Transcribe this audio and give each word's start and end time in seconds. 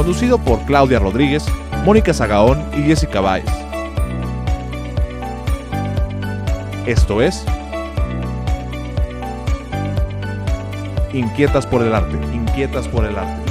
Conducido 0.00 0.38
por 0.38 0.64
Claudia 0.64 0.98
Rodríguez, 0.98 1.44
Mónica 1.84 2.14
Zagaón 2.14 2.64
y 2.72 2.80
Jessica 2.84 3.20
Báez. 3.20 3.44
Esto 6.86 7.20
es 7.20 7.44
Inquietas 11.12 11.66
por 11.66 11.82
el 11.82 11.94
arte, 11.94 12.16
inquietas 12.34 12.88
por 12.88 13.04
el 13.04 13.14
arte. 13.14 13.42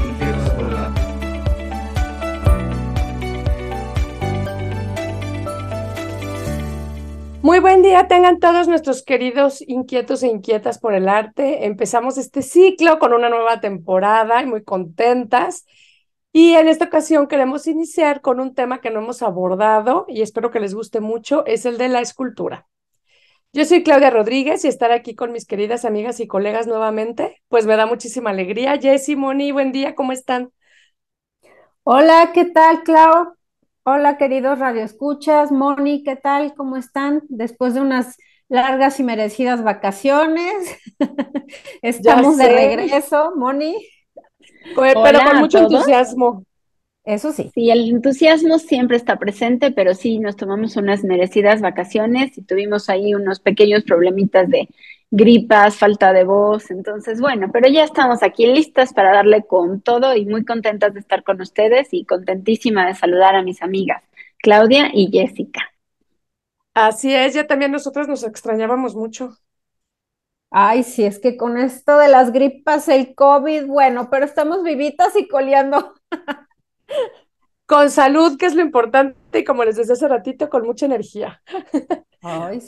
Muy 7.44 7.60
buen 7.60 7.84
día 7.84 8.08
tengan 8.08 8.40
todos 8.40 8.68
nuestros 8.68 9.04
queridos 9.04 9.62
inquietos 9.68 10.24
e 10.24 10.28
inquietas 10.28 10.80
por 10.80 10.96
el 10.96 11.10
arte. 11.10 11.68
Empezamos 11.68 12.18
este 12.18 12.42
ciclo 12.42 12.98
con 12.98 13.14
una 13.14 13.30
nueva 13.30 13.60
temporada 13.60 14.42
y 14.42 14.48
muy 14.48 14.64
contentas. 14.64 15.68
Y 16.32 16.54
en 16.54 16.68
esta 16.68 16.86
ocasión 16.86 17.28
queremos 17.28 17.66
iniciar 17.68 18.22
con 18.22 18.40
un 18.40 18.54
tema 18.54 18.82
que 18.82 18.92
no 18.92 19.00
hemos 19.00 19.22
abordado 19.24 20.06
y 20.08 20.22
espero 20.22 20.52
que 20.52 20.60
les 20.60 20.76
guste 20.76 21.00
mucho, 21.00 21.46
es 21.46 21.66
el 21.66 21.78
de 21.78 21.90
la 21.90 22.02
escultura. 22.02 22.68
Yo 23.52 23.66
soy 23.66 23.82
Claudia 23.82 24.12
Rodríguez 24.12 24.64
y 24.64 24.68
estar 24.68 24.92
aquí 24.92 25.16
con 25.16 25.32
mis 25.32 25.48
queridas 25.48 25.86
amigas 25.86 26.20
y 26.20 26.28
colegas 26.28 26.68
nuevamente, 26.68 27.42
pues 27.48 27.66
me 27.66 27.76
da 27.76 27.88
muchísima 27.88 28.30
alegría. 28.30 28.78
Jessy, 28.80 29.16
Moni, 29.16 29.52
buen 29.52 29.72
día, 29.72 29.96
¿cómo 29.96 30.12
están? 30.12 30.52
Hola, 31.84 32.30
¿qué 32.32 32.46
tal, 32.46 32.84
Clau? 32.84 33.34
Hola, 33.84 34.18
queridos 34.20 34.60
radioescuchas. 34.60 35.52
Moni, 35.52 36.04
¿qué 36.04 36.16
tal? 36.16 36.54
¿Cómo 36.54 36.78
están? 36.78 37.24
Después 37.28 37.74
de 37.74 37.82
unas 37.82 38.18
largas 38.50 39.00
y 39.00 39.04
merecidas 39.04 39.64
vacaciones, 39.64 40.78
estamos 41.82 42.38
de 42.38 42.50
regreso, 42.50 43.34
Moni. 43.36 43.76
Pero 44.76 45.02
con 45.24 45.38
mucho 45.40 45.60
entusiasmo. 45.60 46.44
Eso 47.06 47.32
sí. 47.32 47.50
Sí, 47.54 47.72
el 47.72 47.90
entusiasmo 47.90 48.60
siempre 48.60 48.98
está 48.98 49.18
presente, 49.18 49.72
pero 49.72 49.96
sí 49.96 50.20
nos 50.20 50.36
tomamos 50.36 50.76
unas 50.76 51.04
merecidas 51.04 51.62
vacaciones 51.62 52.38
y 52.38 52.44
tuvimos 52.44 52.90
ahí 52.90 53.16
unos 53.16 53.40
pequeños 53.40 53.84
problemitas 53.84 54.50
de 54.50 54.70
gripas, 55.10 55.78
falta 55.78 56.14
de 56.14 56.24
voz. 56.24 56.70
Entonces, 56.72 57.20
bueno, 57.20 57.50
pero 57.52 57.68
ya 57.68 57.84
estamos 57.84 58.22
aquí 58.22 58.46
listas 58.46 58.94
para 58.94 59.12
darle 59.12 59.44
con 59.44 59.82
todo 59.82 60.16
y 60.16 60.26
muy 60.26 60.46
contentas 60.46 60.94
de 60.94 61.00
estar 61.00 61.24
con 61.24 61.42
ustedes 61.42 61.88
y 61.92 62.06
contentísima 62.06 62.86
de 62.86 62.94
saludar 62.94 63.36
a 63.36 63.42
mis 63.42 63.62
amigas 63.62 64.04
Claudia 64.38 64.90
y 64.94 65.10
Jessica. 65.12 65.62
Así 66.74 67.14
es, 67.14 67.34
ya 67.34 67.48
también 67.48 67.72
nosotros 67.72 68.08
nos 68.08 68.24
extrañábamos 68.24 68.96
mucho. 68.96 69.38
Ay, 70.52 70.84
sí, 70.84 71.06
es 71.06 71.20
que 71.20 71.38
con 71.38 71.58
esto 71.58 71.98
de 71.98 72.08
las 72.08 72.32
gripas, 72.32 72.88
el 72.88 73.14
COVID, 73.14 73.68
bueno, 73.68 74.10
pero 74.10 74.26
estamos 74.26 74.64
vivitas 74.64 75.16
y 75.16 75.28
coleando. 75.28 75.94
con 77.70 77.92
salud, 77.92 78.36
que 78.36 78.48
es 78.48 78.56
lo 78.56 78.62
importante, 78.62 79.40
y 79.40 79.44
como 79.44 79.64
les 79.64 79.76
decía 79.76 79.94
hace 79.94 80.08
ratito, 80.08 80.50
con 80.50 80.66
mucha 80.66 80.88
energía. 80.88 81.42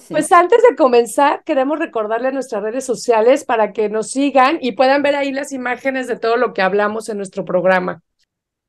Pues 0.10 0.32
antes 0.32 0.62
de 0.64 0.78
comenzar, 0.78 1.44
queremos 1.44 1.78
recordarle 1.78 2.32
nuestras 2.32 2.64
redes 2.64 2.86
sociales 2.86 3.44
para 3.44 3.74
que 3.74 3.90
nos 3.90 4.10
sigan 4.10 4.58
y 4.62 4.72
puedan 4.74 5.02
ver 5.02 5.16
ahí 5.16 5.34
las 5.34 5.52
imágenes 5.52 6.08
de 6.08 6.16
todo 6.16 6.38
lo 6.38 6.54
que 6.54 6.62
hablamos 6.62 7.10
en 7.10 7.18
nuestro 7.18 7.44
programa. 7.44 8.02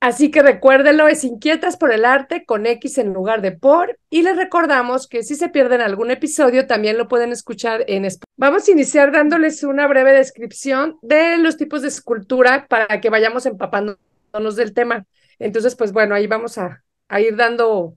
Así 0.03 0.33
que 0.33 0.43
recuérdenlo, 0.43 1.07
es 1.07 1.23
Inquietas 1.23 1.77
por 1.77 1.93
el 1.93 2.05
Arte 2.05 2.45
con 2.45 2.67
X 2.67 2.99
en 2.99 3.13
lugar 3.13 3.41
de 3.41 3.53
por. 3.53 4.01
Y 4.11 4.23
les 4.23 4.37
recordamos 4.37 5.07
que 5.07 5.23
si 5.23 5.37
se 5.37 5.49
pierden 5.49 5.81
algún 5.81 6.11
episodio, 6.11 6.67
también 6.67 6.99
lo 6.99 7.07
pueden 7.07 7.31
escuchar 7.31 7.85
en 7.87 8.05
español. 8.05 8.27
Vamos 8.37 8.67
a 8.67 8.73
iniciar 8.73 9.13
dándoles 9.13 9.63
una 9.63 9.87
breve 9.87 10.13
descripción 10.13 10.99
de 11.03 11.39
los 11.39 11.57
tipos 11.57 11.83
de 11.83 11.89
escultura 11.89 12.67
para 12.69 13.01
que 13.01 13.11
vayamos 13.11 13.47
empapándonos 13.47 14.57
del 14.57 14.75
tema. 14.75 15.07
Entonces, 15.39 15.77
pues 15.77 15.93
bueno, 15.93 16.17
ahí 16.17 16.27
vamos 16.27 16.59
a, 16.59 16.83
a 17.07 17.21
ir 17.21 17.37
dando 17.37 17.97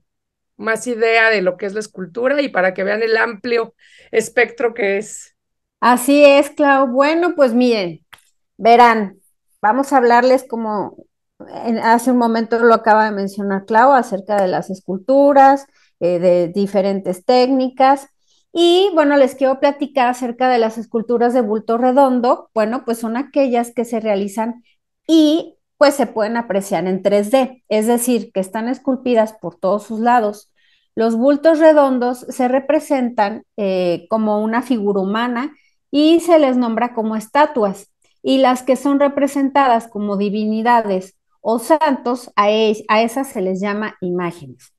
más 0.56 0.86
idea 0.86 1.28
de 1.28 1.42
lo 1.42 1.56
que 1.56 1.66
es 1.66 1.74
la 1.74 1.80
escultura 1.80 2.40
y 2.40 2.50
para 2.50 2.72
que 2.72 2.84
vean 2.84 3.02
el 3.02 3.16
amplio 3.16 3.74
espectro 4.12 4.74
que 4.74 4.98
es. 4.98 5.34
Así 5.80 6.24
es, 6.24 6.50
Clau. 6.50 6.86
Bueno, 6.86 7.34
pues 7.34 7.52
miren, 7.52 8.06
verán, 8.56 9.18
vamos 9.60 9.92
a 9.92 9.96
hablarles 9.96 10.44
como 10.44 11.05
hace 11.82 12.10
un 12.10 12.18
momento 12.18 12.58
lo 12.58 12.74
acaba 12.74 13.04
de 13.06 13.10
mencionar 13.12 13.66
Clau 13.66 13.92
acerca 13.92 14.40
de 14.40 14.48
las 14.48 14.70
esculturas, 14.70 15.66
eh, 16.00 16.18
de 16.18 16.48
diferentes 16.48 17.24
técnicas. 17.24 18.08
Y 18.52 18.90
bueno, 18.94 19.16
les 19.16 19.34
quiero 19.34 19.60
platicar 19.60 20.08
acerca 20.08 20.48
de 20.48 20.58
las 20.58 20.78
esculturas 20.78 21.34
de 21.34 21.42
bulto 21.42 21.78
redondo. 21.78 22.50
Bueno, 22.54 22.84
pues 22.84 22.98
son 22.98 23.16
aquellas 23.16 23.72
que 23.74 23.84
se 23.84 24.00
realizan 24.00 24.64
y 25.06 25.56
pues 25.78 25.94
se 25.94 26.06
pueden 26.06 26.36
apreciar 26.38 26.86
en 26.86 27.02
3D, 27.02 27.62
es 27.68 27.86
decir, 27.86 28.32
que 28.32 28.40
están 28.40 28.68
esculpidas 28.68 29.34
por 29.34 29.56
todos 29.56 29.84
sus 29.84 30.00
lados. 30.00 30.50
Los 30.94 31.16
bultos 31.16 31.58
redondos 31.58 32.20
se 32.30 32.48
representan 32.48 33.44
eh, 33.58 34.06
como 34.08 34.42
una 34.42 34.62
figura 34.62 35.00
humana 35.00 35.54
y 35.90 36.20
se 36.20 36.38
les 36.38 36.56
nombra 36.56 36.94
como 36.94 37.14
estatuas, 37.14 37.92
y 38.22 38.38
las 38.38 38.62
que 38.62 38.76
son 38.76 39.00
representadas 39.00 39.88
como 39.88 40.16
divinidades 40.16 41.16
o 41.48 41.60
santos, 41.60 42.32
a, 42.34 42.50
esas 42.50 43.28
se 43.28 43.40
les 43.40 43.60
llama 43.60 43.94
imágenes. 44.00 44.74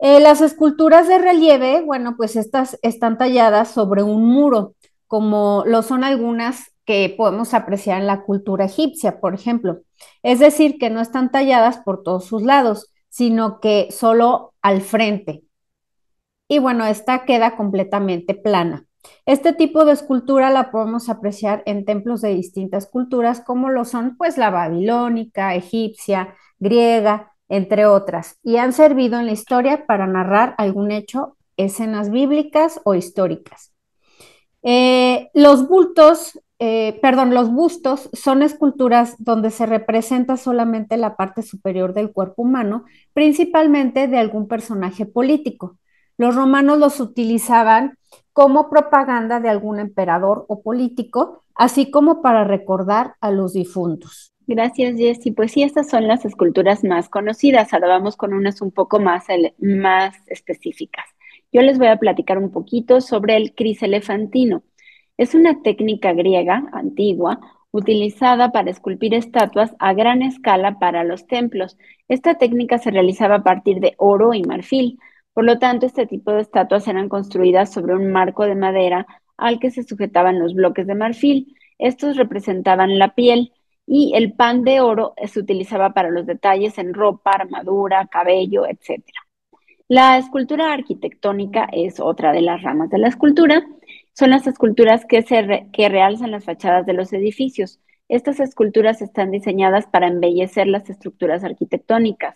Eh, 0.00 0.18
las 0.18 0.40
esculturas 0.40 1.06
de 1.06 1.18
relieve, 1.18 1.82
bueno, 1.82 2.16
pues 2.16 2.34
estas 2.34 2.80
están 2.82 3.16
talladas 3.16 3.68
sobre 3.68 4.02
un 4.02 4.26
muro, 4.26 4.74
como 5.06 5.62
lo 5.66 5.82
son 5.82 6.02
algunas 6.02 6.72
que 6.84 7.14
podemos 7.16 7.54
apreciar 7.54 8.00
en 8.00 8.08
la 8.08 8.24
cultura 8.24 8.64
egipcia, 8.64 9.20
por 9.20 9.34
ejemplo. 9.34 9.82
Es 10.24 10.40
decir, 10.40 10.78
que 10.80 10.90
no 10.90 11.00
están 11.00 11.30
talladas 11.30 11.78
por 11.78 12.02
todos 12.02 12.24
sus 12.24 12.42
lados, 12.42 12.92
sino 13.08 13.60
que 13.60 13.86
solo 13.92 14.54
al 14.62 14.80
frente. 14.80 15.44
Y 16.48 16.58
bueno, 16.58 16.86
esta 16.86 17.24
queda 17.24 17.56
completamente 17.56 18.34
plana. 18.34 18.87
Este 19.26 19.52
tipo 19.52 19.84
de 19.84 19.92
escultura 19.92 20.50
la 20.50 20.70
podemos 20.70 21.08
apreciar 21.08 21.62
en 21.66 21.84
templos 21.84 22.20
de 22.20 22.34
distintas 22.34 22.86
culturas, 22.86 23.40
como 23.40 23.70
lo 23.70 23.84
son 23.84 24.16
pues 24.16 24.38
la 24.38 24.50
babilónica, 24.50 25.54
egipcia, 25.54 26.34
griega, 26.58 27.32
entre 27.48 27.86
otras, 27.86 28.38
y 28.42 28.56
han 28.56 28.72
servido 28.72 29.18
en 29.18 29.26
la 29.26 29.32
historia 29.32 29.86
para 29.86 30.06
narrar 30.06 30.54
algún 30.58 30.90
hecho, 30.90 31.36
escenas 31.56 32.10
bíblicas 32.10 32.80
o 32.84 32.94
históricas. 32.94 33.72
Eh, 34.62 35.30
los 35.34 35.66
bultos 35.68 36.38
eh, 36.60 36.98
perdón, 37.00 37.34
los 37.34 37.52
bustos 37.52 38.10
son 38.12 38.42
esculturas 38.42 39.14
donde 39.18 39.50
se 39.50 39.64
representa 39.64 40.36
solamente 40.36 40.96
la 40.96 41.14
parte 41.16 41.42
superior 41.42 41.94
del 41.94 42.10
cuerpo 42.12 42.42
humano, 42.42 42.84
principalmente 43.12 44.08
de 44.08 44.18
algún 44.18 44.48
personaje 44.48 45.06
político. 45.06 45.78
Los 46.16 46.34
romanos 46.34 46.78
los 46.78 46.98
utilizaban 46.98 47.97
como 48.32 48.70
propaganda 48.70 49.40
de 49.40 49.48
algún 49.48 49.80
emperador 49.80 50.44
o 50.48 50.62
político, 50.62 51.44
así 51.54 51.90
como 51.90 52.22
para 52.22 52.44
recordar 52.44 53.14
a 53.20 53.30
los 53.30 53.52
difuntos. 53.52 54.32
Gracias, 54.46 54.96
Jessy. 54.96 55.32
Pues 55.32 55.52
sí, 55.52 55.62
estas 55.62 55.90
son 55.90 56.08
las 56.08 56.24
esculturas 56.24 56.82
más 56.82 57.10
conocidas. 57.10 57.72
Ahora 57.74 57.88
vamos 57.88 58.16
con 58.16 58.32
unas 58.32 58.62
un 58.62 58.70
poco 58.70 58.98
más, 58.98 59.26
más 59.58 60.16
específicas. 60.26 61.04
Yo 61.52 61.60
les 61.60 61.78
voy 61.78 61.88
a 61.88 61.98
platicar 61.98 62.38
un 62.38 62.50
poquito 62.50 63.00
sobre 63.00 63.36
el 63.36 63.54
criselefantino. 63.54 64.62
Es 65.18 65.34
una 65.34 65.62
técnica 65.62 66.12
griega 66.14 66.64
antigua 66.72 67.40
utilizada 67.70 68.50
para 68.50 68.70
esculpir 68.70 69.14
estatuas 69.14 69.74
a 69.78 69.92
gran 69.92 70.22
escala 70.22 70.78
para 70.78 71.04
los 71.04 71.26
templos. 71.26 71.76
Esta 72.08 72.36
técnica 72.36 72.78
se 72.78 72.90
realizaba 72.90 73.36
a 73.36 73.42
partir 73.42 73.80
de 73.80 73.94
oro 73.98 74.32
y 74.32 74.42
marfil. 74.42 74.98
Por 75.38 75.44
lo 75.44 75.60
tanto, 75.60 75.86
este 75.86 76.04
tipo 76.04 76.32
de 76.32 76.40
estatuas 76.40 76.88
eran 76.88 77.08
construidas 77.08 77.72
sobre 77.72 77.94
un 77.94 78.10
marco 78.10 78.44
de 78.44 78.56
madera 78.56 79.06
al 79.36 79.60
que 79.60 79.70
se 79.70 79.84
sujetaban 79.84 80.40
los 80.40 80.52
bloques 80.52 80.84
de 80.88 80.96
marfil. 80.96 81.54
Estos 81.78 82.16
representaban 82.16 82.98
la 82.98 83.14
piel 83.14 83.52
y 83.86 84.14
el 84.16 84.32
pan 84.32 84.64
de 84.64 84.80
oro 84.80 85.14
se 85.28 85.38
utilizaba 85.38 85.94
para 85.94 86.10
los 86.10 86.26
detalles 86.26 86.76
en 86.78 86.92
ropa, 86.92 87.30
armadura, 87.30 88.08
cabello, 88.08 88.66
etc. 88.66 89.04
La 89.86 90.18
escultura 90.18 90.72
arquitectónica 90.72 91.68
es 91.70 92.00
otra 92.00 92.32
de 92.32 92.42
las 92.42 92.60
ramas 92.62 92.90
de 92.90 92.98
la 92.98 93.06
escultura. 93.06 93.64
Son 94.14 94.30
las 94.30 94.44
esculturas 94.48 95.04
que, 95.04 95.22
se 95.22 95.68
que 95.72 95.88
realzan 95.88 96.32
las 96.32 96.46
fachadas 96.46 96.84
de 96.84 96.94
los 96.94 97.12
edificios. 97.12 97.78
Estas 98.08 98.40
esculturas 98.40 99.02
están 99.02 99.30
diseñadas 99.30 99.86
para 99.86 100.08
embellecer 100.08 100.66
las 100.66 100.90
estructuras 100.90 101.44
arquitectónicas. 101.44 102.34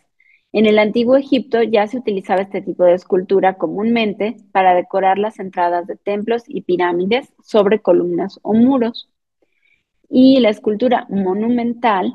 En 0.52 0.66
el 0.66 0.78
antiguo 0.78 1.16
Egipto 1.16 1.62
ya 1.62 1.86
se 1.86 1.96
utilizaba 1.96 2.42
este 2.42 2.60
tipo 2.60 2.84
de 2.84 2.92
escultura 2.92 3.54
comúnmente 3.54 4.36
para 4.52 4.74
decorar 4.74 5.18
las 5.18 5.38
entradas 5.38 5.86
de 5.86 5.96
templos 5.96 6.44
y 6.46 6.60
pirámides 6.60 7.32
sobre 7.42 7.80
columnas 7.80 8.38
o 8.42 8.52
muros. 8.52 9.08
Y 10.10 10.40
la 10.40 10.50
escultura 10.50 11.06
monumental 11.08 12.12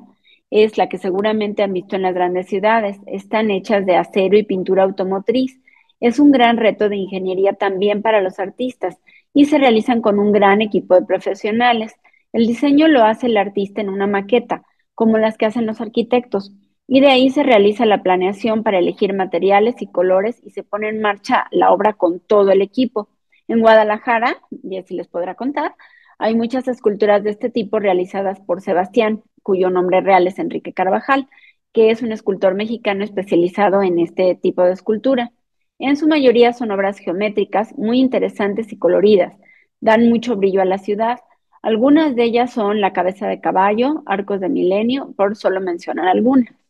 es 0.51 0.77
la 0.77 0.87
que 0.87 0.99
seguramente 0.99 1.63
han 1.63 1.73
visto 1.73 1.95
en 1.95 2.03
las 2.03 2.13
grandes 2.13 2.47
ciudades. 2.47 2.97
Están 3.07 3.49
hechas 3.49 3.87
de 3.87 3.95
acero 3.95 4.37
y 4.37 4.43
pintura 4.43 4.83
automotriz. 4.83 5.59
Es 5.99 6.19
un 6.19 6.31
gran 6.31 6.57
reto 6.57 6.89
de 6.89 6.97
ingeniería 6.97 7.53
también 7.53 8.03
para 8.03 8.21
los 8.21 8.37
artistas 8.37 8.99
y 9.33 9.45
se 9.45 9.57
realizan 9.57 9.99
con 9.99 10.19
un 10.19 10.31
gran 10.31 10.61
equipo 10.61 10.93
de 10.93 11.07
profesionales. 11.07 11.95
El 12.33 12.45
diseño 12.45 12.87
lo 12.87 13.03
hace 13.03 13.25
el 13.27 13.37
artista 13.37 13.81
en 13.81 13.89
una 13.89 14.05
maqueta, 14.05 14.63
como 14.93 15.17
las 15.17 15.39
que 15.39 15.47
hacen 15.47 15.65
los 15.65 15.81
arquitectos 15.81 16.53
y 16.87 17.01
de 17.01 17.07
ahí 17.07 17.29
se 17.29 17.43
realiza 17.43 17.85
la 17.85 18.01
planeación 18.01 18.63
para 18.63 18.79
elegir 18.79 19.13
materiales 19.13 19.75
y 19.81 19.87
colores 19.87 20.41
y 20.43 20.51
se 20.51 20.63
pone 20.63 20.89
en 20.89 21.01
marcha 21.01 21.47
la 21.51 21.71
obra 21.71 21.93
con 21.93 22.19
todo 22.19 22.51
el 22.51 22.61
equipo. 22.61 23.09
En 23.47 23.59
Guadalajara, 23.61 24.37
y 24.63 24.77
así 24.77 24.95
les 24.95 25.07
podrá 25.07 25.35
contar, 25.35 25.75
hay 26.17 26.35
muchas 26.35 26.67
esculturas 26.67 27.23
de 27.23 27.29
este 27.29 27.49
tipo 27.49 27.79
realizadas 27.79 28.39
por 28.39 28.61
Sebastián, 28.61 29.23
cuyo 29.43 29.69
nombre 29.69 30.01
real 30.01 30.27
es 30.27 30.39
Enrique 30.39 30.73
Carvajal, 30.73 31.27
que 31.73 31.91
es 31.91 32.01
un 32.01 32.11
escultor 32.11 32.55
mexicano 32.55 33.03
especializado 33.03 33.83
en 33.83 33.99
este 33.99 34.35
tipo 34.35 34.63
de 34.63 34.73
escultura. 34.73 35.31
En 35.79 35.95
su 35.95 36.07
mayoría 36.07 36.53
son 36.53 36.71
obras 36.71 36.97
geométricas 36.97 37.77
muy 37.77 37.99
interesantes 37.99 38.71
y 38.73 38.79
coloridas, 38.79 39.35
dan 39.79 40.09
mucho 40.09 40.35
brillo 40.37 40.61
a 40.61 40.65
la 40.65 40.79
ciudad. 40.79 41.19
Algunas 41.61 42.15
de 42.15 42.23
ellas 42.23 42.51
son 42.51 42.81
la 42.81 42.93
cabeza 42.93 43.27
de 43.27 43.41
caballo, 43.41 44.03
arcos 44.05 44.39
de 44.39 44.49
milenio, 44.49 45.13
por 45.15 45.35
solo 45.35 45.61
mencionar 45.61 46.07
algunas. 46.07 46.66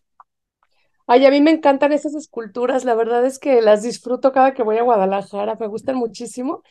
Ay, 1.10 1.26
a 1.26 1.32
mí 1.32 1.40
me 1.42 1.52
encantan 1.52 1.94
esas 1.94 2.16
esculturas, 2.16 2.84
la 2.84 2.94
verdad 2.96 3.26
es 3.26 3.40
que 3.40 3.62
las 3.62 3.82
disfruto 3.84 4.32
cada 4.34 4.54
que 4.54 4.64
voy 4.64 4.78
a 4.78 4.84
Guadalajara, 4.84 5.56
me 5.60 5.68
gustan 5.68 5.96
muchísimo. 5.96 6.64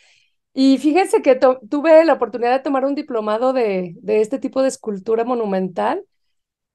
Y 0.54 0.78
fíjense 0.78 1.22
que 1.22 1.36
tuve 1.70 2.04
la 2.04 2.14
oportunidad 2.14 2.52
de 2.52 2.60
tomar 2.64 2.84
un 2.86 2.94
diplomado 2.96 3.52
de, 3.54 3.94
de 3.98 4.20
este 4.22 4.38
tipo 4.38 4.62
de 4.62 4.68
escultura 4.68 5.24
monumental. 5.24 6.04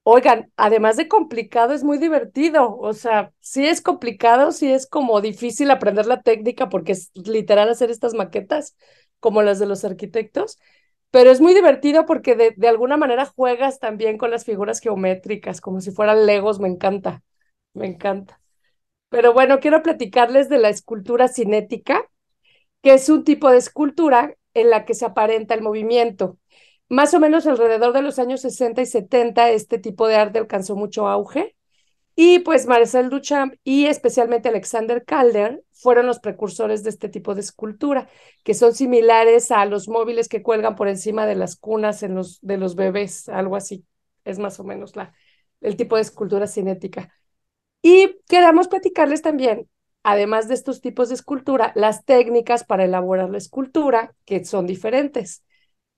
Oigan, 0.03 0.51
además 0.57 0.97
de 0.97 1.07
complicado, 1.09 1.73
es 1.73 1.83
muy 1.83 1.97
divertido. 1.99 2.77
O 2.79 2.93
sea, 2.93 3.33
sí 3.41 3.65
es 3.67 3.81
complicado, 3.81 4.51
sí 4.53 4.71
es 4.71 4.87
como 4.87 5.21
difícil 5.21 5.71
aprender 5.71 6.07
la 6.07 6.21
técnica 6.23 6.69
porque 6.69 6.93
es 6.93 7.11
literal 7.15 7.69
hacer 7.69 7.91
estas 7.91 8.13
maquetas 8.15 8.77
como 9.19 9.43
las 9.43 9.59
de 9.59 9.67
los 9.67 9.85
arquitectos, 9.85 10.59
pero 11.11 11.31
es 11.31 11.41
muy 11.41 11.53
divertido 11.55 12.05
porque 12.07 12.35
de, 12.35 12.53
de 12.57 12.67
alguna 12.69 12.97
manera 12.97 13.25
juegas 13.27 13.79
también 13.79 14.17
con 14.17 14.31
las 14.31 14.45
figuras 14.45 14.79
geométricas, 14.81 15.61
como 15.61 15.81
si 15.81 15.91
fueran 15.91 16.25
legos, 16.27 16.59
me 16.59 16.69
encanta 16.69 17.23
me 17.73 17.87
encanta. 17.87 18.39
Pero 19.09 19.33
bueno, 19.33 19.59
quiero 19.59 19.83
platicarles 19.83 20.49
de 20.49 20.57
la 20.59 20.69
escultura 20.69 21.27
cinética, 21.27 22.09
que 22.81 22.93
es 22.93 23.09
un 23.09 23.23
tipo 23.23 23.49
de 23.51 23.57
escultura 23.57 24.35
en 24.53 24.69
la 24.69 24.85
que 24.85 24.93
se 24.93 25.05
aparenta 25.05 25.53
el 25.53 25.61
movimiento. 25.61 26.37
Más 26.89 27.13
o 27.13 27.19
menos 27.19 27.47
alrededor 27.47 27.93
de 27.93 28.01
los 28.01 28.19
años 28.19 28.41
60 28.41 28.81
y 28.81 28.85
70, 28.85 29.51
este 29.51 29.79
tipo 29.79 30.07
de 30.07 30.15
arte 30.15 30.39
alcanzó 30.39 30.75
mucho 30.75 31.07
auge. 31.07 31.55
Y 32.15 32.39
pues 32.39 32.67
Marcel 32.67 33.09
Duchamp 33.09 33.55
y 33.63 33.85
especialmente 33.85 34.49
Alexander 34.49 35.03
Calder 35.05 35.63
fueron 35.71 36.05
los 36.05 36.19
precursores 36.19 36.83
de 36.83 36.89
este 36.89 37.09
tipo 37.09 37.33
de 37.35 37.41
escultura, 37.41 38.09
que 38.43 38.53
son 38.53 38.75
similares 38.75 39.51
a 39.51 39.65
los 39.65 39.87
móviles 39.87 40.27
que 40.27 40.43
cuelgan 40.43 40.75
por 40.75 40.87
encima 40.89 41.25
de 41.25 41.35
las 41.35 41.55
cunas 41.55 42.03
en 42.03 42.15
los, 42.15 42.39
de 42.41 42.57
los 42.57 42.75
bebés, 42.75 43.29
algo 43.29 43.55
así. 43.55 43.85
Es 44.25 44.39
más 44.39 44.59
o 44.59 44.63
menos 44.63 44.95
la, 44.95 45.13
el 45.61 45.77
tipo 45.77 45.95
de 45.95 46.01
escultura 46.03 46.47
cinética. 46.47 47.13
Y 47.81 48.17
queremos 48.27 48.67
platicarles 48.67 49.21
también, 49.21 49.67
además 50.03 50.47
de 50.47 50.53
estos 50.53 50.81
tipos 50.81 51.09
de 51.09 51.15
escultura, 51.15 51.71
las 51.75 52.05
técnicas 52.05 52.63
para 52.63 52.85
elaborar 52.85 53.29
la 53.29 53.37
escultura, 53.37 54.13
que 54.25 54.45
son 54.45 54.67
diferentes. 54.67 55.43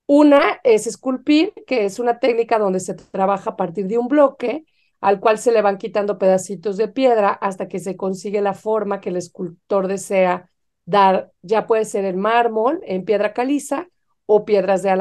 Una 0.05 0.59
es 0.63 0.87
esculpir, 0.87 1.53
que 1.67 1.85
es 1.85 1.99
una 1.99 2.19
técnica 2.19 2.59
donde 2.59 2.79
se 2.79 2.93
trabaja 2.93 3.51
a 3.51 3.55
partir 3.55 3.87
de 3.87 3.97
un 3.97 4.07
bloque 4.07 4.65
al 5.01 5.19
cual 5.19 5.37
se 5.37 5.51
le 5.51 5.61
van 5.61 5.77
quitando 5.77 6.17
pedacitos 6.17 6.77
de 6.77 6.87
piedra 6.87 7.31
hasta 7.31 7.67
que 7.67 7.79
se 7.79 7.97
consigue 7.97 8.41
la 8.41 8.53
forma 8.53 9.01
que 9.01 9.09
el 9.09 9.17
escultor 9.17 9.87
desea 9.87 10.49
dar, 10.85 11.31
ya 11.41 11.67
puede 11.67 11.83
ser 11.83 12.05
en 12.05 12.19
mármol, 12.19 12.79
en 12.83 13.03
piedra 13.03 13.33
caliza 13.33 13.89
o 14.25 14.45
piedras 14.45 14.81
de 14.81 14.91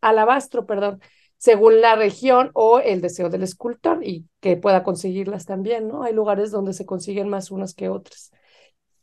alabastro, 0.00 0.66
perdón 0.66 1.00
según 1.44 1.82
la 1.82 1.94
región 1.94 2.50
o 2.54 2.78
el 2.78 3.02
deseo 3.02 3.28
del 3.28 3.42
escultor 3.42 4.02
y 4.02 4.24
que 4.40 4.56
pueda 4.56 4.82
conseguirlas 4.82 5.44
también, 5.44 5.88
¿no? 5.88 6.02
Hay 6.02 6.14
lugares 6.14 6.50
donde 6.50 6.72
se 6.72 6.86
consiguen 6.86 7.28
más 7.28 7.50
unas 7.50 7.74
que 7.74 7.90
otras. 7.90 8.32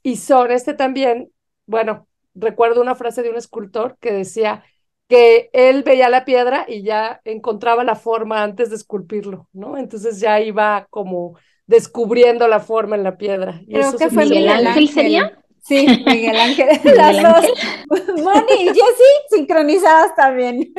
Y 0.01 0.15
son 0.15 0.49
este 0.49 0.73
también, 0.73 1.31
bueno, 1.67 2.07
recuerdo 2.33 2.81
una 2.81 2.95
frase 2.95 3.21
de 3.21 3.29
un 3.29 3.35
escultor 3.35 3.95
que 3.99 4.11
decía 4.11 4.63
que 5.07 5.51
él 5.53 5.83
veía 5.83 6.09
la 6.09 6.25
piedra 6.25 6.65
y 6.67 6.81
ya 6.81 7.21
encontraba 7.25 7.83
la 7.83 7.95
forma 7.95 8.41
antes 8.41 8.71
de 8.71 8.77
esculpirlo, 8.77 9.47
¿no? 9.53 9.77
Entonces 9.77 10.19
ya 10.19 10.41
iba 10.41 10.87
como 10.89 11.37
descubriendo 11.67 12.47
la 12.47 12.59
forma 12.59 12.95
en 12.95 13.03
la 13.03 13.17
piedra. 13.17 13.61
Y 13.67 13.75
Creo 13.75 13.95
que 13.95 14.09
fue 14.09 14.25
Miguel 14.25 14.49
Ángel, 14.49 14.89
¿sería? 14.89 15.40
Sí, 15.61 15.85
Miguel 16.05 16.35
Ángel. 16.39 16.67
Las 16.95 17.21
dos. 17.21 17.45
Moni 18.23 18.53
y 18.61 18.65
Jessie 18.67 19.27
sincronizadas 19.29 20.15
también. 20.15 20.73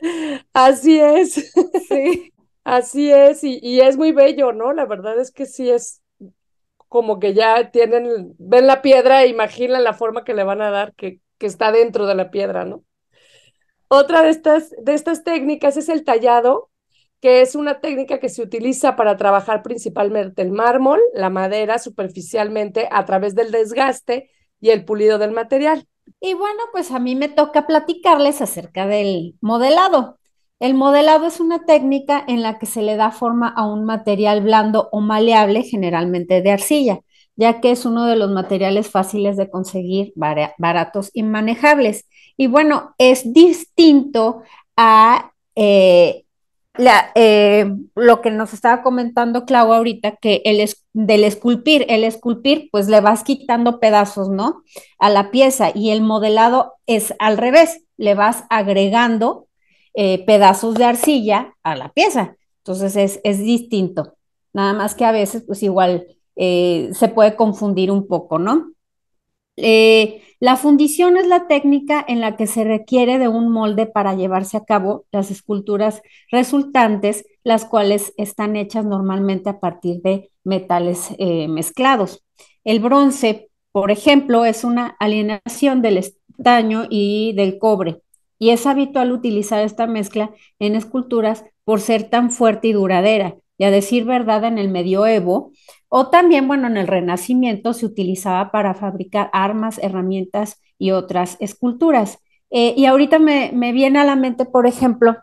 Así 0.52 0.98
es. 0.98 1.52
Sí. 1.88 2.32
Así 2.64 3.10
es, 3.10 3.42
y, 3.42 3.58
y, 3.60 3.80
es 3.80 3.96
muy 3.96 4.12
bello, 4.12 4.52
¿no? 4.52 4.72
La 4.72 4.86
verdad 4.86 5.18
es 5.20 5.32
que 5.32 5.46
sí 5.46 5.68
es 5.68 6.00
como 6.88 7.18
que 7.18 7.34
ya 7.34 7.70
tienen, 7.72 8.36
ven 8.38 8.66
la 8.68 8.82
piedra 8.82 9.22
e 9.22 9.28
imaginan 9.28 9.82
la 9.82 9.94
forma 9.94 10.24
que 10.24 10.34
le 10.34 10.44
van 10.44 10.62
a 10.62 10.70
dar, 10.70 10.94
que, 10.94 11.20
que 11.38 11.46
está 11.46 11.72
dentro 11.72 12.06
de 12.06 12.14
la 12.14 12.30
piedra, 12.30 12.64
¿no? 12.64 12.84
Otra 13.88 14.22
de 14.22 14.30
estas, 14.30 14.70
de 14.78 14.94
estas 14.94 15.24
técnicas 15.24 15.76
es 15.76 15.88
el 15.88 16.04
tallado, 16.04 16.70
que 17.22 17.40
es 17.40 17.54
una 17.54 17.80
técnica 17.80 18.18
que 18.18 18.28
se 18.28 18.42
utiliza 18.42 18.96
para 18.96 19.16
trabajar 19.16 19.62
principalmente 19.62 20.42
el 20.42 20.50
mármol, 20.50 21.00
la 21.14 21.30
madera 21.30 21.78
superficialmente 21.78 22.88
a 22.90 23.04
través 23.04 23.36
del 23.36 23.52
desgaste 23.52 24.28
y 24.60 24.70
el 24.70 24.84
pulido 24.84 25.18
del 25.18 25.30
material. 25.30 25.86
Y 26.20 26.34
bueno, 26.34 26.58
pues 26.72 26.90
a 26.90 26.98
mí 26.98 27.14
me 27.14 27.28
toca 27.28 27.68
platicarles 27.68 28.42
acerca 28.42 28.88
del 28.88 29.36
modelado. 29.40 30.18
El 30.58 30.74
modelado 30.74 31.26
es 31.26 31.38
una 31.38 31.64
técnica 31.64 32.24
en 32.26 32.42
la 32.42 32.58
que 32.58 32.66
se 32.66 32.82
le 32.82 32.96
da 32.96 33.12
forma 33.12 33.48
a 33.48 33.68
un 33.68 33.84
material 33.84 34.42
blando 34.42 34.88
o 34.90 35.00
maleable, 35.00 35.62
generalmente 35.62 36.42
de 36.42 36.50
arcilla, 36.50 37.00
ya 37.36 37.60
que 37.60 37.70
es 37.70 37.86
uno 37.86 38.04
de 38.06 38.16
los 38.16 38.32
materiales 38.32 38.90
fáciles 38.90 39.36
de 39.36 39.48
conseguir, 39.48 40.12
baratos 40.16 41.10
y 41.14 41.22
manejables. 41.22 42.08
Y 42.36 42.48
bueno, 42.48 42.96
es 42.98 43.32
distinto 43.32 44.42
a 44.76 45.32
eh, 45.54 46.24
la, 46.78 47.10
eh, 47.14 47.70
lo 47.94 48.20
que 48.22 48.30
nos 48.30 48.54
estaba 48.54 48.82
comentando 48.82 49.44
Clau 49.44 49.72
ahorita, 49.72 50.16
que 50.16 50.42
el 50.44 50.66
del 50.94 51.24
esculpir, 51.24 51.84
el 51.88 52.04
esculpir, 52.04 52.68
pues 52.72 52.88
le 52.88 53.00
vas 53.00 53.24
quitando 53.24 53.78
pedazos, 53.78 54.28
¿no? 54.30 54.62
A 54.98 55.10
la 55.10 55.30
pieza 55.30 55.70
y 55.74 55.90
el 55.90 56.00
modelado 56.00 56.74
es 56.86 57.14
al 57.18 57.36
revés, 57.36 57.84
le 57.96 58.14
vas 58.14 58.44
agregando 58.48 59.48
eh, 59.94 60.24
pedazos 60.24 60.74
de 60.74 60.84
arcilla 60.84 61.54
a 61.62 61.76
la 61.76 61.90
pieza. 61.90 62.36
Entonces 62.58 62.96
es, 62.96 63.20
es, 63.24 63.38
distinto. 63.38 64.14
Nada 64.52 64.72
más 64.72 64.94
que 64.94 65.04
a 65.04 65.12
veces, 65.12 65.42
pues 65.46 65.62
igual 65.62 66.06
eh, 66.36 66.90
se 66.94 67.08
puede 67.08 67.36
confundir 67.36 67.90
un 67.90 68.06
poco, 68.06 68.38
¿no? 68.38 68.72
Eh, 69.56 70.22
la 70.40 70.56
fundición 70.56 71.16
es 71.16 71.26
la 71.26 71.46
técnica 71.46 72.04
en 72.06 72.20
la 72.20 72.36
que 72.36 72.46
se 72.46 72.64
requiere 72.64 73.18
de 73.18 73.28
un 73.28 73.50
molde 73.50 73.86
para 73.86 74.14
llevarse 74.14 74.56
a 74.56 74.64
cabo 74.64 75.04
las 75.12 75.30
esculturas 75.30 76.02
resultantes, 76.30 77.24
las 77.44 77.64
cuales 77.64 78.12
están 78.16 78.56
hechas 78.56 78.84
normalmente 78.84 79.50
a 79.50 79.60
partir 79.60 80.00
de 80.02 80.30
metales 80.42 81.10
eh, 81.18 81.48
mezclados. 81.48 82.24
El 82.64 82.80
bronce, 82.80 83.50
por 83.72 83.90
ejemplo, 83.90 84.44
es 84.44 84.64
una 84.64 84.96
alienación 84.98 85.82
del 85.82 85.98
estaño 85.98 86.86
y 86.90 87.32
del 87.34 87.58
cobre 87.58 88.00
y 88.42 88.50
es 88.50 88.66
habitual 88.66 89.12
utilizar 89.12 89.62
esta 89.62 89.86
mezcla 89.86 90.32
en 90.58 90.74
esculturas 90.74 91.44
por 91.62 91.80
ser 91.80 92.10
tan 92.10 92.32
fuerte 92.32 92.66
y 92.66 92.72
duradera. 92.72 93.36
Y 93.56 93.62
a 93.62 93.70
decir 93.70 94.04
verdad, 94.04 94.42
en 94.42 94.58
el 94.58 94.68
medioevo 94.68 95.52
o 95.94 96.08
también, 96.08 96.48
bueno, 96.48 96.68
en 96.68 96.78
el 96.78 96.86
Renacimiento 96.86 97.74
se 97.74 97.84
utilizaba 97.84 98.50
para 98.50 98.72
fabricar 98.72 99.28
armas, 99.34 99.78
herramientas 99.82 100.58
y 100.78 100.92
otras 100.92 101.36
esculturas. 101.38 102.18
Eh, 102.50 102.72
y 102.78 102.86
ahorita 102.86 103.18
me, 103.18 103.50
me 103.52 103.72
viene 103.72 103.98
a 103.98 104.04
la 104.04 104.16
mente, 104.16 104.46
por 104.46 104.66
ejemplo, 104.66 105.16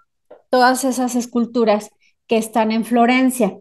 todas 0.51 0.83
esas 0.83 1.15
esculturas 1.15 1.89
que 2.27 2.37
están 2.37 2.71
en 2.71 2.85
Florencia 2.85 3.57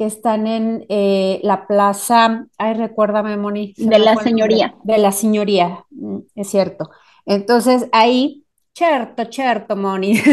que 0.00 0.06
están 0.06 0.46
en 0.46 0.86
eh, 0.88 1.40
la 1.42 1.66
plaza, 1.66 2.46
ay, 2.56 2.72
recuérdame, 2.72 3.36
Moni. 3.36 3.74
De 3.76 3.98
la 3.98 4.16
señoría. 4.16 4.74
De, 4.82 4.96
la 4.96 5.12
señoría, 5.12 5.84
es 6.34 6.48
cierto. 6.48 6.88
Entonces, 7.26 7.86
ahí, 7.92 8.39
cierto, 8.74 9.24
cierto, 9.30 9.76
Moni. 9.76 10.20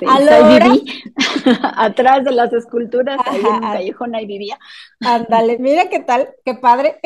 atrás 1.76 2.24
de 2.24 2.32
las 2.32 2.52
esculturas, 2.52 3.18
ahí 3.24 3.40
en 3.40 3.46
un 3.46 3.60
callejón, 3.60 4.14
ahí 4.14 4.26
vivía. 4.26 4.58
Ándale, 5.00 5.58
mira 5.58 5.88
qué 5.88 6.00
tal, 6.00 6.28
qué 6.44 6.54
padre, 6.54 7.00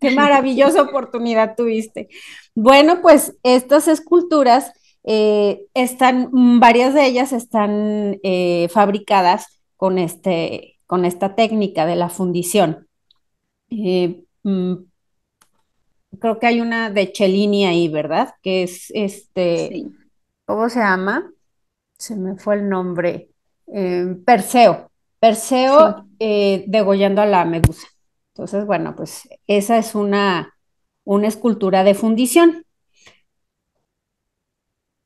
qué 0.00 0.10
maravillosa 0.10 0.82
oportunidad 0.82 1.56
tuviste. 1.56 2.08
Bueno, 2.54 3.00
pues 3.02 3.36
estas 3.42 3.88
esculturas 3.88 4.72
eh, 5.04 5.66
están, 5.74 6.60
varias 6.60 6.94
de 6.94 7.06
ellas 7.06 7.32
están 7.32 8.18
eh, 8.22 8.68
fabricadas 8.70 9.62
con, 9.76 9.98
este, 9.98 10.78
con 10.86 11.04
esta 11.04 11.34
técnica 11.34 11.86
de 11.86 11.96
la 11.96 12.08
fundición. 12.08 12.88
Eh, 13.70 14.22
mm, 14.42 14.74
creo 16.20 16.38
que 16.38 16.46
hay 16.46 16.60
una 16.60 16.90
de 16.90 17.12
Cellini 17.14 17.66
ahí, 17.66 17.88
¿verdad? 17.88 18.34
Que 18.42 18.64
es 18.64 18.90
este, 18.94 19.86
¿cómo 20.46 20.68
se 20.68 20.80
llama? 20.80 21.30
Se 21.98 22.16
me 22.16 22.36
fue 22.36 22.56
el 22.56 22.68
nombre. 22.68 23.30
Eh, 23.72 24.16
Perseo. 24.24 24.90
Perseo 25.20 26.06
eh, 26.18 26.64
degollando 26.66 27.22
a 27.22 27.26
la 27.26 27.44
medusa. 27.44 27.86
Entonces, 28.34 28.66
bueno, 28.66 28.94
pues 28.96 29.28
esa 29.46 29.78
es 29.78 29.94
una, 29.94 30.54
una 31.04 31.28
escultura 31.28 31.84
de 31.84 31.94
fundición. 31.94 32.64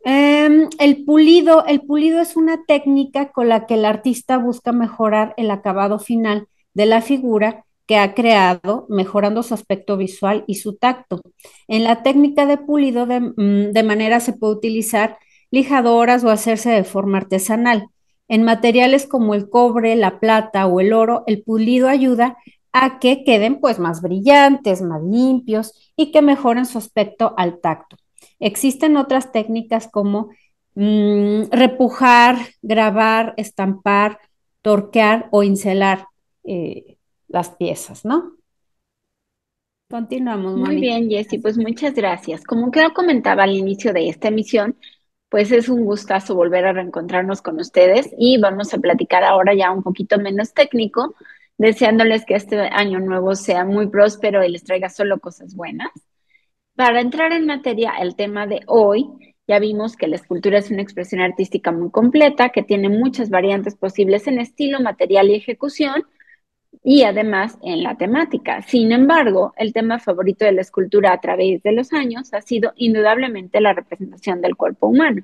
Em, 0.05 0.69
el 0.79 1.05
pulido, 1.05 1.65
el 1.67 1.83
pulido 1.83 2.21
es 2.21 2.37
una 2.37 2.65
técnica 2.67 3.31
con 3.31 3.49
la 3.49 3.67
que 3.67 3.75
el 3.75 3.85
artista 3.85 4.39
busca 4.39 4.73
mejorar 4.73 5.35
el 5.37 5.51
acabado 5.51 5.99
final 5.99 6.49
de 6.73 6.87
la 6.87 7.03
figura 7.03 7.67
que 7.89 7.97
ha 7.97 8.15
creado, 8.15 8.87
mejorando 8.91 9.43
su 9.43 9.55
aspecto 9.55 9.97
visual 9.97 10.45
y 10.47 10.57
su 10.57 10.77
tacto. 10.77 11.23
En 11.69 11.85
la 11.85 12.03
técnica 12.03 12.45
de 12.45 12.59
pulido, 12.59 13.07
de, 13.07 13.21
mm, 13.21 13.73
de 13.73 13.83
manera 13.83 14.21
se 14.21 14.35
puede 14.35 14.53
utilizar 14.57 15.19
lijadoras 15.51 16.23
o 16.23 16.31
hacerse 16.31 16.71
de 16.71 16.85
forma 16.85 17.19
artesanal. 17.19 17.89
En 18.29 18.45
materiales 18.45 19.07
como 19.07 19.35
el 19.35 19.49
cobre, 19.49 19.97
la 19.97 20.21
plata 20.21 20.67
o 20.67 20.81
el 20.81 20.93
oro, 20.93 21.25
el 21.27 21.43
pulido 21.43 21.89
ayuda 21.89 22.37
a 22.73 22.99
que 22.99 23.25
queden 23.25 23.59
pues 23.59 23.79
más 23.79 24.03
brillantes, 24.03 24.83
más 24.83 25.03
limpios 25.03 25.93
y 25.97 26.13
que 26.13 26.21
mejoren 26.21 26.67
su 26.67 26.77
aspecto 26.77 27.33
al 27.39 27.59
tacto. 27.61 27.97
Existen 28.39 28.99
otras 28.99 29.33
técnicas 29.33 29.89
como 29.91 30.29
mm, 30.75 31.45
repujar, 31.51 32.37
grabar, 32.61 33.33
estampar, 33.39 34.19
torquear 34.61 35.29
o 35.31 35.43
incelar 35.43 36.07
eh, 36.45 36.98
las 37.29 37.51
piezas, 37.51 38.05
¿no? 38.05 38.37
Continuamos. 39.91 40.57
Muy 40.57 40.77
bien, 40.81 41.09
Jessy, 41.09 41.39
pues 41.39 41.57
muchas 41.57 41.95
gracias. 41.95 42.45
Como 42.45 42.71
que 42.71 42.87
comentaba 42.95 43.45
al 43.45 43.57
inicio 43.57 43.93
de 43.93 44.09
esta 44.09 44.29
emisión, 44.29 44.77
pues 45.31 45.51
es 45.51 45.69
un 45.69 45.85
gustazo 45.85 46.35
volver 46.35 46.67
a 46.67 46.73
reencontrarnos 46.73 47.41
con 47.41 47.59
ustedes 47.59 48.11
y 48.19 48.39
vamos 48.39 48.75
a 48.75 48.79
platicar 48.79 49.25
ahora 49.25 49.55
ya 49.55 49.71
un 49.71 49.83
poquito 49.83 50.19
menos 50.19 50.53
técnico, 50.53 51.15
deseándoles 51.57 52.25
que 52.27 52.35
este 52.35 52.59
año 52.59 53.01
nuevo 53.01 53.35
sea 53.35 53.65
muy 53.65 53.89
próspero 53.89 54.45
y 54.45 54.51
les 54.51 54.65
traiga 54.65 54.91
solo 54.91 55.21
cosas 55.21 55.55
buenas. 55.55 55.91
Para 56.77 57.01
entrar 57.01 57.33
en 57.33 57.47
materia, 57.47 57.95
el 57.99 58.15
tema 58.15 58.47
de 58.47 58.61
hoy, 58.67 59.07
ya 59.49 59.59
vimos 59.59 59.97
que 59.97 60.07
la 60.07 60.17
escultura 60.17 60.59
es 60.59 60.71
una 60.71 60.83
expresión 60.83 61.23
artística 61.23 61.73
muy 61.73 61.91
completa, 61.91 62.51
que 62.51 62.63
tiene 62.63 62.91
muchas 62.91 63.31
variantes 63.31 63.75
posibles 63.75 64.27
en 64.27 64.39
estilo, 64.39 64.81
material 64.81 65.31
y 65.31 65.35
ejecución, 65.35 66.05
y 66.83 67.03
además 67.03 67.59
en 67.63 67.83
la 67.83 67.97
temática. 67.97 68.63
Sin 68.63 68.93
embargo, 68.93 69.53
el 69.57 69.73
tema 69.73 69.99
favorito 69.99 70.45
de 70.45 70.53
la 70.53 70.63
escultura 70.63 71.13
a 71.13 71.21
través 71.21 71.63
de 71.63 71.73
los 71.73 71.93
años 71.93 72.33
ha 72.35 72.41
sido 72.41 72.73
indudablemente 72.77 73.61
la 73.61 73.73
representación 73.73 74.41
del 74.41 74.57
cuerpo 74.57 74.89
humano. 74.89 75.23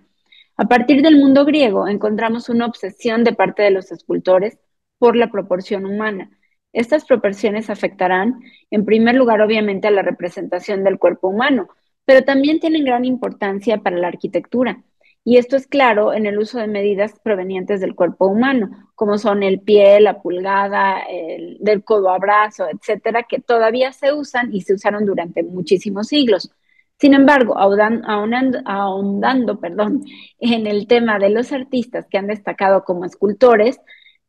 A 0.56 0.66
partir 0.66 1.02
del 1.02 1.16
mundo 1.16 1.44
griego 1.44 1.88
encontramos 1.88 2.49
una 2.49 2.66
obsesión 2.66 3.25
de 3.25 3.32
parte 3.32 3.62
de 3.62 3.70
los 3.70 3.90
escultores 3.92 4.58
por 4.99 5.16
la 5.16 5.30
proporción 5.30 5.87
humana, 5.87 6.30
estas 6.75 7.04
proporciones 7.04 7.70
afectarán, 7.70 8.40
en 8.70 8.84
primer 8.84 9.14
lugar, 9.14 9.40
obviamente, 9.40 9.87
a 9.87 9.92
la 9.92 10.02
representación 10.02 10.82
del 10.82 10.99
cuerpo 10.99 11.28
humano, 11.28 11.68
pero 12.04 12.25
también 12.25 12.58
tienen 12.58 12.84
gran 12.84 13.04
importancia 13.04 13.78
para 13.78 13.96
la 13.96 14.08
arquitectura. 14.08 14.82
Y 15.24 15.38
esto 15.38 15.56
es 15.56 15.66
claro 15.66 16.12
en 16.12 16.26
el 16.26 16.38
uso 16.38 16.58
de 16.58 16.66
medidas 16.66 17.18
provenientes 17.20 17.80
del 17.80 17.94
cuerpo 17.94 18.26
humano, 18.26 18.90
como 18.94 19.16
son 19.16 19.42
el 19.42 19.60
pie, 19.60 19.98
la 20.00 20.20
pulgada, 20.20 20.98
el, 21.08 21.56
del 21.60 21.82
codo 21.82 22.10
a 22.10 22.18
brazo, 22.18 22.66
etcétera, 22.68 23.22
que 23.22 23.40
todavía 23.40 23.92
se 23.92 24.12
usan 24.12 24.54
y 24.54 24.60
se 24.60 24.74
usaron 24.74 25.06
durante 25.06 25.42
muchísimos 25.42 26.08
siglos. 26.08 26.50
Sin 26.98 27.14
embargo, 27.14 27.58
ahondando, 27.58 29.60
perdón, 29.60 30.04
en 30.38 30.66
el 30.66 30.86
tema 30.86 31.18
de 31.18 31.30
los 31.30 31.52
artistas 31.52 32.06
que 32.08 32.18
han 32.18 32.28
destacado 32.28 32.84
como 32.84 33.04
escultores, 33.04 33.80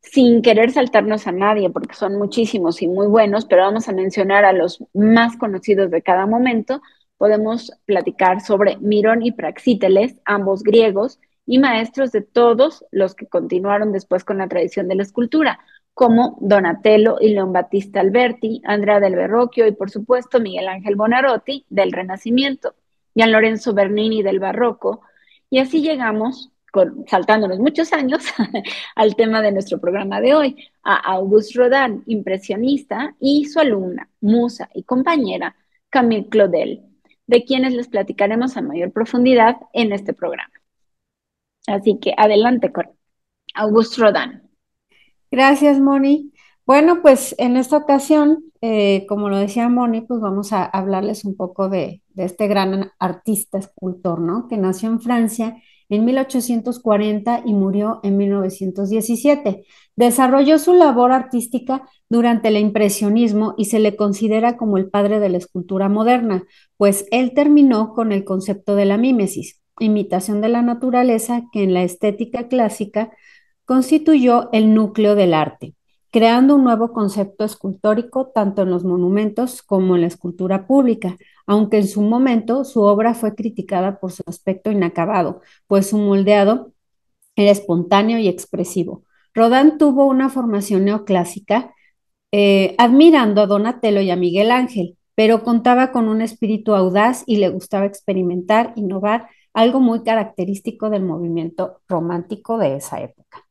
sin 0.01 0.41
querer 0.41 0.71
saltarnos 0.71 1.27
a 1.27 1.31
nadie, 1.31 1.69
porque 1.69 1.95
son 1.95 2.17
muchísimos 2.17 2.81
y 2.81 2.87
muy 2.87 3.07
buenos, 3.07 3.45
pero 3.45 3.63
vamos 3.63 3.89
a 3.89 3.93
mencionar 3.93 4.45
a 4.45 4.53
los 4.53 4.83
más 4.93 5.35
conocidos 5.37 5.91
de 5.91 6.01
cada 6.01 6.25
momento. 6.25 6.81
Podemos 7.17 7.71
platicar 7.85 8.41
sobre 8.41 8.77
Mirón 8.77 9.23
y 9.23 9.31
Praxíteles, 9.31 10.15
ambos 10.25 10.63
griegos, 10.63 11.19
y 11.45 11.59
maestros 11.59 12.11
de 12.11 12.21
todos 12.21 12.85
los 12.91 13.15
que 13.15 13.27
continuaron 13.27 13.91
después 13.91 14.23
con 14.23 14.39
la 14.39 14.47
tradición 14.47 14.87
de 14.87 14.95
la 14.95 15.03
escultura, 15.03 15.59
como 15.93 16.37
Donatello 16.41 17.17
y 17.21 17.29
León 17.29 17.53
Battista 17.53 18.01
Alberti, 18.01 18.61
Andrea 18.65 18.99
del 18.99 19.15
Verrocchio 19.15 19.65
y 19.65 19.71
por 19.71 19.89
supuesto 19.89 20.39
Miguel 20.39 20.67
Ángel 20.67 20.95
Bonarotti 20.95 21.65
del 21.69 21.91
Renacimiento, 21.93 22.75
Gian 23.15 23.31
Lorenzo 23.31 23.73
Bernini 23.73 24.21
del 24.21 24.39
Barroco, 24.39 25.01
y 25.49 25.59
así 25.59 25.81
llegamos 25.81 26.51
saltándonos 27.07 27.59
muchos 27.59 27.93
años 27.93 28.25
al 28.95 29.15
tema 29.15 29.41
de 29.41 29.53
nuestro 29.53 29.79
programa 29.79 30.19
de 30.19 30.33
hoy, 30.33 30.69
a 30.83 30.95
Auguste 31.13 31.59
Rodin, 31.59 32.03
impresionista, 32.07 33.15
y 33.19 33.45
su 33.45 33.59
alumna, 33.59 34.09
musa 34.19 34.69
y 34.73 34.83
compañera, 34.83 35.55
Camille 35.89 36.27
Claudel, 36.27 36.81
de 37.27 37.43
quienes 37.43 37.73
les 37.73 37.87
platicaremos 37.87 38.57
a 38.57 38.61
mayor 38.61 38.91
profundidad 38.91 39.57
en 39.73 39.91
este 39.91 40.13
programa. 40.13 40.53
Así 41.67 41.99
que 41.99 42.13
adelante 42.17 42.71
con 42.71 42.89
Auguste 43.55 44.01
Rodin. 44.01 44.43
Gracias, 45.31 45.79
Moni. 45.79 46.31
Bueno, 46.65 47.01
pues 47.01 47.35
en 47.37 47.57
esta 47.57 47.77
ocasión, 47.77 48.45
eh, 48.61 49.05
como 49.07 49.29
lo 49.29 49.37
decía 49.37 49.69
Moni, 49.69 50.01
pues 50.01 50.19
vamos 50.19 50.53
a 50.53 50.65
hablarles 50.65 51.25
un 51.25 51.35
poco 51.35 51.69
de, 51.69 52.01
de 52.09 52.25
este 52.25 52.47
gran 52.47 52.91
artista, 52.99 53.57
escultor, 53.57 54.19
¿no? 54.19 54.47
Que 54.47 54.57
nació 54.57 54.89
en 54.89 54.99
Francia 54.99 55.61
en 55.89 56.05
1840 56.05 57.43
y 57.45 57.53
murió 57.53 57.99
en 58.03 58.17
1917. 58.17 59.65
Desarrolló 59.95 60.59
su 60.59 60.73
labor 60.73 61.11
artística 61.11 61.87
durante 62.09 62.49
el 62.49 62.57
impresionismo 62.57 63.55
y 63.57 63.65
se 63.65 63.79
le 63.79 63.95
considera 63.95 64.57
como 64.57 64.77
el 64.77 64.89
padre 64.89 65.19
de 65.19 65.29
la 65.29 65.37
escultura 65.37 65.89
moderna, 65.89 66.43
pues 66.77 67.05
él 67.11 67.33
terminó 67.33 67.93
con 67.93 68.11
el 68.11 68.23
concepto 68.23 68.75
de 68.75 68.85
la 68.85 68.97
mímesis, 68.97 69.61
imitación 69.79 70.41
de 70.41 70.49
la 70.49 70.61
naturaleza 70.61 71.43
que 71.51 71.63
en 71.63 71.73
la 71.73 71.83
estética 71.83 72.47
clásica 72.47 73.11
constituyó 73.65 74.49
el 74.51 74.73
núcleo 74.73 75.15
del 75.15 75.33
arte 75.33 75.73
creando 76.15 76.55
un 76.55 76.63
nuevo 76.63 76.93
concepto 76.93 77.43
escultórico 77.43 78.27
tanto 78.27 78.61
en 78.61 78.69
los 78.69 78.85
monumentos 78.85 79.61
como 79.61 79.95
en 79.95 80.01
la 80.01 80.07
escultura 80.07 80.65
pública, 80.65 81.17
aunque 81.45 81.79
en 81.79 81.89
su 81.89 82.01
momento 82.01 82.63
su 82.63 82.83
obra 82.83 83.13
fue 83.13 83.35
criticada 83.35 83.99
por 83.99 84.13
su 84.13 84.23
aspecto 84.25 84.71
inacabado, 84.71 85.41
pues 85.67 85.89
su 85.89 85.97
moldeado 85.97 86.71
era 87.35 87.51
espontáneo 87.51 88.17
y 88.17 88.29
expresivo. 88.29 89.03
Rodin 89.33 89.77
tuvo 89.77 90.05
una 90.05 90.29
formación 90.29 90.85
neoclásica, 90.85 91.75
eh, 92.31 92.75
admirando 92.77 93.41
a 93.41 93.47
Donatello 93.47 93.99
y 93.99 94.09
a 94.09 94.15
Miguel 94.15 94.51
Ángel, 94.51 94.97
pero 95.15 95.43
contaba 95.43 95.91
con 95.91 96.07
un 96.07 96.21
espíritu 96.21 96.75
audaz 96.75 97.23
y 97.25 97.39
le 97.39 97.49
gustaba 97.49 97.87
experimentar, 97.87 98.71
innovar, 98.77 99.27
algo 99.53 99.81
muy 99.81 100.01
característico 100.03 100.89
del 100.89 101.03
movimiento 101.03 101.81
romántico 101.89 102.57
de 102.57 102.77
esa 102.77 103.01
época. 103.01 103.43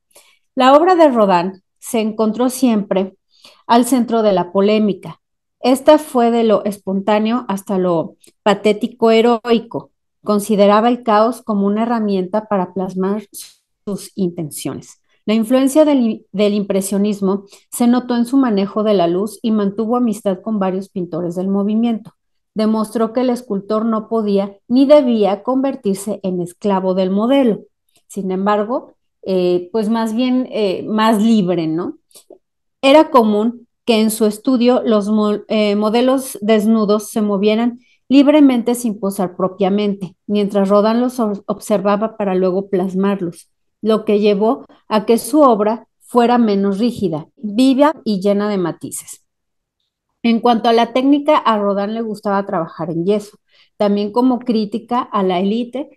La 0.54 0.72
obra 0.72 0.94
de 0.94 1.10
Rodin 1.10 1.63
se 1.84 2.00
encontró 2.00 2.48
siempre 2.48 3.18
al 3.66 3.84
centro 3.84 4.22
de 4.22 4.32
la 4.32 4.52
polémica. 4.52 5.20
Esta 5.60 5.98
fue 5.98 6.30
de 6.30 6.42
lo 6.42 6.64
espontáneo 6.64 7.44
hasta 7.46 7.76
lo 7.76 8.16
patético 8.42 9.10
heroico. 9.10 9.90
consideraba 10.22 10.88
el 10.88 11.02
caos 11.02 11.42
como 11.42 11.66
una 11.66 11.82
herramienta 11.82 12.48
para 12.48 12.72
plasmar 12.72 13.24
sus 13.84 14.12
intenciones. 14.14 15.02
La 15.26 15.34
influencia 15.34 15.84
del, 15.84 16.24
impresionismo 16.32 17.44
se 17.70 17.86
notó 17.86 18.16
en 18.16 18.24
su 18.24 18.38
manejo 18.38 18.82
de 18.82 18.94
la 18.94 19.06
luz 19.06 19.38
y 19.42 19.50
mantuvo 19.50 19.98
amistad 19.98 20.40
con 20.40 20.58
varios 20.58 20.88
pintores 20.88 21.34
del 21.34 21.48
movimiento. 21.48 22.14
Demostró 22.54 23.12
que 23.12 23.20
el 23.20 23.28
escultor 23.28 23.84
no 23.84 24.08
podía 24.08 24.56
ni 24.68 24.86
debía 24.86 25.42
convertirse 25.42 26.20
en 26.22 26.40
esclavo 26.40 26.94
del 26.94 27.10
modelo. 27.10 27.60
Sin 28.08 28.30
embargo, 28.30 28.93
eh, 29.26 29.68
pues 29.72 29.88
más 29.88 30.14
bien 30.14 30.48
eh, 30.50 30.84
más 30.86 31.22
libre, 31.22 31.66
¿no? 31.66 31.98
Era 32.82 33.10
común 33.10 33.66
que 33.84 34.00
en 34.00 34.10
su 34.10 34.26
estudio 34.26 34.82
los 34.84 35.10
eh, 35.48 35.76
modelos 35.76 36.38
desnudos 36.40 37.10
se 37.10 37.22
movieran 37.22 37.80
libremente 38.08 38.74
sin 38.74 38.98
posar 39.00 39.36
propiamente, 39.36 40.14
mientras 40.26 40.68
Rodin 40.68 41.00
los 41.00 41.18
observaba 41.18 42.16
para 42.16 42.34
luego 42.34 42.68
plasmarlos, 42.68 43.50
lo 43.80 44.04
que 44.04 44.20
llevó 44.20 44.66
a 44.88 45.06
que 45.06 45.18
su 45.18 45.40
obra 45.40 45.88
fuera 46.00 46.38
menos 46.38 46.78
rígida, 46.78 47.26
viva 47.36 47.94
y 48.04 48.20
llena 48.20 48.48
de 48.48 48.58
matices. 48.58 49.24
En 50.22 50.40
cuanto 50.40 50.68
a 50.68 50.72
la 50.72 50.92
técnica, 50.92 51.36
a 51.36 51.58
Rodin 51.58 51.94
le 51.94 52.02
gustaba 52.02 52.46
trabajar 52.46 52.90
en 52.90 53.04
yeso, 53.04 53.38
también 53.76 54.12
como 54.12 54.38
crítica 54.38 55.00
a 55.00 55.22
la 55.22 55.40
élite 55.40 55.90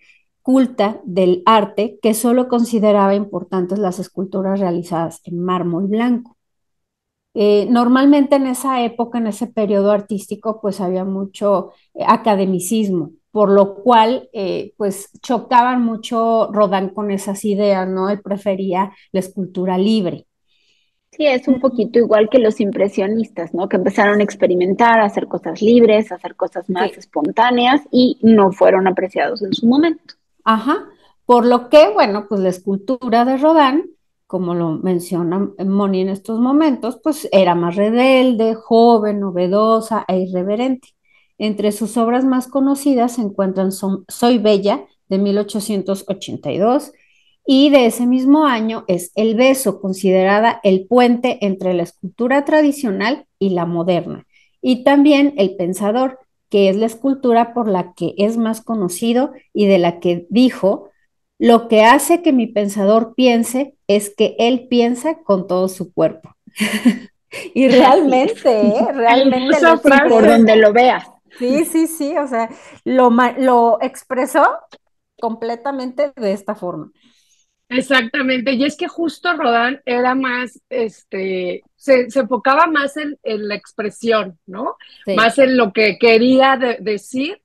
culta 0.48 1.02
del 1.04 1.44
arte 1.46 2.00
que 2.02 2.14
solo 2.14 2.48
consideraba 2.48 3.14
importantes 3.16 3.80
las 3.80 4.00
esculturas 4.00 4.62
realizadas 4.62 5.20
en 5.26 5.44
mármol 5.44 5.88
blanco. 5.88 6.38
Eh, 7.34 7.68
normalmente 7.70 8.38
en 8.38 8.48
esa 8.48 8.82
época, 8.82 9.18
en 9.18 9.28
ese 9.28 9.48
periodo 9.48 9.92
artístico, 9.92 10.62
pues 10.62 10.80
había 10.80 11.04
mucho 11.04 11.74
eh, 11.94 12.06
academicismo, 12.08 13.12
por 13.30 13.50
lo 13.52 13.76
cual, 13.84 14.30
eh, 14.32 14.74
pues 14.78 15.10
chocaban 15.22 15.84
mucho 15.84 16.50
Rodán 16.54 16.92
con 16.92 17.12
esas 17.12 17.44
ideas, 17.44 17.86
¿no? 17.86 18.10
Él 18.10 18.22
prefería 18.22 18.94
la 19.12 19.20
escultura 19.20 19.78
libre. 19.78 20.28
Sí, 21.12 21.26
es 21.26 21.46
un 21.50 21.60
poquito 21.60 22.00
igual 22.00 22.30
que 22.30 22.40
los 22.40 22.62
impresionistas, 22.62 23.54
¿no? 23.54 23.68
Que 23.68 23.76
empezaron 23.76 24.22
a 24.22 24.24
experimentar, 24.24 25.02
a 25.02 25.08
hacer 25.08 25.28
cosas 25.28 25.62
libres, 25.62 26.10
a 26.10 26.16
hacer 26.16 26.38
cosas 26.38 26.70
más 26.70 26.98
espontáneas 26.98 27.82
y 27.92 28.18
no 28.22 28.54
fueron 28.54 28.88
apreciados 28.88 29.42
en 29.42 29.54
su 29.54 29.68
momento. 29.68 30.16
Ajá. 30.48 30.86
Por 31.26 31.46
lo 31.46 31.70
que, 31.70 31.90
bueno, 31.90 32.26
pues 32.28 32.42
la 32.42 32.50
escultura 32.50 33.26
de 33.26 33.38
Rodán 33.38 33.98
como 34.28 34.54
lo 34.54 34.72
menciona 34.72 35.50
Moni 35.66 36.02
en 36.02 36.10
estos 36.10 36.40
momentos, 36.40 37.00
pues 37.02 37.28
era 37.32 37.56
más 37.56 37.76
rebelde, 37.76 38.56
joven, 38.56 39.22
novedosa 39.22 40.04
e 40.08 40.20
irreverente. 40.20 40.90
Entre 41.38 41.72
sus 41.72 41.96
obras 41.98 42.26
más 42.26 42.48
conocidas 42.48 43.14
se 43.16 43.22
encuentran 43.22 43.72
Soy 43.72 44.38
Bella, 44.38 44.86
de 45.08 45.18
1882, 45.18 46.92
y 47.46 47.70
de 47.70 47.86
ese 47.86 48.06
mismo 48.06 48.46
año 48.46 48.84
es 48.90 49.14
El 49.16 49.36
Beso, 49.36 49.80
considerada 49.80 50.60
el 50.64 50.86
puente 50.86 51.46
entre 51.46 51.74
la 51.74 51.84
escultura 51.84 52.44
tradicional 52.44 53.26
y 53.40 53.52
la 53.52 53.66
moderna, 53.66 54.28
y 54.62 54.84
también 54.84 55.34
El 55.38 55.56
Pensador, 55.56 56.20
que 56.50 56.70
es 56.70 56.76
la 56.76 56.86
escultura 56.86 57.54
por 57.54 57.68
la 57.68 57.94
que 57.94 58.14
es 58.18 58.38
más 58.38 58.62
conocido 58.62 59.32
y 59.54 59.68
de 59.68 59.78
la 59.78 60.00
que 60.00 60.26
dijo, 60.30 60.90
lo 61.40 61.68
que 61.68 61.84
hace 61.84 62.22
que 62.22 62.34
mi 62.34 62.48
pensador 62.48 63.14
piense 63.16 63.76
es 63.88 64.14
que 64.16 64.36
él 64.40 64.68
piensa 64.68 65.20
con 65.24 65.48
todo 65.48 65.68
su 65.68 65.94
cuerpo. 65.94 66.36
y 67.54 67.68
realmente, 67.68 68.68
¿eh? 68.68 68.88
realmente 68.94 69.62
lo 69.62 69.82
por 69.82 70.28
donde 70.28 70.56
lo 70.56 70.74
veas. 70.74 71.08
Sí, 71.38 71.66
sí, 71.66 71.88
sí, 71.88 72.18
o 72.18 72.28
sea, 72.28 72.50
lo, 72.84 73.12
lo 73.38 73.78
expresó 73.82 74.44
completamente 75.20 76.12
de 76.16 76.34
esta 76.34 76.56
forma. 76.56 76.92
Exactamente, 77.70 78.54
y 78.54 78.64
es 78.64 78.78
que 78.78 78.88
justo 78.88 79.34
Rodán 79.34 79.82
era 79.86 80.16
más, 80.16 80.62
este, 80.70 81.64
se, 81.76 82.08
enfocaba 82.16 82.68
más 82.68 82.96
en, 82.96 83.18
la 83.24 83.56
expresión, 83.56 84.40
¿no? 84.46 84.78
Más 85.16 85.38
en 85.38 85.58
lo 85.58 85.74
que 85.74 85.98
quería 86.00 86.58
decir 86.80 87.42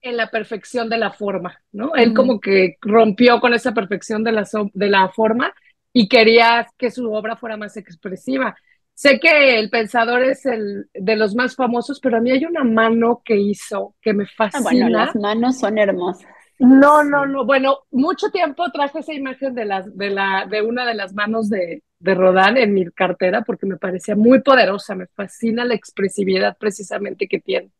en 0.00 0.16
la 0.16 0.28
perfección 0.28 0.88
de 0.88 0.98
la 0.98 1.12
forma, 1.12 1.60
¿no? 1.70 1.94
Él 1.94 2.14
como 2.14 2.40
que 2.40 2.78
rompió 2.80 3.40
con 3.40 3.54
esa 3.54 3.72
perfección 3.74 4.24
de 4.24 4.32
la, 4.32 4.48
de 4.72 4.88
la 4.88 5.08
forma 5.10 5.52
y 5.92 6.08
quería 6.08 6.66
que 6.76 6.90
su 6.90 7.12
obra 7.12 7.36
fuera 7.36 7.56
más 7.56 7.76
expresiva. 7.76 8.56
Sé 8.94 9.20
que 9.20 9.60
el 9.60 9.70
pensador 9.70 10.24
es 10.24 10.44
el 10.46 10.88
de 10.92 11.14
los 11.14 11.36
más 11.36 11.54
famosos, 11.54 12.00
pero 12.00 12.16
a 12.16 12.20
mí 12.20 12.32
hay 12.32 12.44
una 12.44 12.64
mano 12.64 13.22
que 13.24 13.36
hizo 13.36 13.94
que 14.00 14.12
me 14.12 14.24
ah, 14.24 14.30
fascina. 14.36 14.62
bueno, 14.62 14.88
las 14.88 15.14
manos 15.14 15.58
son 15.60 15.78
hermosas. 15.78 16.26
No, 16.58 17.04
no, 17.04 17.26
no. 17.26 17.44
Bueno, 17.44 17.80
mucho 17.90 18.30
tiempo 18.30 18.70
traje 18.72 19.00
esa 19.00 19.12
imagen 19.12 19.54
de, 19.54 19.64
las, 19.64 19.96
de, 19.96 20.10
la, 20.10 20.46
de 20.50 20.62
una 20.62 20.84
de 20.84 20.94
las 20.94 21.14
manos 21.14 21.48
de, 21.48 21.82
de 22.00 22.14
Rodán 22.14 22.56
en 22.56 22.74
mi 22.74 22.86
cartera 22.90 23.42
porque 23.42 23.66
me 23.66 23.76
parecía 23.76 24.16
muy 24.16 24.40
poderosa, 24.40 24.94
me 24.94 25.06
fascina 25.06 25.64
la 25.64 25.74
expresividad 25.74 26.56
precisamente 26.58 27.28
que 27.28 27.40
tiene. 27.40 27.70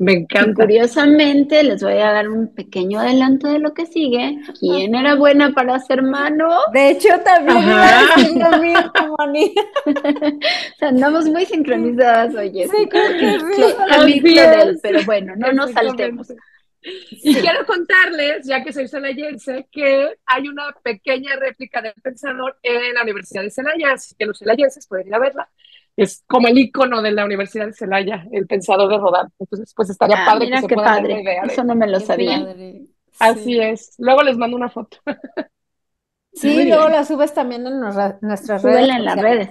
Me 0.00 0.14
encanta. 0.14 0.64
curiosamente, 0.64 1.62
les 1.62 1.82
voy 1.82 1.98
a 1.98 2.10
dar 2.10 2.30
un 2.30 2.54
pequeño 2.54 3.00
adelanto 3.00 3.48
de 3.48 3.58
lo 3.58 3.74
que 3.74 3.84
sigue. 3.84 4.38
¿Quién 4.58 4.94
era 4.94 5.14
buena 5.14 5.52
para 5.52 5.78
ser 5.78 6.00
mano? 6.00 6.48
De 6.72 6.92
hecho, 6.92 7.08
también 7.22 7.58
iba 7.58 8.50
lo 8.50 8.62
mismo, 8.62 9.14
o 9.18 10.78
sea, 10.78 10.88
andamos 10.88 11.26
muy 11.26 11.44
sincronizadas, 11.44 12.34
oye. 12.34 12.66
Sí, 12.66 12.88
sí. 13.56 14.78
pero 14.82 15.00
bueno, 15.04 15.34
no 15.36 15.52
nos 15.52 15.70
saltemos. 15.72 16.32
Y 17.10 17.34
quiero 17.34 17.66
contarles, 17.66 18.46
ya 18.46 18.64
que 18.64 18.72
soy 18.72 18.88
celayense, 18.88 19.68
que 19.70 20.16
hay 20.24 20.48
una 20.48 20.74
pequeña 20.82 21.36
réplica 21.36 21.82
del 21.82 21.92
pensador 22.02 22.58
en 22.62 22.94
la 22.94 23.02
Universidad 23.02 23.42
de 23.42 23.50
Celaya, 23.50 23.92
así 23.92 24.14
que 24.18 24.24
los 24.24 24.38
celayenses 24.38 24.86
pueden 24.86 25.08
ir 25.08 25.14
a 25.14 25.18
verla 25.18 25.48
es 25.96 26.24
como 26.26 26.48
el 26.48 26.56
icono 26.56 27.02
de 27.02 27.12
la 27.12 27.24
Universidad 27.24 27.66
de 27.66 27.72
Celaya, 27.74 28.26
el 28.32 28.46
pensador 28.46 28.88
de 28.88 28.98
Rodán. 28.98 29.30
Entonces, 29.38 29.72
pues 29.74 29.90
estaría 29.90 30.22
ah, 30.22 30.26
padre 30.26 30.50
que 30.50 30.60
se 30.60 30.66
qué 30.66 30.74
padre. 30.74 31.40
Eso 31.44 31.62
no 31.62 31.74
me 31.74 31.86
lo 31.86 32.00
sabía. 32.00 32.54
Así 33.18 33.60
es. 33.60 33.96
Luego 33.98 34.22
les 34.22 34.36
mando 34.36 34.56
una 34.56 34.68
foto. 34.68 34.98
Sí, 36.32 36.64
luego 36.64 36.88
la 36.88 37.04
subes 37.04 37.34
también 37.34 37.66
en 37.66 37.80
nuestras 37.80 38.62
redes. 38.62 38.88
en 38.88 39.04
las 39.04 39.20
redes. 39.20 39.50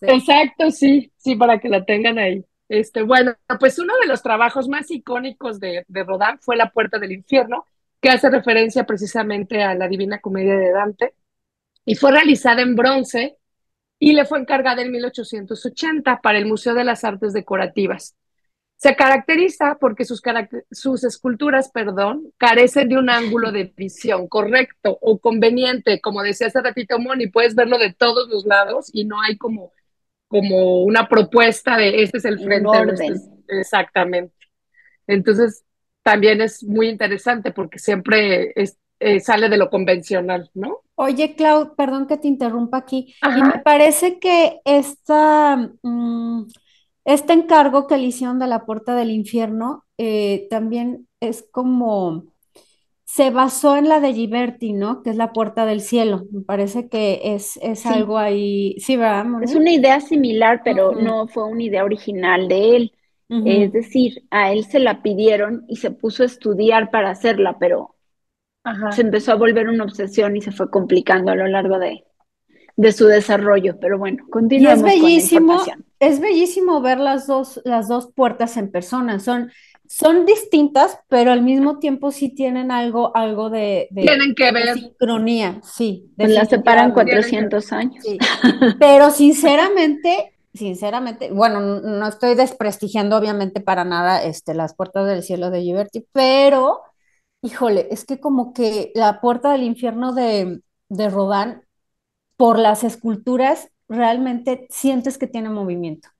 Exacto, 0.00 0.70
sí, 0.70 1.12
sí, 1.16 1.34
para 1.34 1.58
que 1.58 1.68
la 1.68 1.84
tengan 1.84 2.20
ahí. 2.20 2.44
Este, 2.70 3.02
bueno, 3.02 3.34
pues 3.58 3.80
uno 3.80 3.94
de 4.00 4.06
los 4.06 4.22
trabajos 4.22 4.68
más 4.68 4.92
icónicos 4.92 5.58
de, 5.58 5.84
Rodán 5.88 6.38
fue 6.38 6.56
La 6.56 6.70
Puerta 6.70 7.00
del 7.00 7.10
Infierno, 7.10 7.66
que 8.00 8.10
hace 8.10 8.30
referencia 8.30 8.86
precisamente 8.86 9.64
a 9.64 9.74
la 9.74 9.88
Divina 9.88 10.20
Comedia 10.20 10.56
de 10.56 10.70
Dante, 10.70 11.14
y 11.84 11.96
fue 11.96 12.12
realizada 12.12 12.62
en 12.62 12.76
bronce 12.76 13.38
y 13.98 14.12
le 14.12 14.24
fue 14.24 14.38
encargada 14.38 14.82
en 14.82 14.92
1880 14.92 16.20
para 16.20 16.38
el 16.38 16.46
Museo 16.46 16.74
de 16.74 16.84
las 16.84 17.02
Artes 17.02 17.32
Decorativas. 17.32 18.16
Se 18.76 18.94
caracteriza 18.94 19.76
porque 19.80 20.04
sus, 20.04 20.22
sus 20.70 21.02
esculturas, 21.02 21.72
perdón, 21.72 22.32
carecen 22.38 22.88
de 22.88 22.98
un 22.98 23.10
ángulo 23.10 23.50
de 23.50 23.64
visión 23.76 24.28
correcto 24.28 24.96
o 25.00 25.18
conveniente, 25.18 26.00
como 26.00 26.22
decía 26.22 26.46
hace 26.46 26.60
ratito 26.62 27.00
Moni, 27.00 27.26
puedes 27.26 27.56
verlo 27.56 27.78
de 27.78 27.92
todos 27.92 28.28
los 28.28 28.46
lados 28.46 28.90
y 28.92 29.06
no 29.06 29.20
hay 29.20 29.36
como, 29.38 29.72
como 30.30 30.84
una 30.84 31.08
propuesta 31.08 31.76
de 31.76 32.04
este 32.04 32.18
es 32.18 32.24
el 32.24 32.38
frente. 32.38 32.70
Este 32.92 33.14
exactamente. 33.48 34.32
Entonces, 35.08 35.64
también 36.04 36.40
es 36.40 36.62
muy 36.62 36.88
interesante 36.88 37.50
porque 37.50 37.80
siempre 37.80 38.52
es, 38.54 38.78
eh, 39.00 39.18
sale 39.18 39.48
de 39.48 39.56
lo 39.56 39.68
convencional, 39.70 40.48
¿no? 40.54 40.82
Oye, 40.94 41.34
Clau, 41.34 41.74
perdón 41.74 42.06
que 42.06 42.16
te 42.16 42.28
interrumpa 42.28 42.78
aquí. 42.78 43.12
Y 43.36 43.42
me 43.42 43.58
parece 43.58 44.20
que 44.20 44.60
esta, 44.64 45.56
mm, 45.82 46.46
este 47.04 47.32
encargo 47.32 47.88
que 47.88 47.96
le 47.96 48.04
hicieron 48.04 48.38
de 48.38 48.46
la 48.46 48.64
puerta 48.64 48.94
del 48.94 49.10
infierno 49.10 49.84
eh, 49.98 50.46
también 50.48 51.08
es 51.18 51.44
como, 51.50 52.29
se 53.12 53.30
basó 53.30 53.76
en 53.76 53.88
la 53.88 53.98
de 53.98 54.14
Giberti, 54.14 54.72
¿no? 54.72 55.02
Que 55.02 55.10
es 55.10 55.16
la 55.16 55.32
puerta 55.32 55.66
del 55.66 55.80
cielo. 55.80 56.26
Me 56.30 56.42
parece 56.42 56.88
que 56.88 57.20
es, 57.34 57.58
es 57.60 57.84
algo 57.84 58.18
ahí, 58.18 58.76
sí, 58.78 58.96
¿verdad? 58.96 59.26
Es 59.42 59.56
una 59.56 59.72
idea 59.72 60.00
similar, 60.00 60.62
pero 60.64 60.94
no 60.94 61.26
fue 61.26 61.44
una 61.44 61.64
idea 61.64 61.84
original 61.84 62.46
de 62.46 62.76
él. 62.76 62.92
Es 63.28 63.72
decir, 63.72 64.24
a 64.30 64.52
él 64.52 64.64
se 64.64 64.78
la 64.78 65.02
pidieron 65.02 65.64
y 65.68 65.76
se 65.76 65.90
puso 65.90 66.22
a 66.22 66.26
estudiar 66.26 66.90
para 66.90 67.10
hacerla, 67.10 67.58
pero 67.58 67.96
se 68.90 69.02
empezó 69.02 69.32
a 69.32 69.36
volver 69.36 69.68
una 69.68 69.84
obsesión 69.84 70.36
y 70.36 70.40
se 70.40 70.52
fue 70.52 70.70
complicando 70.70 71.32
a 71.32 71.34
lo 71.36 71.46
largo 71.48 71.78
de, 71.78 72.04
de 72.76 72.92
su 72.92 73.06
desarrollo. 73.06 73.78
Pero 73.80 73.98
bueno, 73.98 74.24
continuamos. 74.30 74.84
Y 74.84 74.86
es 74.86 75.00
bellísimo, 75.02 75.62
es 75.98 76.20
bellísimo 76.20 76.80
ver 76.80 76.98
las 76.98 77.26
dos, 77.26 77.60
las 77.64 77.88
dos 77.88 78.12
puertas 78.12 78.56
en 78.56 78.70
persona. 78.70 79.18
Son, 79.18 79.50
son 79.92 80.24
distintas, 80.24 81.00
pero 81.08 81.32
al 81.32 81.42
mismo 81.42 81.80
tiempo 81.80 82.12
sí 82.12 82.28
tienen 82.28 82.70
algo, 82.70 83.14
algo 83.16 83.50
de, 83.50 83.88
tienen 83.92 84.36
que 84.36 84.52
ver. 84.52 84.74
sincronía, 84.74 85.60
sí. 85.64 86.12
Pues 86.16 86.30
las 86.30 86.48
separan 86.48 86.92
400 86.92 87.72
años. 87.72 88.04
Pero 88.78 89.10
sinceramente, 89.10 90.36
sinceramente, 90.54 91.32
bueno, 91.32 91.60
no 91.60 92.06
estoy 92.06 92.36
desprestigiando 92.36 93.16
obviamente 93.16 93.60
para 93.60 93.84
nada 93.84 94.22
este, 94.22 94.54
las 94.54 94.74
puertas 94.74 95.08
del 95.08 95.24
cielo 95.24 95.50
de 95.50 95.60
Liberty, 95.60 96.06
pero 96.12 96.82
Híjole, 97.42 97.88
es 97.90 98.04
que 98.04 98.20
como 98.20 98.52
que 98.52 98.92
la 98.94 99.20
puerta 99.20 99.52
del 99.52 99.62
infierno 99.62 100.12
de, 100.12 100.60
de 100.90 101.08
Rodán, 101.08 101.64
por 102.36 102.58
las 102.58 102.84
esculturas, 102.84 103.70
realmente 103.88 104.66
sientes 104.70 105.16
que 105.16 105.26
tiene 105.26 105.48
movimiento. 105.48 106.10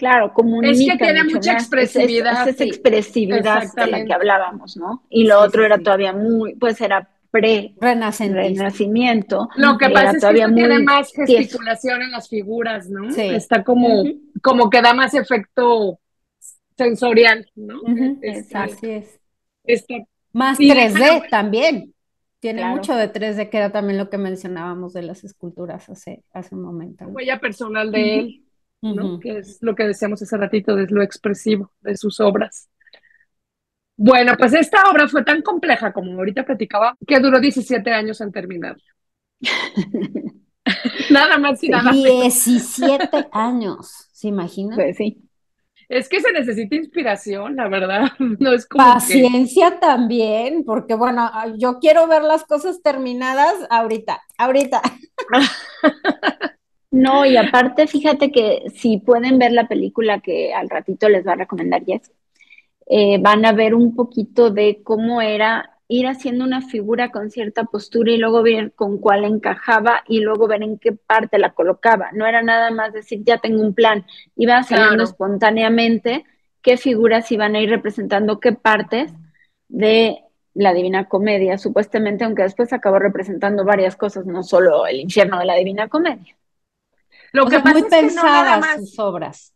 Claro, 0.00 0.32
comunica. 0.32 0.72
Es 0.72 0.78
que 0.78 0.96
tiene 0.96 1.24
mucha 1.24 1.52
expresividad. 1.52 2.48
Es, 2.48 2.58
expresividad 2.58 3.64
de 3.76 3.86
la 3.86 4.02
que 4.02 4.14
hablábamos, 4.14 4.78
¿no? 4.78 5.04
Y 5.10 5.26
lo 5.26 5.40
otro 5.40 5.62
era 5.62 5.76
todavía 5.76 6.14
muy, 6.14 6.54
pues 6.54 6.80
era 6.80 7.06
pre-renacimiento. 7.30 9.50
Lo 9.56 9.76
que 9.76 9.90
pasa 9.90 10.16
es 10.16 10.24
que 10.24 10.52
tiene 10.54 10.78
más 10.78 11.12
gesticulación 11.12 12.00
en 12.00 12.12
las 12.12 12.30
figuras, 12.30 12.88
¿no? 12.88 13.10
Está 13.10 13.62
como, 13.62 14.04
como 14.40 14.70
que 14.70 14.80
da 14.80 14.94
más 14.94 15.12
efecto 15.12 16.00
sensorial, 16.78 17.46
¿no? 17.54 17.82
Este, 18.22 18.56
Así 18.56 19.04
es. 19.66 19.84
más 20.32 20.58
3D 20.58 21.28
también. 21.28 21.92
Tiene 22.38 22.64
mucho 22.64 22.96
de 22.96 23.12
3D, 23.12 23.50
que 23.50 23.58
era 23.58 23.70
también 23.70 23.98
lo 23.98 24.08
que 24.08 24.16
mencionábamos 24.16 24.94
de 24.94 25.02
las 25.02 25.24
esculturas 25.24 25.90
hace, 25.90 26.24
hace 26.32 26.54
un 26.54 26.62
momento. 26.62 27.04
Huella 27.08 27.38
personal 27.38 27.92
de 27.92 28.18
él, 28.18 28.44
¿no? 28.82 29.20
Que 29.20 29.38
es 29.38 29.58
lo 29.60 29.74
que 29.74 29.84
decíamos 29.84 30.22
hace 30.22 30.36
ratito, 30.36 30.74
de 30.74 30.86
lo 30.88 31.02
expresivo 31.02 31.72
de 31.80 31.96
sus 31.96 32.20
obras. 32.20 32.68
Bueno, 33.96 34.32
pues 34.38 34.54
esta 34.54 34.84
obra 34.90 35.08
fue 35.08 35.24
tan 35.24 35.42
compleja 35.42 35.92
como 35.92 36.12
ahorita 36.12 36.44
platicaba, 36.46 36.96
que 37.06 37.20
duró 37.20 37.38
17 37.38 37.92
años 37.92 38.20
en 38.22 38.32
terminar. 38.32 38.76
nada 41.10 41.38
más 41.38 41.62
y 41.62 41.68
nada 41.68 41.92
menos. 41.92 42.22
17 42.22 43.28
años, 43.32 44.08
¿se 44.12 44.28
imagina? 44.28 44.74
Pues 44.74 44.96
sí. 44.96 45.22
Es 45.90 46.08
que 46.08 46.20
se 46.20 46.30
necesita 46.32 46.76
inspiración, 46.76 47.56
la 47.56 47.68
verdad. 47.68 48.12
No 48.38 48.52
es 48.52 48.64
como 48.64 48.84
Paciencia 48.84 49.80
también, 49.80 50.64
porque 50.64 50.94
bueno, 50.94 51.30
yo 51.58 51.78
quiero 51.80 52.06
ver 52.06 52.22
las 52.22 52.44
cosas 52.44 52.80
terminadas 52.80 53.54
ahorita, 53.68 54.22
ahorita. 54.38 54.80
No, 56.90 57.24
y 57.24 57.36
aparte, 57.36 57.86
fíjate 57.86 58.32
que 58.32 58.64
si 58.74 58.98
pueden 58.98 59.38
ver 59.38 59.52
la 59.52 59.68
película 59.68 60.20
que 60.20 60.52
al 60.52 60.68
ratito 60.68 61.08
les 61.08 61.26
va 61.26 61.32
a 61.32 61.36
recomendar 61.36 61.84
Jess, 61.84 62.12
eh, 62.86 63.18
van 63.20 63.44
a 63.46 63.52
ver 63.52 63.74
un 63.74 63.94
poquito 63.94 64.50
de 64.50 64.82
cómo 64.82 65.22
era 65.22 65.78
ir 65.86 66.06
haciendo 66.06 66.44
una 66.44 66.62
figura 66.62 67.10
con 67.10 67.30
cierta 67.30 67.64
postura 67.64 68.12
y 68.12 68.18
luego 68.18 68.42
ver 68.42 68.72
con 68.74 68.98
cuál 68.98 69.24
encajaba 69.24 70.02
y 70.08 70.20
luego 70.20 70.48
ver 70.48 70.62
en 70.62 70.78
qué 70.78 70.92
parte 70.92 71.38
la 71.38 71.52
colocaba. 71.52 72.10
No 72.12 72.26
era 72.26 72.42
nada 72.42 72.70
más 72.70 72.92
decir, 72.92 73.22
ya 73.24 73.38
tengo 73.38 73.60
un 73.62 73.74
plan, 73.74 74.06
iba 74.36 74.62
saliendo 74.62 75.04
espontáneamente 75.04 76.24
qué 76.62 76.76
figuras 76.76 77.30
iban 77.32 77.56
a 77.56 77.60
ir 77.60 77.70
representando 77.70 78.40
qué 78.40 78.52
partes 78.52 79.12
de 79.68 80.18
la 80.54 80.74
Divina 80.74 81.08
Comedia, 81.08 81.58
supuestamente, 81.58 82.24
aunque 82.24 82.42
después 82.42 82.72
acabó 82.72 82.98
representando 82.98 83.64
varias 83.64 83.96
cosas, 83.96 84.26
no 84.26 84.42
solo 84.42 84.86
el 84.86 85.00
infierno 85.00 85.38
de 85.38 85.46
la 85.46 85.54
Divina 85.56 85.88
Comedia. 85.88 86.36
Lo 87.32 87.46
que 87.46 87.58
muy 87.58 87.82
pensadas 87.84 88.80
sus 88.80 88.98
obras. 88.98 89.54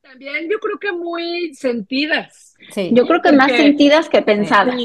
También 0.00 0.48
yo 0.50 0.58
creo 0.58 0.78
que 0.78 0.92
muy 0.92 1.54
sentidas. 1.54 2.54
Sí. 2.70 2.90
Yo 2.92 3.06
creo 3.06 3.22
que 3.22 3.32
más 3.32 3.50
sentidas 3.50 4.08
que 4.08 4.22
pensadas 4.22 4.76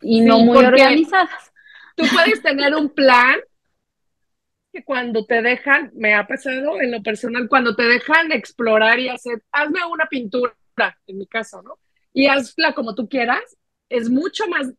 y 0.00 0.20
no 0.20 0.40
muy 0.40 0.58
organizadas. 0.58 1.52
Tú 1.96 2.04
puedes 2.12 2.42
tener 2.42 2.74
un 2.74 2.90
plan 2.90 3.36
que 4.72 4.82
cuando 4.84 5.26
te 5.26 5.42
dejan, 5.42 5.90
me 5.94 6.14
ha 6.14 6.26
pasado 6.26 6.80
en 6.80 6.90
lo 6.90 7.02
personal, 7.02 7.48
cuando 7.48 7.76
te 7.76 7.82
dejan 7.82 8.32
explorar 8.32 8.98
y 8.98 9.08
hacer, 9.08 9.42
hazme 9.52 9.84
una 9.84 10.06
pintura, 10.06 10.54
en 11.06 11.18
mi 11.18 11.26
caso, 11.26 11.62
¿no? 11.62 11.78
Y 12.14 12.26
hazla 12.26 12.72
como 12.72 12.94
tú 12.94 13.08
quieras, 13.08 13.42
es 13.90 14.08
mucho 14.08 14.48
más 14.48 14.72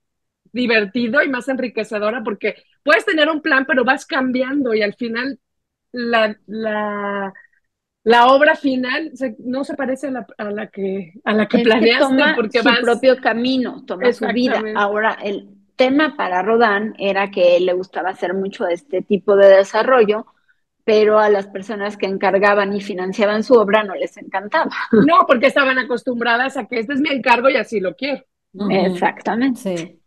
divertido 0.51 1.21
y 1.23 1.29
más 1.29 1.47
enriquecedora 1.47 2.23
porque 2.23 2.55
puedes 2.83 3.05
tener 3.05 3.29
un 3.29 3.41
plan, 3.41 3.65
pero 3.67 3.83
vas 3.83 4.05
cambiando 4.05 4.73
y 4.73 4.81
al 4.81 4.95
final 4.95 5.39
la, 5.93 6.37
la 6.47 7.33
la 8.03 8.27
obra 8.27 8.55
final 8.55 9.11
no 9.39 9.63
se 9.63 9.75
parece 9.75 10.07
a 10.07 10.11
la, 10.11 10.27
a 10.37 10.51
la 10.51 10.67
que 10.67 11.13
a 11.23 11.33
la 11.33 11.47
que 11.47 11.59
planeaste 11.59 12.03
toma 12.03 12.33
porque 12.35 12.59
su 12.61 12.69
propio 12.81 13.21
camino, 13.21 13.83
toma 13.85 14.11
su 14.11 14.27
vida. 14.27 14.61
Ahora 14.75 15.17
el 15.23 15.49
tema 15.77 16.15
para 16.17 16.41
Rodán 16.41 16.95
era 16.97 17.31
que 17.31 17.59
le 17.61 17.73
gustaba 17.73 18.09
hacer 18.09 18.33
mucho 18.33 18.67
este 18.67 19.01
tipo 19.01 19.37
de 19.37 19.47
desarrollo, 19.47 20.25
pero 20.83 21.17
a 21.17 21.29
las 21.29 21.47
personas 21.47 21.95
que 21.95 22.05
encargaban 22.05 22.73
y 22.73 22.81
financiaban 22.81 23.41
su 23.41 23.53
obra 23.53 23.83
no 23.83 23.95
les 23.95 24.17
encantaba. 24.17 24.71
No, 24.91 25.25
porque 25.25 25.47
estaban 25.47 25.79
acostumbradas 25.79 26.57
a 26.57 26.65
que 26.67 26.79
este 26.79 26.93
es 26.93 26.99
mi 26.99 27.09
encargo 27.09 27.49
y 27.49 27.55
así 27.55 27.79
lo 27.79 27.95
quiero. 27.95 28.23
Exactamente. 28.69 29.99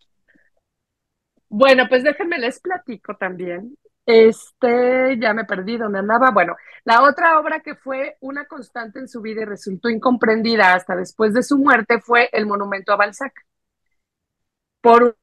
Bueno, 1.49 1.87
pues 1.89 2.05
déjenme 2.05 2.39
les 2.39 2.61
platico 2.61 3.17
también 3.17 3.75
este, 4.07 5.19
ya 5.21 5.35
me 5.35 5.45
perdí 5.45 5.77
donde 5.77 5.99
andaba. 5.99 6.31
Bueno, 6.31 6.57
la 6.85 7.03
otra 7.03 7.39
obra 7.41 7.61
que 7.61 7.75
fue 7.75 8.17
una 8.21 8.47
constante 8.47 9.01
en 9.01 9.09
su 9.09 9.21
vida 9.21 9.43
y 9.43 9.45
resultó 9.45 9.89
incomprendida 9.91 10.75
hasta 10.75 10.97
después 10.97 11.35
de 11.35 11.43
su 11.43 11.59
muerte 11.59 12.01
fue 12.01 12.31
El 12.33 12.47
Monumento 12.47 12.93
a 12.93 12.97
Balzac. 12.97 13.35
Por 14.81 15.17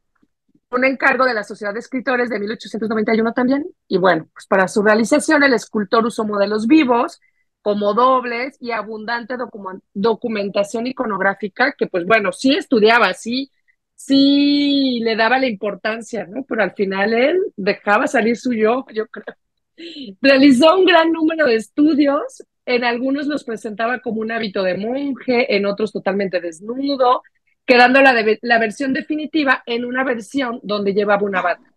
un 0.72 0.86
encargo 0.86 1.26
de 1.26 1.34
la 1.34 1.44
Sociedad 1.44 1.74
de 1.74 1.80
Escritores 1.80 2.30
de 2.30 2.40
1891 2.40 3.34
también. 3.34 3.66
Y 3.88 3.98
bueno, 3.98 4.28
pues 4.34 4.46
para 4.48 4.68
su 4.68 4.84
realización 4.84 5.44
el 5.44 5.54
escultor 5.54 6.06
usó 6.06 6.26
modelos 6.26 6.68
vivos 6.68 7.22
como 7.62 7.94
dobles 7.94 8.58
y 8.60 8.72
abundante 8.72 9.36
documentación 9.94 10.86
iconográfica 10.88 11.74
que 11.78 11.88
pues 11.88 12.06
bueno, 12.06 12.34
sí 12.34 12.56
estudiaba, 12.56 13.14
sí 13.14 13.52
sí 13.96 15.00
le 15.02 15.16
daba 15.16 15.40
la 15.40 15.48
importancia, 15.48 16.26
¿no? 16.26 16.44
Pero 16.44 16.64
al 16.64 16.74
final 16.74 17.14
él 17.14 17.40
dejaba 17.56 18.08
salir 18.08 18.38
su 18.38 18.54
yo, 18.54 18.86
yo 18.94 19.08
creo. 19.08 19.36
Realizó 20.22 20.78
un 20.78 20.86
gran 20.86 21.12
número 21.12 21.48
de 21.48 21.56
estudios, 21.56 22.44
en 22.66 22.84
algunos 22.84 23.28
los 23.28 23.44
presentaba 23.44 24.00
como 24.00 24.22
un 24.22 24.32
hábito 24.32 24.64
de 24.64 24.78
monje, 24.78 25.56
en 25.56 25.66
otros 25.66 25.92
totalmente 25.92 26.40
desnudo, 26.40 27.24
quedando 27.66 28.02
la, 28.02 28.14
la 28.42 28.60
versión 28.60 28.94
definitiva 28.94 29.64
en 29.66 29.86
una 29.86 30.04
versión 30.04 30.60
donde 30.64 30.94
llevaba 30.94 31.24
una 31.24 31.42
bata. 31.42 31.74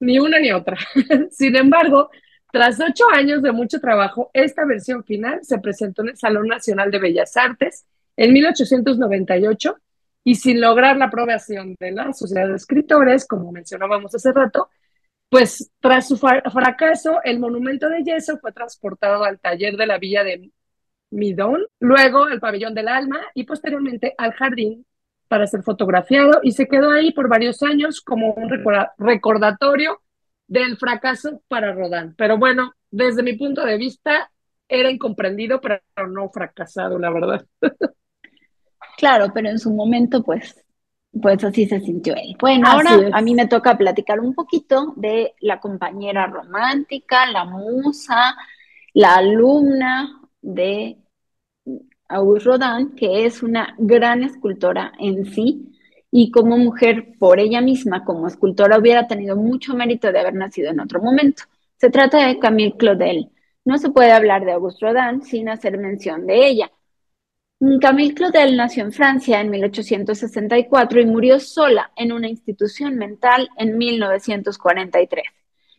Ni 0.00 0.18
una 0.18 0.38
ni 0.40 0.50
otra. 0.52 0.76
Sin 1.30 1.54
embargo, 1.56 2.10
tras 2.52 2.80
ocho 2.80 3.04
años 3.12 3.42
de 3.42 3.52
mucho 3.52 3.80
trabajo, 3.80 4.30
esta 4.34 4.64
versión 4.66 5.04
final 5.04 5.40
se 5.42 5.58
presentó 5.58 6.02
en 6.02 6.10
el 6.10 6.16
Salón 6.16 6.48
Nacional 6.48 6.90
de 6.90 6.98
Bellas 6.98 7.36
Artes 7.36 7.86
en 8.16 8.32
1898 8.32 9.76
y 10.24 10.36
sin 10.36 10.60
lograr 10.60 10.96
la 10.96 11.06
aprobación 11.06 11.74
de 11.80 11.92
la 11.92 12.12
Sociedad 12.12 12.48
de 12.48 12.56
Escritores, 12.56 13.26
como 13.26 13.52
mencionábamos 13.52 14.14
hace 14.14 14.32
rato, 14.32 14.68
pues 15.28 15.70
tras 15.80 16.08
su 16.08 16.18
fracaso, 16.18 17.20
el 17.24 17.40
monumento 17.40 17.88
de 17.88 18.02
yeso 18.04 18.38
fue 18.38 18.52
transportado 18.52 19.24
al 19.24 19.40
taller 19.40 19.76
de 19.76 19.86
la 19.86 19.98
villa 19.98 20.22
de 20.24 20.50
Midón, 21.10 21.64
luego 21.80 22.24
al 22.24 22.40
pabellón 22.40 22.74
del 22.74 22.88
alma 22.88 23.20
y 23.34 23.44
posteriormente 23.44 24.14
al 24.18 24.32
jardín 24.32 24.86
para 25.28 25.46
ser 25.46 25.62
fotografiado 25.62 26.40
y 26.42 26.52
se 26.52 26.66
quedó 26.66 26.90
ahí 26.90 27.12
por 27.12 27.28
varios 27.28 27.62
años 27.62 28.02
como 28.02 28.34
un 28.34 28.50
recordatorio 28.98 30.02
del 30.46 30.76
fracaso 30.76 31.42
para 31.48 31.72
Rodán. 31.72 32.14
Pero 32.18 32.36
bueno, 32.36 32.74
desde 32.90 33.22
mi 33.22 33.34
punto 33.34 33.64
de 33.64 33.78
vista, 33.78 34.30
era 34.68 34.90
incomprendido, 34.90 35.60
pero 35.60 35.80
no 36.08 36.28
fracasado, 36.30 36.98
la 36.98 37.10
verdad. 37.10 37.46
Claro, 38.96 39.32
pero 39.32 39.48
en 39.48 39.58
su 39.58 39.70
momento, 39.72 40.22
pues, 40.22 40.64
pues 41.20 41.42
así 41.44 41.66
se 41.66 41.80
sintió 41.80 42.14
él. 42.14 42.36
Bueno, 42.40 42.68
ahora 42.68 43.08
a 43.12 43.20
mí 43.20 43.34
me 43.34 43.46
toca 43.46 43.76
platicar 43.76 44.20
un 44.20 44.34
poquito 44.34 44.94
de 44.96 45.34
la 45.40 45.60
compañera 45.60 46.26
romántica, 46.26 47.26
la 47.30 47.44
musa, 47.44 48.34
la 48.94 49.16
alumna 49.16 50.20
de 50.40 50.96
Auguste 52.08 52.50
Rodin, 52.50 52.94
que 52.94 53.24
es 53.24 53.42
una 53.42 53.74
gran 53.78 54.22
escultora 54.22 54.92
en 54.98 55.24
sí, 55.26 55.68
y 56.10 56.30
como 56.30 56.58
mujer, 56.58 57.14
por 57.18 57.40
ella 57.40 57.62
misma, 57.62 58.04
como 58.04 58.26
escultora, 58.26 58.78
hubiera 58.78 59.06
tenido 59.06 59.34
mucho 59.34 59.74
mérito 59.74 60.12
de 60.12 60.20
haber 60.20 60.34
nacido 60.34 60.70
en 60.70 60.80
otro 60.80 61.00
momento. 61.00 61.44
Se 61.78 61.88
trata 61.88 62.26
de 62.26 62.38
Camille 62.38 62.76
Claudel. 62.76 63.30
No 63.64 63.78
se 63.78 63.90
puede 63.90 64.12
hablar 64.12 64.44
de 64.44 64.52
Auguste 64.52 64.86
Rodin 64.92 65.22
sin 65.22 65.48
hacer 65.48 65.78
mención 65.78 66.26
de 66.26 66.48
ella. 66.48 66.70
Camille 67.80 68.14
Claudel 68.14 68.56
nació 68.56 68.82
en 68.82 68.90
Francia 68.90 69.40
en 69.40 69.48
1864 69.48 71.00
y 71.00 71.06
murió 71.06 71.38
sola 71.38 71.92
en 71.94 72.10
una 72.10 72.28
institución 72.28 72.96
mental 72.96 73.48
en 73.56 73.78
1943. 73.78 75.24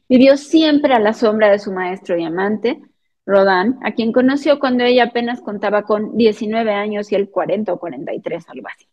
Vivió 0.08 0.38
siempre 0.38 0.94
a 0.94 1.00
la 1.00 1.14
sombra 1.14 1.52
de 1.52 1.60
su 1.60 1.74
maestro 1.74 2.18
y 2.18 2.24
amante, 2.24 2.80
Rodin, 3.26 3.80
a 3.84 3.92
quien 3.92 4.14
conoció 4.14 4.60
cuando 4.60 4.86
ella 4.86 5.06
apenas 5.06 5.42
contaba 5.42 5.84
con 5.84 6.16
19 6.16 6.72
años 6.72 7.12
y 7.12 7.16
él 7.16 7.30
40 7.30 7.74
o 7.74 7.80
43, 7.80 8.48
algo 8.48 8.68
así 8.70 8.88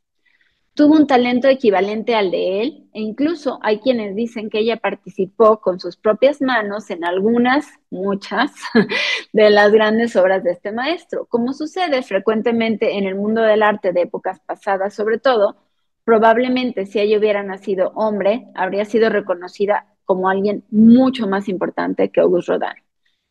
tuvo 0.81 0.95
un 0.97 1.07
talento 1.07 1.47
equivalente 1.47 2.15
al 2.15 2.31
de 2.31 2.63
él 2.63 2.89
e 2.95 3.03
incluso 3.03 3.59
hay 3.61 3.81
quienes 3.81 4.17
dicen 4.17 4.49
que 4.49 4.61
ella 4.61 4.79
participó 4.79 5.61
con 5.61 5.79
sus 5.79 5.99
propias 5.99 6.41
manos 6.41 6.89
en 6.89 7.05
algunas, 7.05 7.67
muchas, 7.91 8.51
de 9.35 9.51
las 9.51 9.73
grandes 9.73 10.17
obras 10.17 10.43
de 10.43 10.53
este 10.53 10.73
maestro. 10.73 11.27
Como 11.27 11.53
sucede 11.53 12.03
frecuentemente 12.03 12.97
en 12.97 13.05
el 13.05 13.15
mundo 13.15 13.43
del 13.43 13.63
arte 13.63 13.93
de 13.93 14.01
épocas 14.01 14.41
pasadas, 14.41 14.95
sobre 14.95 15.19
todo, 15.19 15.59
Probablemente 16.03 16.87
si 16.87 16.99
ella 16.99 17.19
hubiera 17.19 17.43
nacido 17.43 17.93
hombre, 17.95 18.47
habría 18.55 18.87
sido 18.87 19.11
reconocida 19.11 19.87
como 20.07 20.31
alguien 20.31 20.65
mucho 20.71 21.29
más 21.29 21.47
importante 21.47 22.11
que 22.11 22.21
Auguste 22.21 22.53
Rodin. 22.53 22.83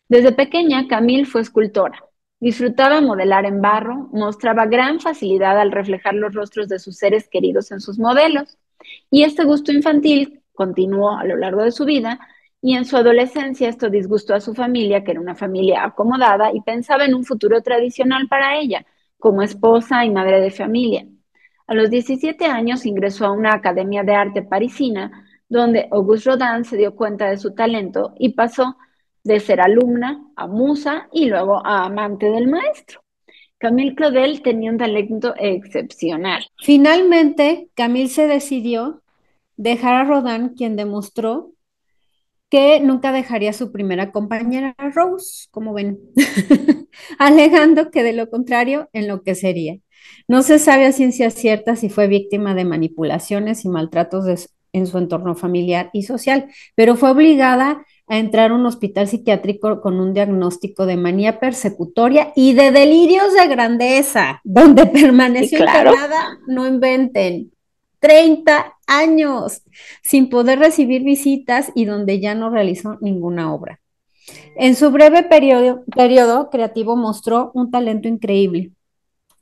Desde 0.08 0.32
pequeña, 0.32 0.88
Camille 0.88 1.26
fue 1.26 1.42
escultora. 1.42 2.06
Disfrutaba 2.40 3.02
modelar 3.02 3.46
en 3.46 3.62
barro, 3.62 4.08
mostraba 4.14 4.66
gran 4.66 5.00
facilidad 5.00 5.60
al 5.60 5.72
reflejar 5.72 6.14
los 6.14 6.34
rostros 6.34 6.70
de 6.70 6.80
sus 6.80 6.98
seres 6.98 7.28
queridos 7.28 7.72
en 7.72 7.82
sus 7.82 8.00
modelos. 8.00 8.58
Y 9.12 9.24
este 9.24 9.44
gusto 9.44 9.74
infantil 9.74 10.42
continuó 10.54 11.18
a 11.18 11.26
lo 11.26 11.36
largo 11.36 11.64
de 11.64 11.72
su 11.72 11.86
vida 11.86 12.20
y 12.62 12.76
en 12.76 12.86
su 12.86 12.98
adolescencia 12.98 13.70
esto 13.70 13.90
disgustó 13.90 14.36
a 14.36 14.42
su 14.42 14.54
familia, 14.54 15.04
que 15.04 15.12
era 15.12 15.22
una 15.22 15.36
familia 15.36 15.84
acomodada 15.84 16.52
y 16.54 16.62
pensaba 16.62 17.06
en 17.06 17.14
un 17.14 17.26
futuro 17.26 17.62
tradicional 17.62 18.28
para 18.28 18.58
ella, 18.58 18.86
como 19.18 19.42
esposa 19.42 20.06
y 20.06 20.10
madre 20.10 20.40
de 20.40 20.52
familia. 20.52 21.06
A 21.68 21.74
los 21.74 21.90
17 21.90 22.46
años 22.46 22.86
ingresó 22.86 23.26
a 23.26 23.32
una 23.32 23.54
academia 23.54 24.04
de 24.04 24.16
arte 24.16 24.42
parisina, 24.42 25.26
donde 25.48 25.88
Auguste 25.92 26.32
Rodin 26.32 26.64
se 26.64 26.78
dio 26.78 26.96
cuenta 26.96 27.30
de 27.30 27.38
su 27.38 27.54
talento 27.54 28.14
y 28.18 28.30
pasó 28.30 28.78
de 29.24 29.40
ser 29.40 29.62
alumna 29.62 30.24
a 30.36 30.48
musa 30.48 31.08
y 31.12 31.26
luego 31.26 31.66
a 31.66 31.86
amante 31.86 32.28
del 32.28 32.48
maestro. 32.48 33.02
Camille 33.58 33.94
Claudel 33.94 34.42
tenía 34.42 34.72
un 34.72 34.78
talento 34.78 35.34
excepcional. 35.38 36.46
Finalmente, 36.58 37.70
Camille 37.76 38.08
se 38.08 38.26
decidió 38.26 39.02
dejar 39.58 39.96
a 39.96 40.04
Rodin, 40.06 40.50
quien 40.50 40.78
demostró 40.78 41.52
que 42.50 42.80
nunca 42.80 43.12
dejaría 43.12 43.52
a 43.52 43.54
su 43.54 43.72
primera 43.72 44.12
compañera, 44.12 44.76
Rose, 44.96 45.48
como 45.52 45.74
ven, 45.74 46.00
alegando 47.20 47.92
que 47.92 48.02
de 48.02 48.14
lo 48.14 48.30
contrario 48.30 48.90
enloquecería. 48.94 49.78
No 50.28 50.42
se 50.42 50.58
sabe 50.58 50.86
a 50.86 50.92
ciencia 50.92 51.30
cierta 51.30 51.76
si 51.76 51.90
fue 51.90 52.08
víctima 52.08 52.56
de 52.56 52.66
manipulaciones 52.66 53.66
y 53.66 53.70
maltratos 53.70 54.50
en 54.72 54.88
su 54.88 54.98
entorno 54.98 55.36
familiar 55.36 55.90
y 55.94 56.04
social, 56.04 56.50
pero 56.76 56.96
fue 56.96 57.12
obligada 57.12 57.86
a 58.10 58.18
entrar 58.18 58.52
a 58.52 58.56
un 58.56 58.66
hospital 58.66 59.08
psiquiátrico 59.08 59.82
con 59.82 60.00
un 60.00 60.14
diagnóstico 60.14 60.86
de 60.86 60.98
manía 60.98 61.40
persecutoria 61.40 62.34
y 62.36 62.54
de 62.54 62.72
delirios 62.72 63.34
de 63.34 63.48
grandeza, 63.48 64.42
donde 64.44 64.88
permaneció 64.88 65.60
claro. 65.60 65.94
no 66.48 66.68
inventen, 66.68 67.52
30 68.00 68.74
años 68.88 69.62
sin 70.02 70.30
poder 70.30 70.58
recibir 70.60 71.04
visitas 71.04 71.72
y 71.76 71.86
donde 71.86 72.20
ya 72.20 72.34
no 72.34 72.50
realizó 72.50 72.98
ninguna 73.00 73.54
obra. 73.54 73.80
En 74.56 74.76
su 74.76 74.90
breve 74.92 75.24
periodo, 75.24 75.84
periodo 75.96 76.50
creativo 76.50 76.96
mostró 76.96 77.52
un 77.54 77.70
talento 77.70 78.08
increíble 78.08 78.72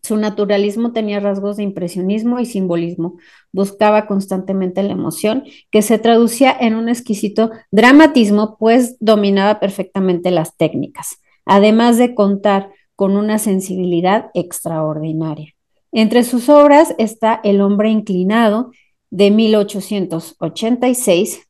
su 0.07 0.17
naturalismo 0.17 0.93
tenía 0.93 1.19
rasgos 1.19 1.57
de 1.57 1.63
impresionismo 1.63 2.39
y 2.39 2.45
simbolismo. 2.45 3.17
Buscaba 3.51 4.07
constantemente 4.07 4.81
la 4.83 4.93
emoción, 4.93 5.43
que 5.69 5.81
se 5.81 5.99
traducía 5.99 6.55
en 6.59 6.75
un 6.75 6.87
exquisito 6.89 7.51
dramatismo, 7.71 8.55
pues 8.57 8.95
dominaba 8.99 9.59
perfectamente 9.59 10.31
las 10.31 10.55
técnicas, 10.55 11.17
además 11.45 11.97
de 11.97 12.15
contar 12.15 12.69
con 12.95 13.17
una 13.17 13.37
sensibilidad 13.37 14.31
extraordinaria. 14.33 15.53
Entre 15.91 16.23
sus 16.23 16.47
obras 16.49 16.95
está 16.97 17.39
El 17.43 17.59
hombre 17.61 17.89
inclinado 17.89 18.71
de 19.09 19.31
1886, 19.31 21.41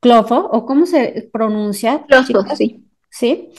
Clofo, 0.00 0.48
o 0.52 0.64
cómo 0.64 0.86
se 0.86 1.28
pronuncia. 1.32 2.04
Clofo, 2.06 2.44
sí. 2.56 2.84
Sí 3.10 3.50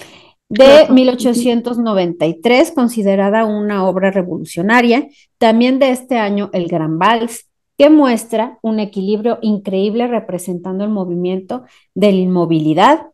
de 0.50 0.88
1893, 0.90 2.72
considerada 2.72 3.46
una 3.46 3.88
obra 3.88 4.12
revolucionaria. 4.12 5.08
También 5.38 5.80
de 5.80 5.92
este 5.92 6.18
año, 6.18 6.50
El 6.54 6.68
Gran 6.68 6.98
Vals, 6.98 7.48
que 7.78 7.90
muestra 7.90 8.60
un 8.62 8.80
equilibrio 8.80 9.40
increíble 9.42 10.08
representando 10.08 10.84
el 10.84 10.90
movimiento 10.90 11.64
de 11.96 12.12
la 12.12 12.18
inmovilidad. 12.18 13.08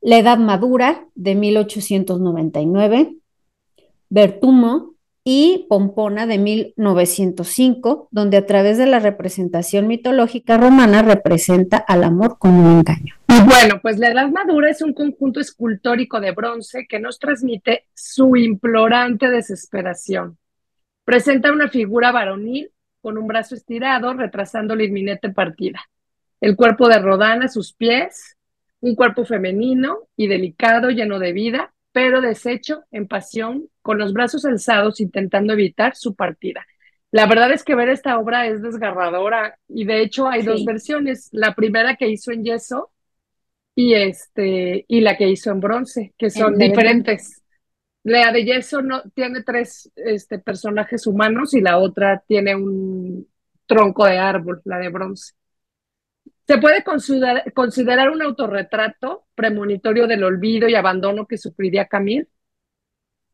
La 0.00 0.18
Edad 0.18 0.38
Madura, 0.38 1.08
de 1.14 1.34
1899. 1.34 3.16
Bertumo, 4.10 4.94
y 5.24 5.64
Pompona 5.70 6.26
de 6.26 6.38
1905, 6.38 8.08
donde 8.10 8.36
a 8.36 8.44
través 8.44 8.76
de 8.76 8.86
la 8.86 8.98
representación 8.98 9.86
mitológica 9.86 10.58
romana 10.58 11.00
representa 11.00 11.78
al 11.78 12.04
amor 12.04 12.36
como 12.38 12.60
un 12.60 12.78
engaño. 12.78 13.14
Bueno, 13.42 13.80
pues 13.82 13.98
la 13.98 14.10
Edad 14.10 14.28
Madura 14.28 14.70
es 14.70 14.80
un 14.80 14.92
conjunto 14.92 15.40
escultórico 15.40 16.20
de 16.20 16.30
bronce 16.30 16.86
que 16.88 17.00
nos 17.00 17.18
transmite 17.18 17.86
su 17.92 18.36
implorante 18.36 19.28
desesperación. 19.28 20.38
Presenta 21.04 21.52
una 21.52 21.68
figura 21.68 22.12
varonil 22.12 22.70
con 23.00 23.18
un 23.18 23.26
brazo 23.26 23.56
estirado, 23.56 24.14
retrasando 24.14 24.76
la 24.76 24.84
inminente 24.84 25.30
partida. 25.30 25.80
El 26.40 26.54
cuerpo 26.54 26.88
de 26.88 26.98
Rodana 27.00 27.46
a 27.46 27.48
sus 27.48 27.72
pies, 27.72 28.36
un 28.80 28.94
cuerpo 28.94 29.24
femenino 29.24 29.98
y 30.16 30.28
delicado, 30.28 30.90
lleno 30.90 31.18
de 31.18 31.32
vida, 31.32 31.74
pero 31.90 32.20
deshecho 32.20 32.84
en 32.92 33.08
pasión, 33.08 33.68
con 33.82 33.98
los 33.98 34.12
brazos 34.12 34.44
alzados, 34.44 35.00
intentando 35.00 35.54
evitar 35.54 35.96
su 35.96 36.14
partida. 36.14 36.64
La 37.10 37.26
verdad 37.26 37.52
es 37.52 37.64
que 37.64 37.74
ver 37.74 37.88
esta 37.88 38.18
obra 38.18 38.46
es 38.46 38.62
desgarradora 38.62 39.58
y 39.68 39.84
de 39.84 40.02
hecho 40.02 40.28
hay 40.28 40.42
dos 40.42 40.64
versiones, 40.64 41.28
la 41.32 41.54
primera 41.54 41.96
que 41.96 42.08
hizo 42.08 42.32
en 42.32 42.44
yeso 42.44 42.90
y 43.74 43.94
este 43.94 44.84
y 44.88 45.00
la 45.00 45.16
que 45.16 45.28
hizo 45.28 45.50
en 45.50 45.60
bronce, 45.60 46.14
que 46.16 46.30
son 46.30 46.56
diferentes. 46.56 47.42
La 48.04 48.30
de 48.32 48.44
yeso 48.44 48.82
no 48.82 49.02
tiene 49.14 49.42
tres 49.42 49.90
este, 49.96 50.38
personajes 50.38 51.06
humanos 51.06 51.54
y 51.54 51.60
la 51.60 51.78
otra 51.78 52.22
tiene 52.26 52.54
un 52.54 53.26
tronco 53.66 54.04
de 54.04 54.18
árbol, 54.18 54.60
la 54.64 54.78
de 54.78 54.90
bronce. 54.90 55.32
Se 56.46 56.58
puede 56.58 56.84
considerar, 56.84 58.10
un 58.10 58.20
autorretrato 58.20 59.24
premonitorio 59.34 60.06
del 60.06 60.24
olvido 60.24 60.68
y 60.68 60.74
abandono 60.74 61.26
que 61.26 61.38
sufriría 61.38 61.86
Camille. 61.86 62.28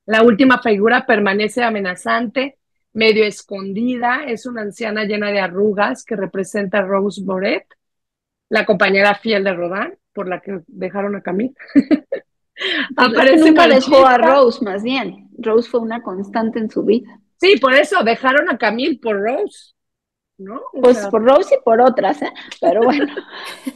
La 0.07 0.23
última 0.23 0.63
figura 0.63 1.05
permanece 1.05 1.65
amenazante, 1.65 2.59
medio 2.93 3.25
escondida, 3.25 4.25
es 4.29 4.47
una 4.47 4.63
anciana 4.63 5.05
llena 5.05 5.33
de 5.33 5.41
arrugas 5.41 6.05
que 6.05 6.15
representa 6.15 6.79
a 6.79 6.83
Rose 6.83 7.21
Boret, 7.25 7.67
la 8.51 8.67
compañera 8.67 9.15
fiel 9.15 9.45
de 9.45 9.55
Rodin, 9.55 9.97
por 10.13 10.29
la 10.29 10.41
que 10.41 10.61
dejaron 10.67 11.17
a 11.17 11.23
Camille. 11.23 11.55
Aparece 12.97 13.51
nunca 13.51 13.67
dejó 13.67 14.05
a 14.05 14.19
Rose, 14.19 14.63
más 14.63 14.83
bien. 14.83 15.31
Rose 15.39 15.71
fue 15.71 15.81
una 15.81 16.03
constante 16.03 16.59
en 16.59 16.71
su 16.71 16.85
vida. 16.85 17.19
Sí, 17.39 17.57
por 17.59 17.73
eso 17.73 18.03
dejaron 18.05 18.51
a 18.51 18.59
Camille 18.59 18.99
por 19.01 19.19
Rose. 19.19 19.73
Pues 20.73 21.07
por 21.07 21.25
Rose 21.25 21.55
y 21.55 21.63
por 21.65 21.81
otras, 21.81 22.21
¿eh? 22.23 22.33
Pero 22.61 22.83
bueno. 22.83 23.07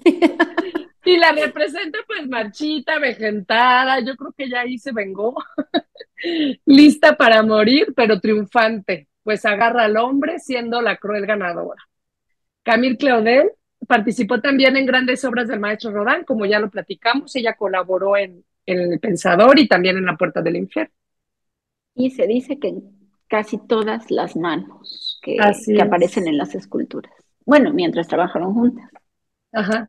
y 1.04 1.16
la 1.16 1.32
representa 1.32 1.98
pues 2.06 2.26
marchita, 2.28 2.98
vegetada, 2.98 4.00
yo 4.00 4.16
creo 4.16 4.32
que 4.36 4.48
ya 4.48 4.60
ahí 4.60 4.78
se 4.78 4.92
vengó, 4.92 5.34
lista 6.64 7.16
para 7.16 7.42
morir, 7.42 7.92
pero 7.94 8.20
triunfante, 8.20 9.08
pues 9.22 9.44
agarra 9.44 9.84
al 9.84 9.96
hombre 9.98 10.38
siendo 10.38 10.80
la 10.80 10.96
cruel 10.96 11.26
ganadora. 11.26 11.82
Camille 12.62 12.96
Claudel 12.96 13.50
participó 13.86 14.40
también 14.40 14.76
en 14.76 14.86
grandes 14.86 15.24
obras 15.24 15.48
del 15.48 15.60
maestro 15.60 15.90
Rodin, 15.90 16.24
como 16.24 16.46
ya 16.46 16.58
lo 16.58 16.70
platicamos, 16.70 17.34
ella 17.36 17.54
colaboró 17.54 18.16
en, 18.16 18.44
en 18.66 18.92
El 18.92 19.00
Pensador 19.00 19.58
y 19.58 19.68
también 19.68 19.96
en 19.96 20.06
La 20.06 20.16
Puerta 20.16 20.42
del 20.42 20.56
Infierno. 20.56 20.92
Y 21.94 22.10
se 22.10 22.26
dice 22.26 22.58
que 22.58 22.74
casi 23.28 23.58
todas 23.58 24.10
las 24.10 24.36
manos 24.36 25.18
que, 25.22 25.38
aparecen 25.80 26.28
en 26.28 26.38
las 26.38 26.54
esculturas. 26.54 27.12
Bueno, 27.44 27.72
mientras 27.72 28.08
trabajaron 28.08 28.54
juntas. 28.54 28.88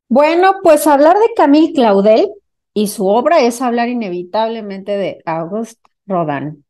Bueno, 0.09 0.55
pues 0.63 0.85
hablar 0.87 1.15
de 1.15 1.33
Camille 1.35 1.73
Claudel 1.73 2.27
y 2.73 2.87
su 2.87 3.07
obra 3.07 3.41
es 3.41 3.61
hablar 3.61 3.89
inevitablemente 3.89 4.97
de 4.97 5.21
Auguste 5.25 5.81
Rodin. 6.05 6.64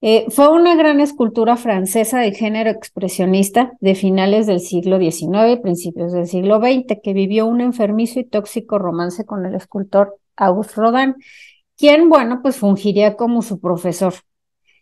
Eh, 0.00 0.26
fue 0.30 0.48
una 0.48 0.76
gran 0.76 1.00
escultura 1.00 1.56
francesa 1.56 2.20
de 2.20 2.32
género 2.32 2.70
expresionista 2.70 3.72
de 3.80 3.96
finales 3.96 4.46
del 4.46 4.60
siglo 4.60 4.98
XIX 4.98 5.52
y 5.52 5.56
principios 5.56 6.12
del 6.12 6.28
siglo 6.28 6.60
XX, 6.60 7.00
que 7.02 7.12
vivió 7.12 7.46
un 7.46 7.60
enfermizo 7.60 8.20
y 8.20 8.24
tóxico 8.24 8.78
romance 8.78 9.24
con 9.24 9.44
el 9.44 9.56
escultor 9.56 10.16
Auguste 10.36 10.74
Rodin, 10.76 11.16
quien, 11.76 12.08
bueno, 12.08 12.40
pues 12.42 12.56
fungiría 12.56 13.16
como 13.16 13.42
su 13.42 13.60
profesor. 13.60 14.14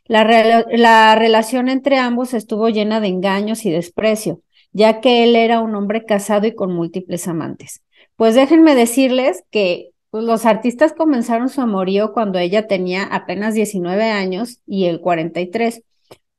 La, 0.06 1.14
relación 1.16 1.68
entre 1.68 1.98
ambos 1.98 2.34
estuvo 2.34 2.68
llena 2.68 3.00
de 3.00 3.08
engaños 3.08 3.64
y 3.64 3.70
desprecio, 3.70 4.40
ya 4.72 5.00
que 5.00 5.24
él 5.24 5.34
era 5.34 5.60
un 5.60 5.74
hombre 5.74 6.04
casado 6.04 6.46
y 6.46 6.54
con 6.54 6.72
múltiples 6.74 7.26
amantes. 7.26 7.82
Pues 8.16 8.34
déjenme 8.34 8.74
decirles 8.74 9.44
que 9.50 9.90
pues, 10.16 10.24
los 10.24 10.46
artistas 10.46 10.94
comenzaron 10.94 11.50
su 11.50 11.60
amorío 11.60 12.14
cuando 12.14 12.38
ella 12.38 12.66
tenía 12.66 13.02
apenas 13.02 13.52
19 13.52 14.04
años 14.04 14.60
y 14.66 14.86
él 14.86 15.02
43. 15.02 15.82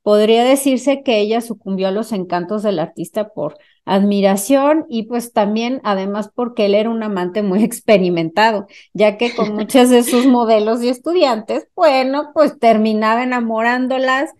Podría 0.02 0.44
decirse 0.44 1.04
que 1.04 1.20
ella 1.20 1.42
sucumbió 1.42 1.90
a 1.90 1.92
los 1.92 2.12
encantos 2.12 2.64
del 2.64 2.80
artista 2.80 3.30
por 3.30 3.60
admiración 3.86 4.88
y 4.90 5.04
pues 5.04 5.32
también 5.32 5.80
además 5.84 6.32
porque 6.34 6.66
él 6.66 6.74
era 6.74 6.90
un 6.90 7.04
amante 7.04 7.44
muy 7.44 7.64
experimentado, 7.64 8.66
ya 8.94 9.16
que 9.18 9.36
con 9.36 9.54
muchas 9.54 9.92
de 9.92 10.02
sus 10.02 10.26
modelos 10.26 10.82
y 10.82 10.90
estudiantes, 10.90 11.68
bueno, 11.76 12.32
pues 12.34 12.58
terminaba 12.58 13.22
enamorándolas 13.22 14.32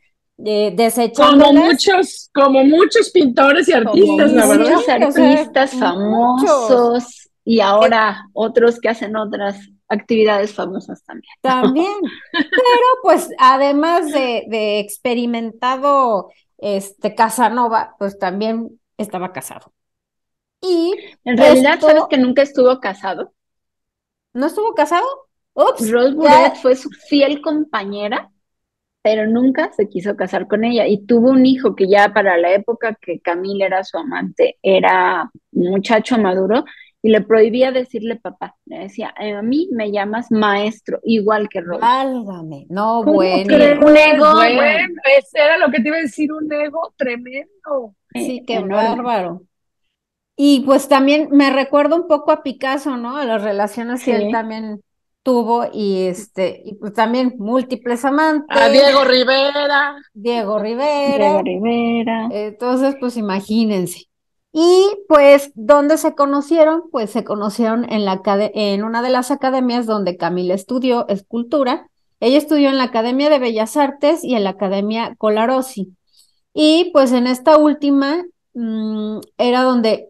eh, 0.44 0.74
desechando. 0.76 1.46
Como 1.46 1.66
muchos, 1.66 2.32
como 2.34 2.64
muchos 2.64 3.12
pintores 3.12 3.68
y 3.70 3.74
artistas, 3.74 4.32
la 4.32 4.48
verdad. 4.48 4.66
Muchos 4.66 4.90
artistas 4.90 5.72
famosos 5.74 7.27
y 7.50 7.62
ahora 7.62 8.28
otros 8.34 8.78
que 8.78 8.90
hacen 8.90 9.16
otras 9.16 9.70
actividades 9.88 10.54
famosas 10.54 11.02
también. 11.06 11.32
También, 11.40 11.94
pero 12.34 12.88
pues 13.02 13.30
además 13.40 14.12
de, 14.12 14.44
de 14.50 14.80
experimentado 14.80 16.30
este 16.58 17.16
Casanova, 17.16 17.96
pues 17.98 18.20
también 18.20 18.78
estaba 18.98 19.32
casado. 19.32 19.72
Y 20.62 20.94
en 21.24 21.38
realidad, 21.38 21.80
¿sabes 21.80 22.04
que 22.10 22.18
nunca 22.18 22.42
estuvo 22.42 22.82
casado? 22.82 23.32
¿No 24.34 24.48
estuvo 24.48 24.74
casado? 24.74 25.08
Ups, 25.54 25.90
Rose 25.90 26.18
fue 26.62 26.76
su 26.76 26.90
fiel 26.90 27.40
compañera, 27.40 28.30
pero 29.02 29.26
nunca 29.26 29.72
se 29.72 29.88
quiso 29.88 30.18
casar 30.18 30.50
con 30.50 30.66
ella 30.66 30.86
y 30.86 31.06
tuvo 31.06 31.30
un 31.30 31.46
hijo 31.46 31.78
que 31.78 31.88
ya 31.88 32.12
para 32.14 32.38
la 32.38 32.52
época 32.52 32.98
que 33.00 33.22
Camille 33.22 33.64
era 33.64 33.86
su 33.86 33.98
amante 33.98 34.58
era 34.62 35.32
un 35.54 35.70
muchacho 35.70 36.18
maduro 36.18 36.66
y 37.08 37.10
le 37.10 37.22
prohibía 37.22 37.72
decirle 37.72 38.18
papá. 38.18 38.58
Le 38.66 38.80
decía, 38.80 39.14
eh, 39.18 39.32
a 39.32 39.42
mí 39.42 39.70
me 39.72 39.94
llamas 39.94 40.30
maestro, 40.30 41.00
igual 41.04 41.48
que 41.48 41.62
Rose. 41.62 41.80
Válgame, 41.80 42.66
no, 42.70 43.02
bueno. 43.02 43.56
Un 43.56 43.96
ego, 43.96 44.34
bueno, 44.34 44.62
ese 45.18 45.40
era 45.40 45.58
lo 45.58 45.72
que 45.72 45.80
te 45.80 45.88
iba 45.88 45.96
a 45.96 46.02
decir, 46.02 46.34
un 46.34 46.52
ego 46.52 46.94
tremendo. 46.98 47.96
Sí, 48.14 48.44
qué 48.46 48.60
bárbaro. 48.60 49.44
Y 50.36 50.64
pues 50.66 50.90
también 50.90 51.30
me 51.32 51.50
recuerdo 51.50 51.96
un 51.96 52.10
poco 52.10 52.34
a 52.34 52.44
Picasso, 52.44 52.98
¿no? 52.98 53.16
A 53.16 53.24
las 53.24 53.42
relaciones 53.42 54.04
que 54.04 54.14
él 54.14 54.30
también 54.34 54.82
tuvo 55.24 55.66
y 55.72 56.08
este, 56.08 56.62
y 56.66 56.76
pues 56.76 56.92
también 56.92 57.36
múltiples 57.38 58.04
amantes. 58.04 58.58
A 58.58 58.68
Diego 58.68 59.06
Rivera. 59.06 59.96
Diego 60.14 60.60
Rivera. 60.60 61.42
Diego 61.42 61.42
Rivera. 61.42 62.28
Entonces, 62.32 62.98
pues 63.00 63.16
imagínense. 63.16 64.08
Y 64.54 64.90
pues, 65.08 65.52
¿dónde 65.56 65.98
se 65.98 66.16
conocieron? 66.16 66.90
Pues 66.92 67.12
se 67.12 67.24
conocieron 67.24 67.92
en, 67.92 68.06
la, 68.06 68.22
en 68.26 68.84
una 68.84 69.02
de 69.02 69.10
las 69.10 69.30
academias 69.30 69.86
donde 69.86 70.18
Camila 70.18 70.54
estudió 70.54 71.08
escultura. 71.10 71.90
Ella 72.20 72.38
estudió 72.38 72.70
en 72.70 72.78
la 72.78 72.86
Academia 72.86 73.30
de 73.30 73.40
Bellas 73.40 73.78
Artes 73.78 74.24
y 74.24 74.36
en 74.36 74.44
la 74.44 74.52
Academia 74.52 75.16
Colarossi. 75.18 75.96
Y 76.54 76.90
pues 76.92 77.12
en 77.12 77.28
esta 77.28 77.58
última 77.58 78.24
mm, 78.56 79.20
era 79.38 79.62
donde 79.62 80.10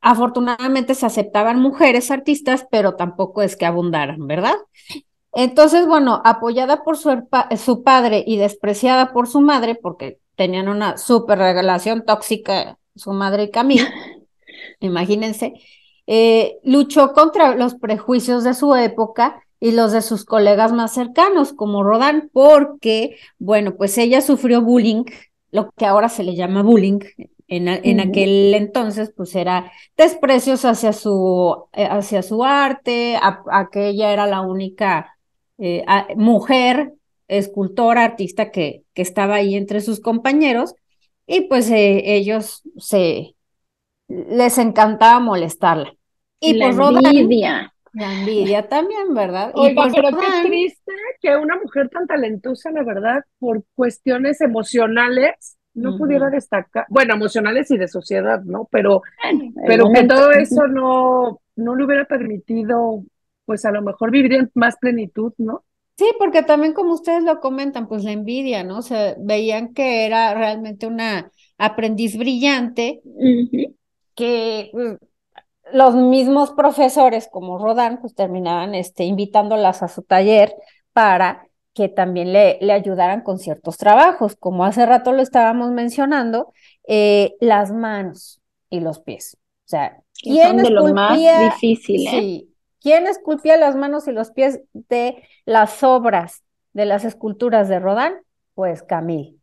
afortunadamente 0.00 0.94
se 0.94 1.06
aceptaban 1.06 1.60
mujeres 1.60 2.10
artistas, 2.10 2.66
pero 2.70 2.94
tampoco 2.96 3.42
es 3.42 3.56
que 3.56 3.66
abundaran, 3.66 4.26
¿verdad? 4.26 4.54
Entonces, 5.32 5.86
bueno, 5.86 6.20
apoyada 6.24 6.82
por 6.82 6.96
su, 6.96 7.10
su 7.56 7.82
padre 7.82 8.24
y 8.26 8.38
despreciada 8.38 9.12
por 9.12 9.28
su 9.28 9.40
madre, 9.40 9.76
porque 9.76 10.18
tenían 10.36 10.68
una 10.68 10.96
súper 10.96 11.38
relación 11.38 12.04
tóxica, 12.04 12.78
su 12.98 13.12
madre 13.12 13.50
Camille, 13.50 13.88
imagínense, 14.80 15.54
eh, 16.06 16.58
luchó 16.64 17.12
contra 17.12 17.54
los 17.54 17.74
prejuicios 17.74 18.44
de 18.44 18.54
su 18.54 18.74
época 18.74 19.42
y 19.60 19.72
los 19.72 19.92
de 19.92 20.02
sus 20.02 20.24
colegas 20.24 20.72
más 20.72 20.94
cercanos, 20.94 21.52
como 21.52 21.82
Rodán, 21.82 22.30
porque, 22.32 23.16
bueno, 23.38 23.74
pues 23.76 23.98
ella 23.98 24.20
sufrió 24.20 24.62
bullying, 24.62 25.04
lo 25.50 25.70
que 25.76 25.86
ahora 25.86 26.08
se 26.08 26.22
le 26.22 26.34
llama 26.34 26.62
bullying 26.62 27.00
en, 27.48 28.00
aquel 28.00 28.54
entonces, 28.54 29.10
pues 29.16 29.34
era 29.34 29.72
desprecios 29.96 30.64
hacia 30.64 30.92
su, 30.92 31.64
eh, 31.72 31.88
hacia 31.90 32.22
su 32.22 32.44
arte, 32.44 33.16
a, 33.16 33.68
que 33.72 33.88
ella 33.88 34.12
era 34.12 34.26
la 34.26 34.42
única 34.42 35.16
eh, 35.56 35.84
mujer, 36.16 36.92
escultora, 37.26 38.04
artista 38.04 38.50
que, 38.50 38.82
que 38.92 39.02
estaba 39.02 39.36
ahí 39.36 39.54
entre 39.54 39.80
sus 39.80 40.00
compañeros, 40.00 40.74
y 41.28 41.42
pues 41.42 41.70
eh, 41.70 42.02
ellos 42.16 42.62
se 42.78 43.36
les 44.08 44.56
encantaba 44.56 45.20
molestarla. 45.20 45.92
Y 46.40 46.54
la 46.54 46.70
pues 46.70 47.04
envidia. 47.04 47.72
La 47.92 48.20
envidia 48.20 48.68
también, 48.68 49.12
¿verdad? 49.14 49.52
Oiga, 49.54 49.82
pues 49.82 49.94
pero 49.94 50.16
qué 50.18 50.48
triste 50.48 50.92
que 51.20 51.36
una 51.36 51.56
mujer 51.56 51.90
tan 51.90 52.06
talentosa, 52.06 52.70
la 52.70 52.82
verdad, 52.82 53.24
por 53.38 53.62
cuestiones 53.74 54.40
emocionales, 54.40 55.58
no 55.74 55.96
pudiera 55.96 56.28
destacar, 56.30 56.86
bueno, 56.88 57.14
emocionales 57.14 57.70
y 57.70 57.76
de 57.76 57.86
sociedad, 57.86 58.42
¿no? 58.42 58.66
Pero, 58.70 59.02
pero 59.66 59.92
que 59.92 60.04
todo 60.04 60.32
eso 60.32 60.66
no, 60.66 61.40
no 61.56 61.76
le 61.76 61.84
hubiera 61.84 62.04
permitido, 62.04 63.04
pues 63.44 63.64
a 63.64 63.70
lo 63.70 63.82
mejor 63.82 64.10
vivir 64.10 64.32
en 64.32 64.50
más 64.54 64.76
plenitud, 64.76 65.32
¿no? 65.38 65.62
Sí, 65.98 66.12
porque 66.16 66.44
también 66.44 66.74
como 66.74 66.94
ustedes 66.94 67.24
lo 67.24 67.40
comentan, 67.40 67.88
pues 67.88 68.04
la 68.04 68.12
envidia, 68.12 68.62
¿no? 68.62 68.78
O 68.78 68.82
sea, 68.82 69.16
veían 69.18 69.74
que 69.74 70.06
era 70.06 70.32
realmente 70.32 70.86
una 70.86 71.32
aprendiz 71.58 72.16
brillante, 72.16 73.00
que 74.14 74.68
pues, 74.70 74.98
los 75.72 75.96
mismos 75.96 76.52
profesores 76.52 77.28
como 77.30 77.58
Rodán, 77.58 78.00
pues 78.00 78.14
terminaban 78.14 78.76
este, 78.76 79.04
invitándolas 79.04 79.82
a 79.82 79.88
su 79.88 80.02
taller 80.02 80.54
para 80.92 81.48
que 81.74 81.88
también 81.88 82.32
le, 82.32 82.58
le 82.60 82.72
ayudaran 82.72 83.22
con 83.22 83.38
ciertos 83.38 83.76
trabajos, 83.76 84.36
como 84.36 84.64
hace 84.64 84.86
rato 84.86 85.12
lo 85.12 85.22
estábamos 85.22 85.72
mencionando, 85.72 86.52
eh, 86.86 87.34
las 87.40 87.72
manos 87.72 88.40
y 88.70 88.78
los 88.80 89.00
pies. 89.00 89.36
O 89.36 89.68
sea, 89.68 90.00
¿quién 90.22 90.46
son 90.48 90.56
de 90.58 90.70
lo 90.70 90.94
más 90.94 91.18
difícil, 91.18 92.08
Sí, 92.08 92.47
¿quién 92.80 93.06
esculpía 93.06 93.56
las 93.56 93.76
manos 93.76 94.08
y 94.08 94.12
los 94.12 94.30
pies 94.30 94.60
de 94.72 95.22
las 95.44 95.82
obras 95.82 96.42
de 96.72 96.84
las 96.86 97.04
esculturas 97.04 97.68
de 97.68 97.78
Rodán? 97.78 98.14
Pues 98.54 98.82
Camille. 98.82 99.36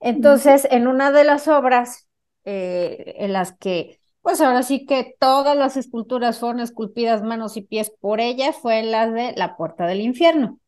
Entonces, 0.00 0.66
en 0.70 0.86
una 0.86 1.10
de 1.10 1.24
las 1.24 1.48
obras 1.48 2.08
eh, 2.44 3.14
en 3.18 3.32
las 3.32 3.52
que, 3.52 4.00
pues 4.22 4.40
ahora 4.40 4.62
sí 4.62 4.86
que 4.86 5.16
todas 5.18 5.56
las 5.56 5.76
esculturas 5.76 6.38
fueron 6.38 6.60
esculpidas 6.60 7.22
manos 7.22 7.56
y 7.56 7.62
pies 7.62 7.90
por 8.00 8.20
ella, 8.20 8.52
fue 8.52 8.82
la 8.82 9.10
de 9.10 9.34
la 9.36 9.56
Puerta 9.56 9.86
del 9.86 10.00
Infierno. 10.00 10.60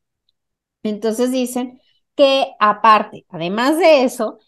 Entonces 0.83 1.31
dicen 1.31 1.81
que 2.17 2.53
aparte, 2.59 3.25
además 3.29 3.79
de 3.79 4.05
eso, 4.05 4.39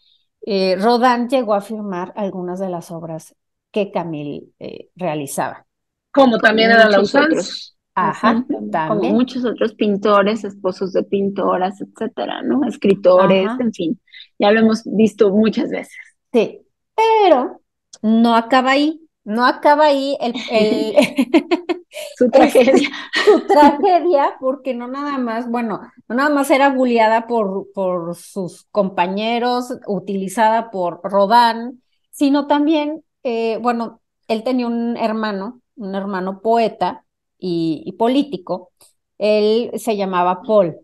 eh, 0.45 0.75
Rodin 0.77 1.29
llegó 1.29 1.53
a 1.53 1.61
firmar 1.61 2.13
algunas 2.15 2.59
de 2.59 2.69
las 2.69 2.91
obras 2.91 3.35
que 3.71 3.91
Camille 3.91 4.49
eh, 4.59 4.89
realizaba. 4.95 5.65
Como 6.13 6.37
también 6.37 6.71
los 6.91 7.15
otros. 7.15 7.75
Ajá, 7.95 8.43
también. 8.71 8.87
Como 8.87 9.17
muchos 9.17 9.45
otros 9.45 9.73
pintores, 9.75 10.43
esposos 10.43 10.93
de 10.93 11.03
pintoras, 11.03 11.79
etcétera, 11.81 12.41
¿no? 12.41 12.65
Escritores, 12.67 13.49
en 13.59 13.73
fin, 13.73 13.99
ya 14.39 14.51
lo 14.51 14.61
hemos 14.61 14.83
visto 14.85 15.29
muchas 15.29 15.69
veces. 15.69 15.95
Sí, 16.31 16.61
pero 16.95 17.61
no 18.01 18.35
acaba 18.35 18.71
ahí, 18.71 19.01
no 19.23 19.45
acaba 19.45 19.85
ahí 19.85 20.17
el, 20.21 20.33
su 22.17 22.29
tragedia. 22.31 22.89
su 23.25 23.47
tragedia, 23.47 24.35
porque 24.39 24.73
no 24.73 24.87
nada 24.87 25.17
más, 25.17 25.49
bueno, 25.49 25.81
no 26.07 26.15
nada 26.15 26.29
más 26.29 26.49
era 26.51 26.69
bulliada 26.69 27.27
por, 27.27 27.71
por 27.73 28.15
sus 28.15 28.65
compañeros, 28.71 29.77
utilizada 29.87 30.71
por 30.71 30.99
Rodán, 31.03 31.81
sino 32.09 32.47
también, 32.47 33.03
eh, 33.23 33.57
bueno, 33.61 34.01
él 34.27 34.43
tenía 34.43 34.67
un 34.67 34.97
hermano, 34.97 35.61
un 35.75 35.95
hermano 35.95 36.41
poeta 36.41 37.05
y, 37.37 37.93
político, 37.97 38.71
él 39.17 39.71
se 39.77 39.97
llamaba 39.97 40.41
Paul. 40.43 40.77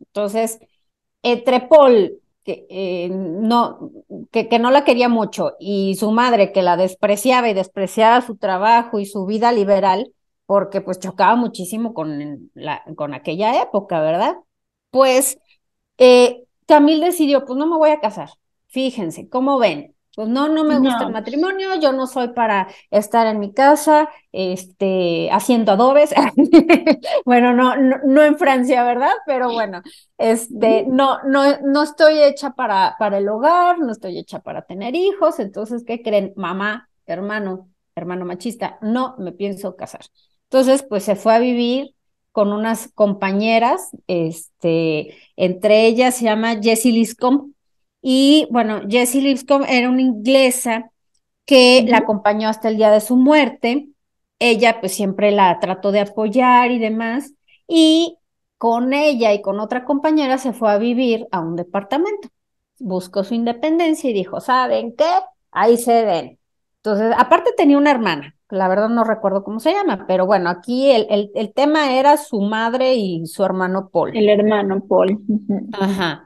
Entonces, 0.00 0.60
entre 1.22 1.60
Paul 1.62 2.20
que, 2.44 2.66
eh, 2.70 3.08
no, 3.10 3.90
que, 4.30 4.58
no 4.58 4.70
la 4.70 4.84
quería 4.84 5.08
mucho 5.08 5.54
y 5.58 5.96
su 5.96 6.12
madre 6.12 6.52
que 6.52 6.62
la 6.62 6.76
despreciaba 6.76 7.48
y 7.48 7.54
despreciaba 7.54 8.20
su 8.22 8.36
trabajo 8.36 9.00
y 9.00 9.06
su 9.06 9.26
vida 9.26 9.52
liberal, 9.52 10.12
porque 10.46 10.80
pues 10.80 11.00
chocaba 11.00 11.34
muchísimo 11.36 11.92
con, 11.94 12.50
la, 12.54 12.84
con 12.96 13.14
aquella 13.14 13.62
época, 13.62 14.00
¿verdad? 14.00 14.36
Pues 14.90 15.38
eh, 15.98 16.44
Camille 16.66 17.06
decidió, 17.06 17.44
pues 17.44 17.58
no 17.58 17.66
me 17.66 17.76
voy 17.78 17.90
a 17.90 18.00
casar. 18.00 18.30
Fíjense, 18.68 19.28
¿cómo 19.28 19.58
ven? 19.58 19.95
Pues 20.16 20.30
no, 20.30 20.48
no 20.48 20.64
me 20.64 20.78
gusta 20.78 21.04
el 21.04 21.12
matrimonio, 21.12 21.74
yo 21.74 21.92
no 21.92 22.06
soy 22.06 22.28
para 22.28 22.68
estar 22.90 23.26
en 23.26 23.38
mi 23.38 23.52
casa, 23.52 24.08
este, 24.32 25.28
haciendo 25.30 25.72
adobes. 25.72 26.14
bueno, 27.26 27.52
no, 27.52 27.76
no, 27.76 28.22
en 28.22 28.38
Francia, 28.38 28.82
¿verdad? 28.82 29.12
Pero 29.26 29.52
bueno, 29.52 29.82
este, 30.16 30.86
no, 30.88 31.22
no, 31.24 31.60
no 31.60 31.82
estoy 31.82 32.18
hecha 32.22 32.52
para, 32.52 32.96
para 32.98 33.18
el 33.18 33.28
hogar, 33.28 33.78
no 33.78 33.92
estoy 33.92 34.18
hecha 34.18 34.40
para 34.40 34.62
tener 34.62 34.96
hijos. 34.96 35.38
Entonces, 35.38 35.84
¿qué 35.86 36.00
creen? 36.00 36.32
Mamá, 36.34 36.88
hermano, 37.04 37.68
hermano 37.94 38.24
machista, 38.24 38.78
no 38.80 39.16
me 39.18 39.32
pienso 39.32 39.76
casar. 39.76 40.06
Entonces, 40.44 40.82
pues 40.82 41.04
se 41.04 41.16
fue 41.16 41.34
a 41.34 41.40
vivir 41.40 41.94
con 42.32 42.54
unas 42.54 42.90
compañeras, 42.94 43.90
este, 44.06 45.14
entre 45.36 45.84
ellas 45.84 46.16
se 46.16 46.24
llama 46.24 46.56
Jessie 46.62 46.92
Liscombe, 46.92 47.52
y 48.08 48.46
bueno, 48.52 48.82
Jessie 48.88 49.20
Lipscomb 49.20 49.64
era 49.68 49.90
una 49.90 50.00
inglesa 50.00 50.92
que 51.44 51.84
la 51.88 51.98
acompañó 51.98 52.48
hasta 52.48 52.68
el 52.68 52.76
día 52.76 52.92
de 52.92 53.00
su 53.00 53.16
muerte. 53.16 53.88
Ella 54.38 54.78
pues 54.78 54.94
siempre 54.94 55.32
la 55.32 55.58
trató 55.58 55.90
de 55.90 55.98
apoyar 55.98 56.70
y 56.70 56.78
demás. 56.78 57.32
Y 57.66 58.16
con 58.58 58.92
ella 58.92 59.32
y 59.32 59.42
con 59.42 59.58
otra 59.58 59.84
compañera 59.84 60.38
se 60.38 60.52
fue 60.52 60.70
a 60.70 60.78
vivir 60.78 61.26
a 61.32 61.40
un 61.40 61.56
departamento. 61.56 62.28
buscó 62.78 63.24
su 63.24 63.34
independencia 63.34 64.08
y 64.08 64.12
dijo, 64.12 64.40
¿saben 64.40 64.94
qué? 64.94 65.10
Ahí 65.50 65.76
se 65.76 66.04
ven. 66.04 66.38
Entonces, 66.84 67.12
aparte 67.18 67.54
tenía 67.56 67.76
una 67.76 67.90
hermana, 67.90 68.36
la 68.50 68.68
verdad 68.68 68.88
no 68.88 69.02
recuerdo 69.02 69.42
cómo 69.42 69.58
se 69.58 69.72
llama, 69.72 70.04
pero 70.06 70.26
bueno, 70.26 70.48
aquí 70.48 70.92
el, 70.92 71.32
el, 71.34 71.52
tema 71.52 71.98
era 71.98 72.16
su 72.18 72.40
madre 72.40 72.94
y 72.94 73.26
su 73.26 73.44
hermano 73.44 73.88
Paul. 73.88 74.16
El 74.16 74.28
hermano 74.28 74.80
Paul. 74.86 75.18
Ajá. 75.72 76.25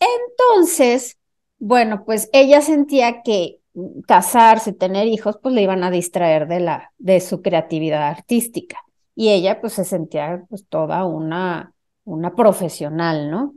Entonces, 0.00 1.18
bueno, 1.58 2.04
pues 2.04 2.28
ella 2.32 2.62
sentía 2.62 3.22
que 3.22 3.60
casarse, 4.06 4.72
tener 4.72 5.06
hijos, 5.06 5.38
pues 5.42 5.54
le 5.54 5.62
iban 5.62 5.84
a 5.84 5.90
distraer 5.90 6.48
de 6.48 6.60
la, 6.60 6.92
de 6.98 7.20
su 7.20 7.42
creatividad 7.42 8.02
artística. 8.02 8.78
Y 9.14 9.30
ella, 9.30 9.60
pues, 9.60 9.74
se 9.74 9.84
sentía 9.84 10.44
pues 10.48 10.66
toda 10.68 11.04
una, 11.04 11.74
una 12.04 12.34
profesional, 12.34 13.30
¿no? 13.30 13.54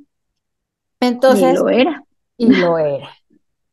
Entonces. 0.99 1.53
Y 1.53 1.57
lo 1.57 1.69
era. 1.69 2.03
Y 2.37 2.47
lo 2.47 2.77
era. 2.77 3.09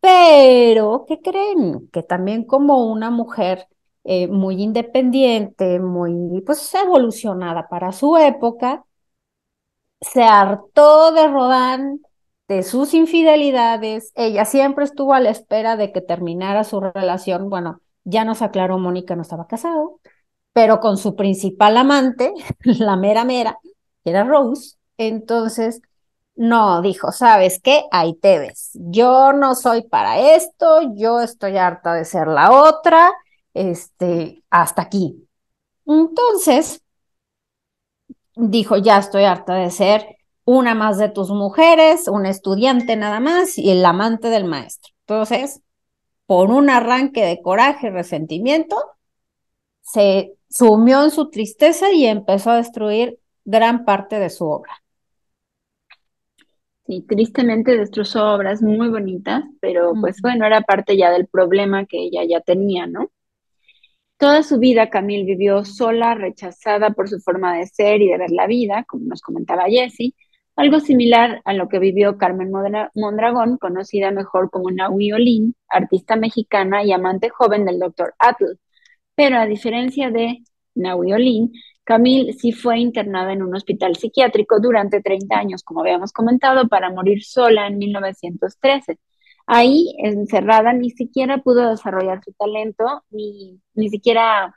Pero, 0.01 1.05
¿qué 1.07 1.21
creen? 1.21 1.89
Que 1.93 2.03
también 2.03 2.45
como 2.45 2.91
una 2.91 3.11
mujer 3.11 3.66
eh, 4.05 4.29
muy 4.29 4.62
independiente, 4.62 5.79
muy 5.79 6.41
pues 6.43 6.75
evolucionada 6.75 7.68
para 7.68 7.93
su 7.93 8.16
época, 8.16 8.85
se 10.01 10.23
hartó 10.23 11.12
de 11.12 11.29
Rodán, 11.29 12.01
de 12.51 12.64
sus 12.64 12.94
infidelidades, 12.94 14.11
ella 14.16 14.44
siempre 14.44 14.84
estuvo 14.84 15.14
a 15.14 15.20
la 15.20 15.30
espera 15.30 15.76
de 15.76 15.92
que 15.92 16.01
terminara 16.01 16.64
su 16.64 16.80
relación, 16.80 17.48
bueno, 17.48 17.80
ya 18.03 18.24
nos 18.24 18.42
aclaró 18.42 18.76
Mónica 18.76 19.14
no 19.14 19.22
estaba 19.22 19.46
casado, 19.46 20.01
pero 20.53 20.80
con 20.80 20.96
su 20.98 21.14
principal 21.14 21.76
amante, 21.76 22.34
la 22.64 22.96
mera 22.96 23.24
mera, 23.24 23.61
que 24.03 24.11
era 24.11 24.24
Rose, 24.24 24.74
entonces 24.98 25.80
no, 26.34 26.82
dijo, 26.82 27.12
¿sabes 27.12 27.61
qué? 27.62 27.84
Ahí 27.92 28.14
te 28.14 28.40
ves. 28.40 28.70
Yo 28.74 29.32
no 29.32 29.55
soy 29.55 29.82
para 29.82 30.34
esto, 30.34 30.92
yo 30.96 31.20
estoy 31.20 31.57
harta 31.57 31.94
de 31.94 32.05
ser 32.05 32.26
la 32.26 32.51
otra, 32.51 33.12
este, 33.55 34.42
hasta 34.51 34.82
aquí. 34.82 35.28
Entonces, 35.86 36.82
dijo, 38.34 38.76
ya 38.76 38.98
estoy 38.98 39.22
harta 39.22 39.55
de 39.55 39.70
ser 39.70 40.16
una 40.51 40.74
más 40.74 40.98
de 40.98 41.09
tus 41.09 41.30
mujeres, 41.30 42.09
un 42.09 42.26
estudiante 42.26 42.96
nada 42.96 43.20
más 43.20 43.57
y 43.57 43.70
el 43.70 43.84
amante 43.84 44.30
del 44.30 44.46
maestro. 44.46 44.92
Entonces, 45.07 45.62
por 46.26 46.51
un 46.51 46.70
arranque 46.70 47.24
de 47.24 47.40
coraje 47.40 47.86
y 47.86 47.90
resentimiento, 47.90 48.76
se 49.80 50.34
sumió 50.48 51.05
en 51.05 51.12
su 51.12 51.30
tristeza 51.30 51.92
y 51.92 52.07
empezó 52.07 52.51
a 52.51 52.57
destruir 52.57 53.20
gran 53.44 53.84
parte 53.84 54.18
de 54.18 54.28
su 54.28 54.44
obra. 54.44 54.72
Sí, 56.84 57.03
tristemente 57.09 57.76
destrozó 57.76 58.34
obras 58.34 58.61
muy 58.61 58.88
bonitas, 58.88 59.44
pero 59.61 59.92
pues 60.01 60.20
bueno, 60.20 60.46
era 60.46 60.62
parte 60.62 60.96
ya 60.96 61.12
del 61.12 61.28
problema 61.28 61.86
que 61.86 61.98
ella 61.98 62.22
ya 62.28 62.40
tenía, 62.40 62.88
¿no? 62.88 63.12
Toda 64.16 64.42
su 64.42 64.59
vida 64.59 64.90
Camille 64.90 65.24
vivió 65.24 65.64
sola, 65.64 66.16
rechazada 66.16 66.90
por 66.90 67.09
su 67.09 67.20
forma 67.20 67.57
de 67.57 67.68
ser 67.68 68.03
y 68.03 68.09
de 68.09 68.18
ver 68.18 68.32
la 68.32 68.48
vida, 68.48 68.84
como 68.88 69.05
nos 69.07 69.22
comentaba 69.22 69.66
Jessie, 69.68 70.16
algo 70.57 70.80
similar 70.80 71.40
a 71.44 71.55
lo 71.55 71.68
que 71.68 71.78
vivió 71.78 72.18
Carmen 72.18 72.51
Mondragón, 72.94 73.57
conocida 73.59 74.11
mejor 74.11 74.51
como 74.51 74.70
Naui 74.70 75.12
Olin, 75.12 75.55
artista 75.68 76.16
mexicana 76.16 76.84
y 76.84 76.92
amante 76.92 77.30
joven 77.30 77.64
del 77.64 77.78
Dr. 77.78 78.14
Atle. 78.18 78.57
Pero 79.14 79.38
a 79.38 79.46
diferencia 79.46 80.11
de 80.11 80.42
Naui 80.74 81.12
Olin, 81.12 81.53
Camille 81.84 82.32
sí 82.34 82.53
fue 82.53 82.78
internada 82.78 83.32
en 83.32 83.42
un 83.42 83.55
hospital 83.55 83.96
psiquiátrico 83.96 84.61
durante 84.61 85.03
30 85.03 85.36
años, 85.36 85.62
como 85.64 85.80
habíamos 85.80 86.12
comentado, 86.12 86.68
para 86.68 86.90
morir 86.90 87.24
sola 87.24 87.66
en 87.66 87.78
1913. 87.78 88.98
Ahí, 89.46 89.94
encerrada, 89.98 90.72
ni 90.72 90.90
siquiera 90.90 91.38
pudo 91.38 91.70
desarrollar 91.70 92.22
su 92.24 92.32
talento, 92.34 93.05
ni, 93.11 93.61
ni 93.74 93.88
siquiera 93.88 94.55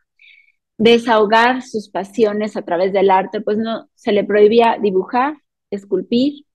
desahogar 0.78 1.62
sus 1.64 1.90
pasiones 1.90 2.58
a 2.58 2.64
través 2.64 2.94
del 2.94 3.10
arte, 3.10 3.42
pues 3.42 3.58
no 3.58 3.90
se 3.96 4.12
le 4.12 4.24
prohibía 4.24 4.78
dibujar, 4.82 5.38
esculpir, 5.76 6.46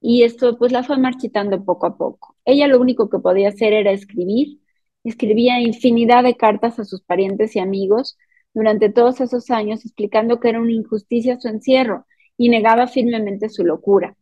y 0.00 0.22
esto 0.22 0.58
pues 0.58 0.72
la 0.72 0.84
fue 0.84 0.98
marchitando 0.98 1.64
poco 1.64 1.86
a 1.86 1.96
poco. 1.96 2.36
Ella 2.44 2.68
lo 2.68 2.80
único 2.80 3.10
que 3.10 3.18
podía 3.18 3.48
hacer 3.48 3.72
era 3.72 3.92
escribir, 3.92 4.60
escribía 5.04 5.60
infinidad 5.60 6.24
de 6.24 6.36
cartas 6.36 6.78
a 6.78 6.84
sus 6.84 7.02
parientes 7.02 7.56
y 7.56 7.60
amigos, 7.60 8.16
durante 8.54 8.90
todos 8.90 9.20
esos 9.20 9.50
años 9.50 9.84
explicando 9.84 10.40
que 10.40 10.48
era 10.48 10.60
una 10.60 10.72
injusticia 10.72 11.38
su 11.38 11.48
encierro 11.48 12.06
y 12.36 12.48
negaba 12.48 12.86
firmemente 12.86 13.48
su 13.48 13.64
locura, 13.64 14.16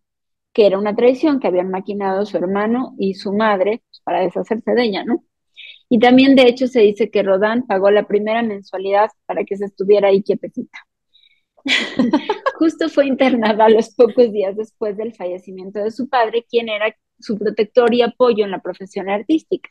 que 0.52 0.66
era 0.66 0.78
una 0.78 0.96
traición 0.96 1.40
que 1.40 1.48
habían 1.48 1.70
maquinado 1.70 2.26
su 2.26 2.36
hermano 2.36 2.94
y 2.98 3.14
su 3.14 3.32
madre 3.32 3.82
pues, 3.90 4.00
para 4.04 4.20
deshacerse 4.20 4.72
de 4.74 4.84
ella, 4.84 5.04
¿no? 5.04 5.24
Y 5.88 5.98
también 6.00 6.34
de 6.36 6.48
hecho 6.48 6.66
se 6.68 6.80
dice 6.80 7.10
que 7.10 7.22
Rodán 7.22 7.66
pagó 7.66 7.90
la 7.90 8.06
primera 8.08 8.42
mensualidad 8.42 9.10
para 9.26 9.44
que 9.44 9.56
se 9.56 9.66
estuviera 9.66 10.08
ahí 10.08 10.22
quietecita. 10.22 10.78
Justo 12.58 12.88
fue 12.88 13.06
internada 13.06 13.66
a 13.66 13.68
los 13.68 13.94
pocos 13.94 14.32
días 14.32 14.56
después 14.56 14.96
del 14.96 15.14
fallecimiento 15.14 15.80
de 15.80 15.90
su 15.90 16.08
padre, 16.08 16.46
quien 16.48 16.68
era 16.68 16.94
su 17.18 17.36
protector 17.38 17.92
y 17.94 18.02
apoyo 18.02 18.44
en 18.44 18.50
la 18.50 18.60
profesión 18.60 19.08
artística. 19.08 19.68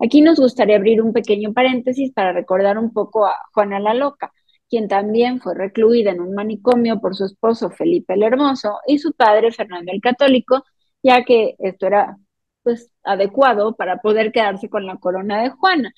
Aquí 0.00 0.20
nos 0.20 0.38
gustaría 0.38 0.76
abrir 0.76 1.02
un 1.02 1.12
pequeño 1.12 1.52
paréntesis 1.52 2.12
para 2.12 2.32
recordar 2.32 2.78
un 2.78 2.92
poco 2.92 3.26
a 3.26 3.34
Juana 3.52 3.80
la 3.80 3.94
Loca, 3.94 4.32
quien 4.68 4.86
también 4.86 5.40
fue 5.40 5.54
recluida 5.54 6.12
en 6.12 6.20
un 6.20 6.34
manicomio 6.34 7.00
por 7.00 7.16
su 7.16 7.24
esposo 7.24 7.70
Felipe 7.70 8.14
el 8.14 8.22
Hermoso 8.22 8.78
y 8.86 8.98
su 8.98 9.12
padre 9.14 9.50
Fernando 9.50 9.90
el 9.92 10.00
Católico, 10.00 10.64
ya 11.02 11.24
que 11.24 11.56
esto 11.58 11.86
era 11.86 12.16
pues 12.62 12.92
adecuado 13.02 13.74
para 13.76 13.98
poder 13.98 14.30
quedarse 14.30 14.68
con 14.68 14.86
la 14.86 14.96
corona 14.98 15.42
de 15.42 15.50
Juana, 15.50 15.92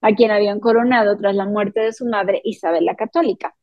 a 0.00 0.12
quien 0.14 0.30
habían 0.30 0.60
coronado 0.60 1.16
tras 1.18 1.34
la 1.36 1.46
muerte 1.46 1.80
de 1.80 1.92
su 1.92 2.06
madre 2.06 2.40
Isabel 2.44 2.84
la 2.86 2.96
Católica. 2.96 3.54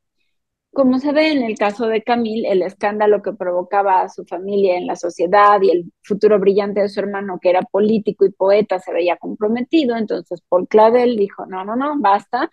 Como 0.73 0.99
se 0.99 1.11
ve 1.11 1.31
en 1.33 1.43
el 1.43 1.57
caso 1.57 1.87
de 1.87 2.01
Camille, 2.01 2.49
el 2.49 2.61
escándalo 2.61 3.21
que 3.21 3.33
provocaba 3.33 4.01
a 4.01 4.09
su 4.09 4.23
familia 4.25 4.77
en 4.77 4.87
la 4.87 4.95
sociedad 4.95 5.61
y 5.61 5.69
el 5.69 5.91
futuro 6.01 6.39
brillante 6.39 6.79
de 6.79 6.87
su 6.87 7.01
hermano, 7.01 7.39
que 7.41 7.49
era 7.49 7.61
político 7.61 8.25
y 8.25 8.31
poeta, 8.31 8.79
se 8.79 8.93
veía 8.93 9.17
comprometido. 9.17 9.97
Entonces 9.97 10.41
Paul 10.47 10.67
Clavel 10.69 11.17
dijo, 11.17 11.45
no, 11.45 11.65
no, 11.65 11.75
no, 11.75 11.99
basta. 11.99 12.49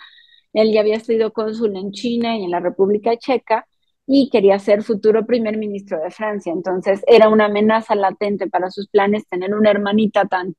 Él 0.53 0.73
ya 0.73 0.81
había 0.81 0.99
sido 0.99 1.33
cónsul 1.33 1.77
en 1.77 1.93
China 1.93 2.37
y 2.37 2.45
en 2.45 2.51
la 2.51 2.59
República 2.61 3.17
Checa 3.17 3.67
y 4.05 4.31
quería 4.31 4.59
ser 4.59 4.83
futuro 4.83 5.25
primer 5.27 5.57
ministro 5.57 6.01
de 6.01 6.11
Francia. 6.11 6.53
Entonces 6.53 7.05
era 7.07 7.29
una 7.29 7.45
amenaza 7.45 7.95
latente 7.95 8.49
para 8.49 8.71
sus 8.71 8.89
planes 8.89 9.29
tener 9.29 9.55
una 9.55 9.71
hermanita 9.71 10.25
tan, 10.25 10.57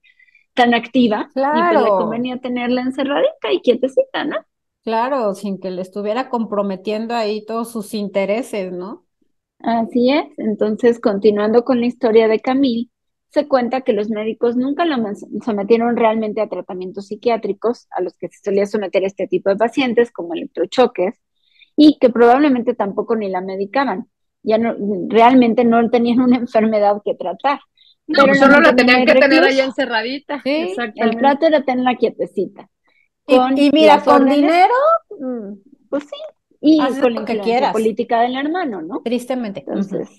tan 0.53 0.74
activa 0.74 1.30
y 1.36 1.41
pues 1.41 1.84
le 1.84 1.89
convenía 1.89 2.38
tenerla 2.38 2.82
encerradita 2.82 3.51
y 3.51 3.60
quietecita, 3.62 4.24
¿no? 4.24 4.38
Claro, 4.90 5.36
sin 5.36 5.60
que 5.60 5.70
le 5.70 5.84
estuviera 5.84 6.30
comprometiendo 6.30 7.14
ahí 7.14 7.46
todos 7.46 7.72
sus 7.72 7.94
intereses, 7.94 8.72
¿no? 8.72 9.06
Así 9.60 10.10
es. 10.10 10.26
Entonces, 10.38 11.00
continuando 11.00 11.64
con 11.64 11.80
la 11.80 11.86
historia 11.86 12.28
de 12.28 12.40
Camille, 12.40 12.90
se 13.28 13.48
cuenta 13.48 13.82
que 13.82 13.94
los 13.94 14.10
médicos 14.10 14.56
nunca 14.56 14.86
lo 14.86 14.96
sometieron 15.46 15.96
realmente 15.96 16.42
a 16.42 16.50
tratamientos 16.50 17.06
psiquiátricos 17.06 17.86
a 17.92 18.02
los 18.02 18.18
que 18.18 18.30
se 18.30 18.40
solía 18.44 18.66
someter 18.66 19.04
este 19.04 19.28
tipo 19.28 19.52
de 19.52 19.58
pacientes, 19.58 20.12
como 20.12 20.34
electrochoques, 20.34 21.22
y 21.76 22.00
que 22.00 22.10
probablemente 22.10 22.74
tampoco 22.74 23.16
ni 23.16 23.30
la 23.30 23.42
medicaban. 23.42 24.08
Ya 24.42 24.58
no, 24.58 24.74
realmente 25.08 25.66
no 25.66 25.88
tenían 25.92 26.22
una 26.22 26.38
enfermedad 26.38 27.00
que 27.06 27.14
tratar. 27.14 27.60
No, 28.08 28.24
pero 28.24 28.34
solo 28.34 28.60
la 28.60 28.76
tenían 28.76 29.06
que 29.06 29.14
tener 29.14 29.44
ahí 29.44 29.60
encerradita. 29.60 30.42
Sí, 30.42 30.74
el 30.96 31.16
trato 31.18 31.46
era 31.46 31.62
tenerla 31.62 31.94
quietecita 31.94 32.68
y, 33.56 33.70
mira, 33.72 34.04
con 34.04 34.28
dinero, 34.28 34.74
mm, 35.20 35.54
pues 35.90 36.04
sí, 36.04 36.18
y 36.62 36.80
con 37.00 37.14
lo 37.14 37.26
que 37.26 37.40
quieras. 37.40 37.74
política 37.74 38.22
del 38.22 38.36
hermano, 38.36 38.82
¿no? 38.82 39.02
Tristemente. 39.04 39.62
Entonces, 39.66 40.10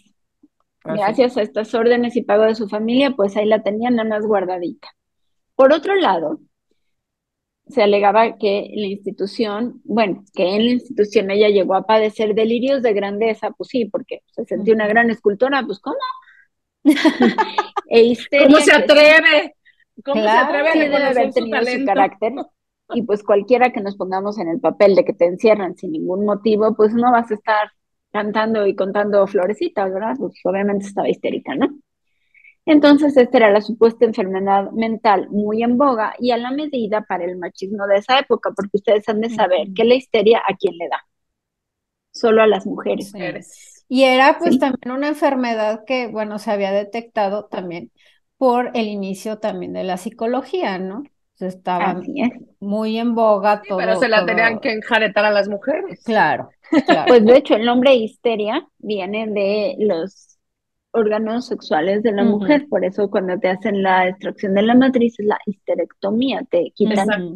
gracias 0.84 1.36
a 1.36 1.42
estas 1.42 1.74
órdenes 1.74 2.16
y 2.16 2.22
pago 2.22 2.44
de 2.44 2.54
su 2.54 2.68
familia, 2.68 3.12
pues 3.12 3.36
ahí 3.36 3.46
la 3.46 3.62
tenían 3.62 3.96
nada 3.96 4.08
más 4.08 4.26
guardadita. 4.26 4.88
Por 5.54 5.72
otro 5.72 5.94
lado, 5.94 6.40
se 7.68 7.82
alegaba 7.82 8.36
que 8.36 8.70
la 8.74 8.86
institución, 8.86 9.80
bueno, 9.84 10.24
que 10.34 10.56
en 10.56 10.64
la 10.64 10.70
institución 10.72 11.30
ella 11.30 11.48
llegó 11.48 11.74
a 11.74 11.86
padecer 11.86 12.34
delirios 12.34 12.82
de 12.82 12.92
grandeza, 12.92 13.50
pues 13.50 13.68
sí, 13.68 13.84
porque 13.84 14.22
se 14.32 14.44
sentía 14.44 14.74
una 14.74 14.88
gran 14.88 15.10
escultora, 15.10 15.62
pues 15.64 15.78
¿cómo? 15.78 15.96
e 17.88 18.16
¿Cómo 18.44 18.58
se 18.58 18.72
atreve? 18.72 19.54
¿Cómo 20.04 20.22
se 20.22 20.28
atreve 20.28 20.96
a 20.96 21.08
haber 21.10 21.30
tenido 21.32 21.62
su 21.62 21.84
carácter? 21.84 22.32
Y 22.94 23.02
pues 23.02 23.22
cualquiera 23.22 23.72
que 23.72 23.80
nos 23.80 23.96
pongamos 23.96 24.38
en 24.38 24.48
el 24.48 24.60
papel 24.60 24.94
de 24.94 25.04
que 25.04 25.12
te 25.12 25.26
encierran 25.26 25.76
sin 25.76 25.92
ningún 25.92 26.24
motivo, 26.24 26.74
pues 26.74 26.94
no 26.94 27.12
vas 27.12 27.30
a 27.30 27.34
estar 27.34 27.70
cantando 28.12 28.66
y 28.66 28.74
contando 28.74 29.26
florecitas, 29.26 29.92
¿verdad? 29.92 30.14
Pues 30.18 30.34
obviamente 30.44 30.86
estaba 30.86 31.08
histérica, 31.08 31.54
¿no? 31.54 31.68
Entonces, 32.66 33.16
esta 33.16 33.38
era 33.38 33.50
la 33.50 33.62
supuesta 33.62 34.04
enfermedad 34.04 34.70
mental 34.72 35.28
muy 35.30 35.62
en 35.62 35.76
boga 35.78 36.14
y 36.18 36.30
a 36.30 36.36
la 36.36 36.50
medida 36.50 37.02
para 37.02 37.24
el 37.24 37.36
machismo 37.36 37.86
de 37.86 37.96
esa 37.96 38.18
época, 38.18 38.50
porque 38.54 38.70
ustedes 38.74 39.08
han 39.08 39.20
de 39.20 39.30
saber 39.30 39.68
que 39.74 39.84
la 39.84 39.94
histeria 39.94 40.42
a 40.46 40.54
quién 40.56 40.76
le 40.76 40.88
da. 40.88 41.04
Solo 42.12 42.42
a 42.42 42.46
las 42.46 42.66
mujeres. 42.66 43.12
Y 43.88 44.04
era 44.04 44.38
pues 44.38 44.58
también 44.58 44.92
una 44.92 45.08
enfermedad 45.08 45.84
que, 45.86 46.06
bueno, 46.08 46.38
se 46.38 46.50
había 46.50 46.70
detectado 46.70 47.46
también 47.46 47.90
por 48.36 48.70
el 48.74 48.86
inicio 48.86 49.38
también 49.38 49.72
de 49.72 49.84
la 49.84 49.96
psicología, 49.96 50.78
¿no? 50.78 51.02
Estaba 51.42 52.00
muy 52.60 52.98
en 52.98 53.14
boga 53.14 53.62
todo. 53.66 53.78
pero 53.78 53.96
se 53.96 54.08
la 54.08 54.24
tenían 54.24 54.60
que 54.60 54.72
enjaretar 54.72 55.24
a 55.24 55.30
las 55.30 55.48
mujeres. 55.48 56.02
Claro, 56.04 56.50
claro. 56.86 57.06
Pues 57.08 57.24
de 57.24 57.36
hecho, 57.36 57.54
el 57.56 57.64
nombre 57.64 57.94
histeria 57.94 58.66
viene 58.78 59.26
de 59.26 59.76
los 59.78 60.38
órganos 60.92 61.46
sexuales 61.46 62.02
de 62.02 62.12
la 62.12 62.24
mujer, 62.24 62.66
por 62.68 62.84
eso 62.84 63.10
cuando 63.10 63.38
te 63.38 63.48
hacen 63.48 63.82
la 63.82 64.08
extracción 64.08 64.54
de 64.54 64.62
la 64.62 64.74
matriz 64.74 65.18
es 65.20 65.26
la 65.26 65.38
histerectomía, 65.46 66.42
te 66.50 66.72
quitan 66.74 67.34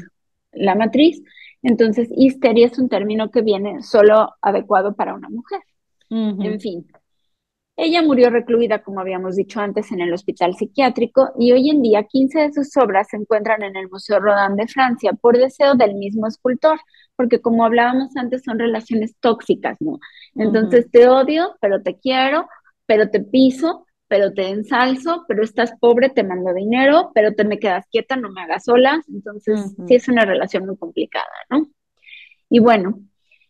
la 0.53 0.75
matriz. 0.75 1.23
Entonces, 1.63 2.09
histeria 2.15 2.67
es 2.67 2.79
un 2.79 2.89
término 2.89 3.31
que 3.31 3.43
viene 3.43 3.83
solo 3.83 4.35
adecuado 4.43 4.95
para 4.95 5.15
una 5.15 5.29
mujer. 5.29 5.61
En 6.11 6.61
fin, 6.61 6.87
ella 7.77 8.03
murió 8.03 8.31
recluida, 8.31 8.83
como 8.83 9.01
habíamos 9.01 9.35
dicho 9.37 9.61
antes, 9.61 9.91
en 9.91 10.01
el 10.01 10.13
hospital 10.13 10.55
psiquiátrico 10.55 11.33
y 11.39 11.53
hoy 11.53 11.71
en 11.71 11.83
día 11.83 12.05
15 12.05 12.39
de 12.39 12.53
sus 12.53 12.77
obras 12.77 13.09
se 13.11 13.17
encuentran 13.17 13.63
en 13.63 13.77
el 13.77 13.89
Museo 13.91 14.21
Rodin 14.21 14.57
de 14.57 14.69
Francia 14.69 15.13
por 15.13 15.37
deseo 15.37 15.75
del 15.75 15.95
mismo 15.95 16.29
escultor, 16.29 16.79
porque 17.17 17.41
como 17.41 17.65
hablábamos 17.65 18.17
antes 18.17 18.43
son 18.45 18.59
relaciones 18.59 19.17
tóxicas, 19.19 19.77
¿no? 19.81 19.99
Entonces 20.37 20.89
te 20.91 21.09
odio, 21.09 21.57
pero 21.61 21.83
te 21.83 21.99
quiero, 21.99 22.49
pero 22.87 23.11
te 23.11 23.21
piso, 23.21 23.87
pero 24.07 24.33
te 24.33 24.49
ensalzo, 24.49 25.25
pero 25.27 25.43
estás 25.43 25.73
pobre, 25.81 26.11
te 26.11 26.23
mando 26.23 26.55
dinero, 26.55 27.11
pero 27.13 27.35
te 27.35 27.45
me 27.45 27.59
quedas 27.59 27.87
quieta, 27.91 28.15
no 28.15 28.31
me 28.31 28.43
hagas 28.43 28.65
solas. 28.65 29.05
Entonces 29.09 29.75
sí 29.89 29.95
es 29.97 30.09
una 30.09 30.25
relación 30.25 30.67
muy 30.67 30.77
complicada, 30.77 31.27
¿no? 31.51 31.67
Y 32.49 32.61
bueno, 32.61 33.01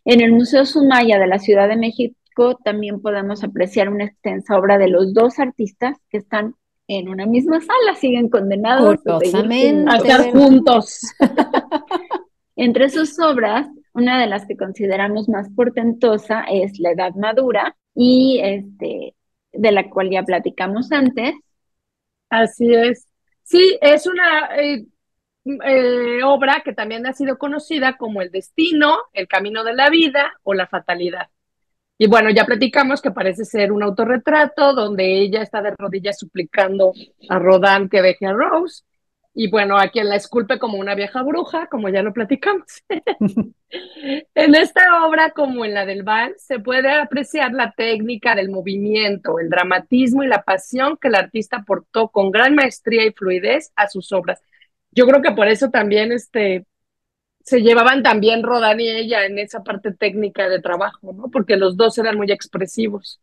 en 0.07 0.23
el 0.23 0.33
Museo 0.33 0.65
Sumaya 0.65 1.19
de 1.19 1.27
la 1.27 1.39
Ciudad 1.39 1.69
de 1.69 1.77
México, 1.77 2.17
también 2.65 3.01
podemos 3.01 3.45
apreciar 3.45 3.89
una 3.89 4.05
extensa 4.05 4.57
obra 4.57 4.79
de 4.79 4.89
los 4.89 5.15
dos 5.15 5.39
artistas 5.39 5.99
que 6.11 6.19
están 6.19 6.55
en 6.89 7.09
una 7.09 7.27
misma 7.27 7.61
sala, 7.61 7.95
siguen 7.97 8.29
condenados 8.29 8.99
a 9.07 9.19
estar 9.97 10.33
juntos. 10.33 11.01
Entre 12.57 12.89
sus 12.91 13.19
obras, 13.19 13.67
una 13.95 14.21
de 14.21 14.27
las 14.27 14.47
que 14.47 14.57
consideramos 14.57 15.29
más 15.29 15.49
portentosa 15.51 16.45
es 16.51 16.79
La 16.79 16.93
Edad 16.93 17.15
Madura 17.15 17.77
y 17.95 18.41
este, 18.43 19.15
de 19.53 19.73
la 19.73 19.89
cual 19.89 20.11
ya 20.11 20.23
platicamos 20.23 20.93
antes. 20.93 21.35
Así 22.29 22.73
es. 22.75 23.09
Sí, 23.43 23.79
es 23.81 24.07
una 24.07 24.57
eh, 24.57 24.85
eh, 25.45 26.23
obra 26.25 26.63
que 26.65 26.73
también 26.73 27.07
ha 27.07 27.13
sido 27.13 27.39
conocida 27.39 27.97
como 27.97 28.23
El 28.23 28.31
Destino, 28.31 28.99
El 29.13 29.29
Camino 29.29 29.65
de 29.65 29.75
la 29.75 29.91
Vida 29.91 30.35
o 30.43 30.55
La 30.55 30.67
Fatalidad. 30.67 31.29
Y 32.05 32.07
bueno, 32.07 32.29
ya 32.29 32.45
platicamos 32.45 33.01
que 33.01 33.13
parece 33.13 33.47
ser 33.47 33.73
un 33.73 33.83
autorretrato 33.83 34.75
donde 34.75 35.23
ella 35.23 35.41
está 35.41 35.63
de 35.63 35.71
rodillas 35.71 36.19
suplicando 36.19 36.93
a 37.31 37.39
Rodán 37.39 37.89
que 37.89 38.03
deje 38.03 38.27
a 38.27 38.35
Rose. 38.35 38.85
Y 39.33 39.49
bueno, 39.49 39.79
a 39.79 39.89
quien 39.89 40.11
la 40.11 40.17
esculpe 40.17 40.59
como 40.59 40.77
una 40.77 40.95
vieja 40.95 41.23
bruja, 41.23 41.67
como 41.69 41.89
ya 41.89 42.03
lo 42.03 42.13
platicamos. 42.13 42.67
en 44.35 44.55
esta 44.55 45.07
obra, 45.07 45.31
como 45.31 45.65
en 45.65 45.73
la 45.73 45.87
del 45.87 46.03
Val, 46.03 46.35
se 46.37 46.59
puede 46.59 46.93
apreciar 46.93 47.55
la 47.55 47.73
técnica 47.73 48.35
del 48.35 48.51
movimiento, 48.51 49.39
el 49.39 49.49
dramatismo 49.49 50.23
y 50.23 50.27
la 50.27 50.43
pasión 50.43 50.99
que 51.01 51.09
el 51.09 51.15
artista 51.15 51.57
aportó 51.57 52.11
con 52.11 52.31
gran 52.31 52.55
maestría 52.55 53.07
y 53.07 53.13
fluidez 53.13 53.73
a 53.77 53.89
sus 53.89 54.13
obras. 54.13 54.43
Yo 54.91 55.07
creo 55.07 55.23
que 55.23 55.33
por 55.33 55.49
eso 55.49 55.71
también 55.71 56.13
este, 56.13 56.67
se 57.45 57.61
llevaban 57.61 58.03
también 58.03 58.43
Rodán 58.43 58.81
y 58.81 58.89
ella 58.89 59.27
en 59.27 59.39
esa 59.39 59.63
parte 59.63 59.93
técnica 59.93 60.49
de 60.49 60.61
trabajo, 60.61 61.13
¿no? 61.13 61.29
Porque 61.31 61.57
los 61.57 61.77
dos 61.77 61.97
eran 61.99 62.17
muy 62.17 62.33
expresivos. 62.33 63.21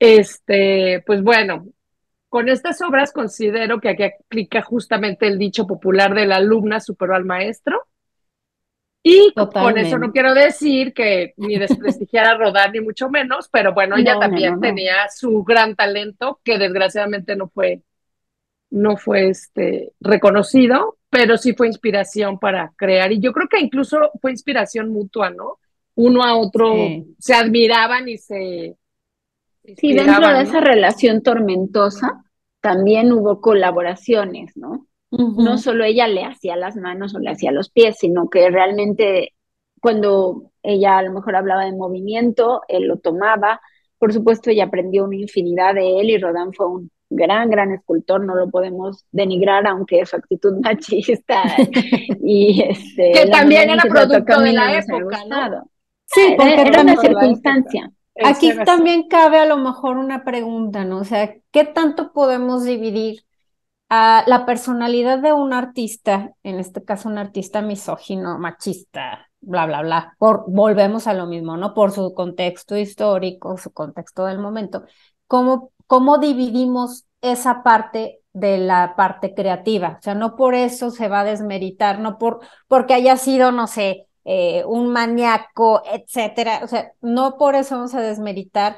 Este, 0.00 1.02
pues 1.06 1.22
bueno, 1.22 1.68
con 2.28 2.48
estas 2.48 2.82
obras 2.82 3.12
considero 3.12 3.80
que 3.80 3.90
aquí 3.90 4.02
aplica 4.02 4.60
justamente 4.60 5.28
el 5.28 5.38
dicho 5.38 5.66
popular 5.68 6.14
de 6.14 6.26
la 6.26 6.36
alumna 6.36 6.80
superó 6.80 7.14
al 7.14 7.24
maestro. 7.24 7.86
Y 9.04 9.32
con 9.32 9.78
eso 9.78 9.98
no 9.98 10.10
quiero 10.10 10.34
decir 10.34 10.92
que 10.92 11.32
ni 11.36 11.56
desprestigiar 11.58 12.26
a 12.26 12.36
Rodán 12.36 12.72
ni 12.72 12.80
mucho 12.80 13.08
menos, 13.08 13.48
pero 13.48 13.72
bueno, 13.72 13.96
ella 13.96 14.18
también 14.18 14.60
tenía 14.60 15.08
su 15.14 15.44
gran 15.44 15.76
talento 15.76 16.40
que 16.42 16.58
desgraciadamente 16.58 17.36
no 17.36 17.48
fue 17.48 17.82
no 18.70 18.96
fue 18.96 19.30
este 19.30 19.92
reconocido, 20.00 20.97
pero 21.10 21.36
sí 21.36 21.54
fue 21.54 21.66
inspiración 21.66 22.38
para 22.38 22.72
crear. 22.76 23.12
Y 23.12 23.20
yo 23.20 23.32
creo 23.32 23.48
que 23.48 23.60
incluso 23.60 24.10
fue 24.20 24.30
inspiración 24.30 24.90
mutua, 24.90 25.30
¿no? 25.30 25.58
Uno 25.94 26.22
a 26.22 26.36
otro 26.36 26.74
se 27.18 27.34
admiraban 27.34 28.08
y 28.08 28.18
se... 28.18 28.76
Sí, 29.76 29.92
dentro 29.92 30.28
de 30.28 30.42
esa 30.42 30.60
relación 30.60 31.22
tormentosa 31.22 32.24
también 32.60 33.12
hubo 33.12 33.40
colaboraciones, 33.40 34.56
¿no? 34.56 34.86
No 35.10 35.56
solo 35.56 35.84
ella 35.84 36.06
le 36.06 36.24
hacía 36.24 36.54
las 36.56 36.76
manos 36.76 37.14
o 37.14 37.18
le 37.18 37.30
hacía 37.30 37.50
los 37.50 37.70
pies, 37.70 37.96
sino 37.98 38.28
que 38.28 38.50
realmente 38.50 39.34
cuando 39.80 40.50
ella 40.62 40.98
a 40.98 41.02
lo 41.02 41.12
mejor 41.12 41.36
hablaba 41.36 41.64
de 41.64 41.72
movimiento, 41.72 42.62
él 42.68 42.84
lo 42.86 42.98
tomaba. 42.98 43.60
Por 43.98 44.12
supuesto, 44.12 44.50
ella 44.50 44.64
aprendió 44.64 45.04
una 45.04 45.16
infinidad 45.16 45.74
de 45.74 46.00
él 46.00 46.10
y 46.10 46.18
Rodán 46.18 46.52
fue 46.52 46.68
un 46.68 46.90
gran, 47.10 47.50
gran 47.50 47.72
escultor, 47.72 48.24
no 48.24 48.34
lo 48.34 48.50
podemos 48.50 49.04
denigrar, 49.12 49.66
aunque 49.66 50.04
su 50.06 50.16
actitud 50.16 50.54
machista 50.62 51.42
y 52.22 52.62
este... 52.62 53.12
Que 53.12 53.26
también 53.30 53.70
era 53.70 53.82
producto 53.84 54.40
de 54.40 54.52
la 54.52 54.78
época, 54.78 55.18
¿no? 55.28 55.70
Sí, 56.06 56.34
porque 56.36 56.60
era, 56.60 56.82
una 56.82 56.96
circunstancia. 56.96 57.90
Aquí 58.24 58.52
también 58.64 59.08
cabe 59.08 59.38
a 59.38 59.46
lo 59.46 59.58
mejor 59.58 59.96
una 59.96 60.24
pregunta, 60.24 60.84
¿no? 60.84 60.98
O 60.98 61.04
sea, 61.04 61.34
¿qué 61.50 61.64
tanto 61.64 62.12
podemos 62.12 62.64
dividir 62.64 63.24
a 63.90 64.24
la 64.26 64.44
personalidad 64.44 65.18
de 65.18 65.32
un 65.32 65.52
artista, 65.52 66.32
en 66.42 66.58
este 66.58 66.84
caso 66.84 67.08
un 67.08 67.18
artista 67.18 67.62
misógino, 67.62 68.38
machista, 68.38 69.30
bla, 69.40 69.66
bla, 69.66 69.82
bla, 69.82 70.16
por, 70.18 70.44
volvemos 70.48 71.06
a 71.06 71.14
lo 71.14 71.26
mismo, 71.26 71.56
¿no? 71.56 71.74
Por 71.74 71.92
su 71.92 72.12
contexto 72.14 72.76
histórico, 72.76 73.56
su 73.56 73.72
contexto 73.72 74.24
del 74.24 74.38
momento. 74.38 74.84
¿Cómo 75.26 75.72
cómo 75.88 76.18
dividimos 76.18 77.06
esa 77.20 77.64
parte 77.64 78.20
de 78.32 78.58
la 78.58 78.94
parte 78.94 79.34
creativa. 79.34 79.96
O 79.98 80.02
sea, 80.02 80.14
no 80.14 80.36
por 80.36 80.54
eso 80.54 80.90
se 80.90 81.08
va 81.08 81.20
a 81.20 81.24
desmeritar, 81.24 81.98
no 81.98 82.18
por 82.18 82.40
porque 82.68 82.94
haya 82.94 83.16
sido, 83.16 83.50
no 83.50 83.66
sé, 83.66 84.06
eh, 84.24 84.62
un 84.66 84.92
maníaco, 84.92 85.82
etcétera. 85.90 86.60
O 86.62 86.68
sea, 86.68 86.92
no 87.00 87.36
por 87.36 87.56
eso 87.56 87.74
vamos 87.74 87.94
a 87.94 88.00
desmeritar 88.00 88.76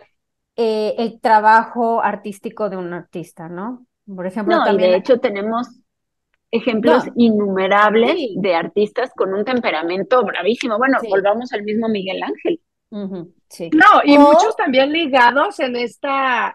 eh, 0.57 0.95
el 0.99 1.21
trabajo 1.21 2.01
artístico 2.01 2.71
de 2.71 2.79
un 2.79 2.95
artista, 2.95 3.49
¿no? 3.49 3.87
Por 4.07 4.27
ejemplo, 4.27 4.57
no, 4.57 4.65
también... 4.65 4.93
de 4.93 4.97
hecho 4.99 5.19
tenemos 5.19 5.69
ejemplos 6.53 7.05
innumerables 7.17 8.17
de 8.37 8.55
artistas 8.55 9.11
con 9.15 9.35
un 9.35 9.45
temperamento 9.45 10.25
bravísimo. 10.25 10.79
Bueno, 10.79 10.99
volvamos 11.09 11.53
al 11.53 11.65
mismo 11.65 11.89
Miguel 11.89 12.23
Ángel. 12.23 12.61
sí. 13.49 13.71
No, 13.73 14.01
y 14.05 14.17
muchos 14.17 14.57
también 14.57 14.93
ligados 14.93 15.61
en 15.61 15.77
esta, 15.77 16.55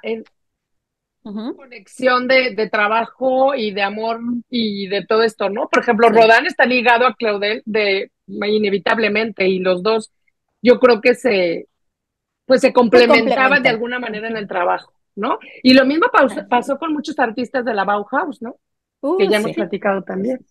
conexión 1.34 2.28
de, 2.28 2.70
trabajo 2.72 3.56
y 3.56 3.72
de 3.72 3.82
amor 3.82 4.20
y 4.50 4.88
de 4.88 5.06
todo 5.06 5.24
esto, 5.24 5.50
¿no? 5.50 5.68
Por 5.70 5.82
ejemplo, 5.82 6.10
Rodán 6.10 6.46
está 6.46 6.66
ligado 6.66 7.08
a 7.08 7.16
Claudel 7.16 7.64
de 7.66 8.12
inevitablemente 8.28 9.48
y 9.48 9.60
los 9.60 9.82
dos 9.82 10.12
yo 10.62 10.80
creo 10.80 11.02
que 11.02 11.16
se 11.16 11.68
pues 12.46 12.62
se 12.62 12.74
complementaban 12.74 13.64
de 13.64 13.70
alguna 13.70 14.00
manera 14.00 14.28
en 14.28 14.38
el 14.38 14.48
trabajo, 14.48 14.94
¿no? 15.16 15.40
Y 15.64 15.74
lo 15.74 15.86
mismo 15.86 16.08
pasó, 16.48 16.78
con 16.78 16.94
muchos 16.94 17.18
artistas 17.18 17.66
de 17.66 17.74
la 17.74 17.86
Bauhaus, 17.86 18.42
¿no? 18.42 18.56
que 19.20 19.28
ya 19.28 19.38
hemos 19.38 19.52
platicado 19.52 20.02
también. 20.02 20.44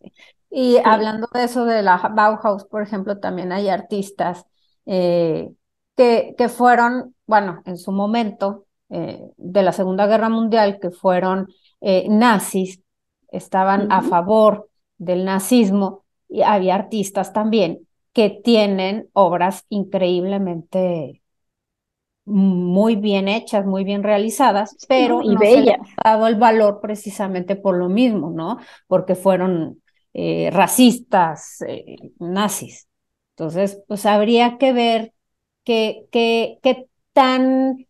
Y 0.48 0.78
hablando 0.84 1.28
de 1.32 1.44
eso 1.44 1.64
de 1.64 1.82
la 1.82 1.96
Bauhaus, 1.96 2.64
por 2.64 2.82
ejemplo, 2.82 3.18
también 3.18 3.50
hay 3.50 3.68
artistas 3.68 4.46
eh, 4.86 5.50
que, 5.96 6.34
que 6.38 6.48
fueron, 6.48 7.16
bueno, 7.26 7.62
en 7.64 7.76
su 7.76 7.90
momento, 7.90 8.63
eh, 8.96 9.32
de 9.36 9.62
la 9.64 9.72
Segunda 9.72 10.06
Guerra 10.06 10.28
Mundial, 10.28 10.78
que 10.80 10.92
fueron 10.92 11.48
eh, 11.80 12.06
nazis, 12.08 12.80
estaban 13.26 13.90
a 13.90 14.02
favor 14.02 14.68
del 14.98 15.24
nazismo, 15.24 16.04
y 16.28 16.42
había 16.42 16.76
artistas 16.76 17.32
también 17.32 17.88
que 18.12 18.30
tienen 18.30 19.08
obras 19.12 19.64
increíblemente 19.68 21.22
muy 22.24 22.94
bien 22.94 23.26
hechas, 23.26 23.66
muy 23.66 23.82
bien 23.82 24.04
realizadas, 24.04 24.76
pero 24.86 25.22
y 25.22 25.30
no 25.34 25.40
se 25.40 25.76
ha 25.96 26.12
dado 26.12 26.28
el 26.28 26.36
valor 26.36 26.78
precisamente 26.80 27.56
por 27.56 27.76
lo 27.76 27.88
mismo, 27.88 28.30
¿no? 28.30 28.58
Porque 28.86 29.16
fueron 29.16 29.82
eh, 30.12 30.50
racistas, 30.52 31.58
nazis. 32.20 32.86
Entonces, 33.30 33.82
pues 33.88 34.06
habría 34.06 34.56
que 34.56 34.72
ver 34.72 35.12
qué, 35.64 36.06
qué, 36.12 36.60
qué 36.62 36.86
tan 37.12 37.86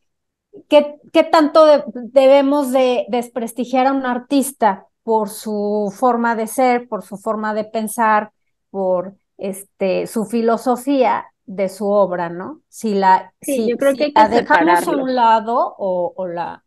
¿qué, 0.69 1.25
tanto 1.31 1.67
debemos 1.95 2.73
de 2.73 3.07
desprestigiar 3.09 3.87
a 3.87 3.93
un 3.93 4.07
artista 4.07 4.87
por 5.03 5.29
su 5.29 5.93
forma 5.97 6.35
de 6.35 6.47
ser, 6.47 6.89
por 6.89 7.03
su 7.03 7.17
forma 7.17 7.55
de 7.55 7.65
pensar, 7.65 8.33
por 8.71 9.15
este, 9.37 10.07
su 10.07 10.25
filosofía 10.25 11.27
de 11.47 11.69
su 11.69 11.87
obra, 11.87 12.31
¿no? 12.31 12.63
Si 12.69 12.95
la, 12.95 13.33
sí, 13.41 13.69
yo 13.69 13.77
creo 13.77 13.95
que 13.95 14.13
dejamos 14.31 14.89
a 14.89 14.91
un 14.91 15.15
lado 15.15 15.75
o, 15.79 16.27
la 16.27 16.63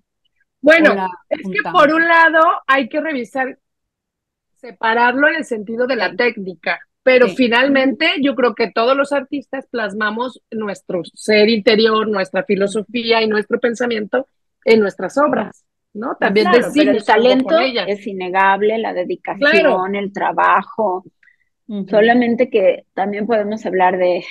Bueno, 0.61 1.07
es 1.29 1.41
que 1.41 1.71
por 1.71 1.91
un 1.93 2.07
lado 2.07 2.41
hay 2.67 2.87
que 2.87 3.01
revisar, 3.01 3.57
separarlo 4.55 5.27
en 5.29 5.35
el 5.35 5.45
sentido 5.45 5.87
de 5.87 5.95
la 5.95 6.15
técnica, 6.15 6.79
pero 7.07 7.29
finalmente 7.29 8.05
yo 8.21 8.35
creo 8.35 8.53
que 8.53 8.69
todos 8.69 8.93
los 8.93 9.13
artistas 9.13 9.65
plasmamos 9.71 10.41
nuestro 10.51 11.03
ser 11.13 11.47
interior, 11.47 12.05
nuestra 12.05 12.43
filosofía 12.43 13.21
y 13.21 13.29
nuestro 13.29 13.61
pensamiento 13.61 14.27
en 14.65 14.81
nuestras 14.81 15.17
obras. 15.17 15.63
¿no? 15.93 16.17
También 16.19 16.47
claro, 16.47 16.67
pero 16.75 16.91
el 16.91 17.05
talento 17.05 17.59
es 17.59 18.05
innegable, 18.05 18.77
la 18.77 18.93
dedicación, 18.93 19.95
el 19.95 20.11
trabajo. 20.11 21.05
Solamente 21.89 22.49
que 22.49 22.83
también 22.93 23.25
podemos 23.25 23.65
hablar 23.65 23.97
de, 23.97 24.25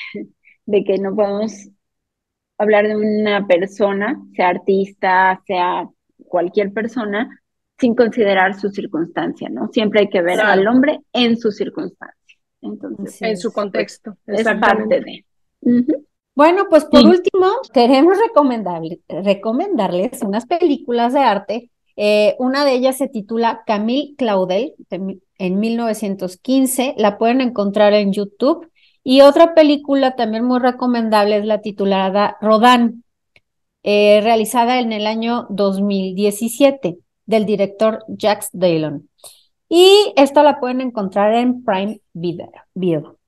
de 0.67 0.85
que 0.85 0.99
no 0.99 1.17
podemos 1.17 1.71
hablar 2.59 2.89
de 2.89 2.97
una 2.97 3.47
persona, 3.47 4.21
sea 4.35 4.51
artista, 4.51 5.41
sea 5.47 5.89
cualquier 6.27 6.75
persona, 6.75 7.43
sin 7.79 7.95
considerar 7.95 8.53
su 8.61 8.69
circunstancia, 8.69 9.49
¿no? 9.49 9.69
Siempre 9.69 10.01
hay 10.01 10.09
que 10.11 10.21
ver 10.21 10.41
al 10.41 10.69
hombre 10.69 11.01
en 11.15 11.39
su 11.39 11.53
circunstancia. 11.53 12.26
Entonces, 12.73 13.23
en 13.23 13.37
su 13.37 13.53
contexto. 13.53 14.17
Es 14.27 14.45
parte 14.45 15.01
de. 15.01 15.25
Bueno, 16.35 16.67
pues 16.69 16.85
por 16.85 17.05
último, 17.05 17.47
queremos 17.73 18.19
recomendarles 19.09 20.23
unas 20.23 20.45
películas 20.47 21.15
de 21.15 21.21
arte. 21.21 21.71
Eh, 21.97 22.37
una 22.39 22.67
de 22.67 22.75
ellas 22.75 22.99
se 22.99 23.09
titula 23.09 23.63
Camille 23.67 24.15
Claudel, 24.17 24.75
en 24.91 25.61
1915. 25.61 26.95
La 26.99 27.17
pueden 27.17 27.41
encontrar 27.41 27.95
en 27.95 28.13
YouTube. 28.13 28.71
Y 29.03 29.23
otra 29.23 29.55
película 29.55 30.17
también 30.17 30.45
muy 30.45 30.59
recomendable 30.59 31.39
es 31.39 31.47
la 31.47 31.61
titulada 31.61 32.37
Rodán, 32.41 33.05
eh, 33.83 34.21
realizada 34.23 34.81
en 34.81 34.93
el 34.93 35.07
año 35.07 35.47
2017 35.49 36.99
del 37.25 37.47
director 37.47 38.05
Jacques 38.09 38.49
Dallon. 38.53 39.09
Y 39.69 40.13
esta 40.17 40.43
la 40.43 40.61
pueden 40.61 40.81
encontrar 40.81 41.35
en 41.35 41.65
Prime 41.65 42.01
Video. 42.13 43.19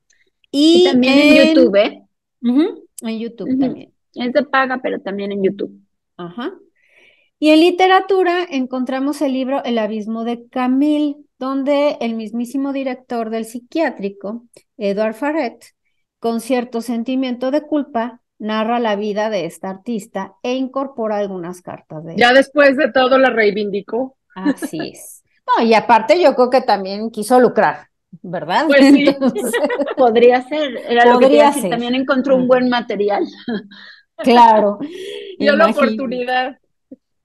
Y, 0.51 0.85
también 0.85 1.19
en, 1.19 1.55
YouTube, 1.55 1.75
¿eh? 1.75 2.03
en 2.41 3.19
YouTube 3.19 3.59
también. 3.59 3.93
Es 4.15 4.33
de 4.33 4.43
paga, 4.43 4.79
pero 4.81 4.99
también 4.99 5.31
en 5.31 5.43
YouTube. 5.43 5.79
Ajá. 6.17 6.53
Y 7.39 7.49
en 7.49 7.59
literatura 7.61 8.45
encontramos 8.49 9.21
el 9.21 9.33
libro 9.33 9.63
El 9.63 9.77
abismo 9.77 10.23
de 10.23 10.47
Camille, 10.49 11.17
donde 11.37 11.97
el 12.01 12.15
mismísimo 12.15 12.73
director 12.73 13.29
del 13.29 13.45
psiquiátrico, 13.45 14.45
Edouard 14.77 15.13
Farret, 15.13 15.73
con 16.19 16.41
cierto 16.41 16.81
sentimiento 16.81 17.49
de 17.51 17.61
culpa, 17.61 18.21
narra 18.39 18.79
la 18.79 18.95
vida 18.95 19.29
de 19.29 19.45
esta 19.45 19.69
artista 19.69 20.35
e 20.43 20.55
incorpora 20.55 21.17
algunas 21.17 21.61
cartas 21.61 22.03
de 22.03 22.15
Ya 22.17 22.33
después 22.33 22.75
de 22.75 22.91
todo 22.91 23.17
la 23.17 23.29
reivindicó. 23.29 24.17
Así 24.35 24.79
es. 24.91 25.18
No, 25.57 25.63
y 25.63 25.73
aparte 25.73 26.21
yo 26.21 26.35
creo 26.35 26.49
que 26.49 26.61
también 26.61 27.09
quiso 27.11 27.39
lucrar, 27.39 27.87
¿verdad? 28.21 28.65
Pues 28.67 28.85
sí. 28.93 29.15
podría 29.97 30.41
ser, 30.47 30.77
era 30.87 31.05
lo 31.05 31.19
que 31.19 31.29
decir, 31.29 31.69
también 31.69 31.95
encontró 31.95 32.35
un 32.35 32.47
buen 32.47 32.69
material. 32.69 33.25
Claro. 34.17 34.79
Dio 35.39 35.55
la 35.55 35.67
oportunidad. 35.67 36.57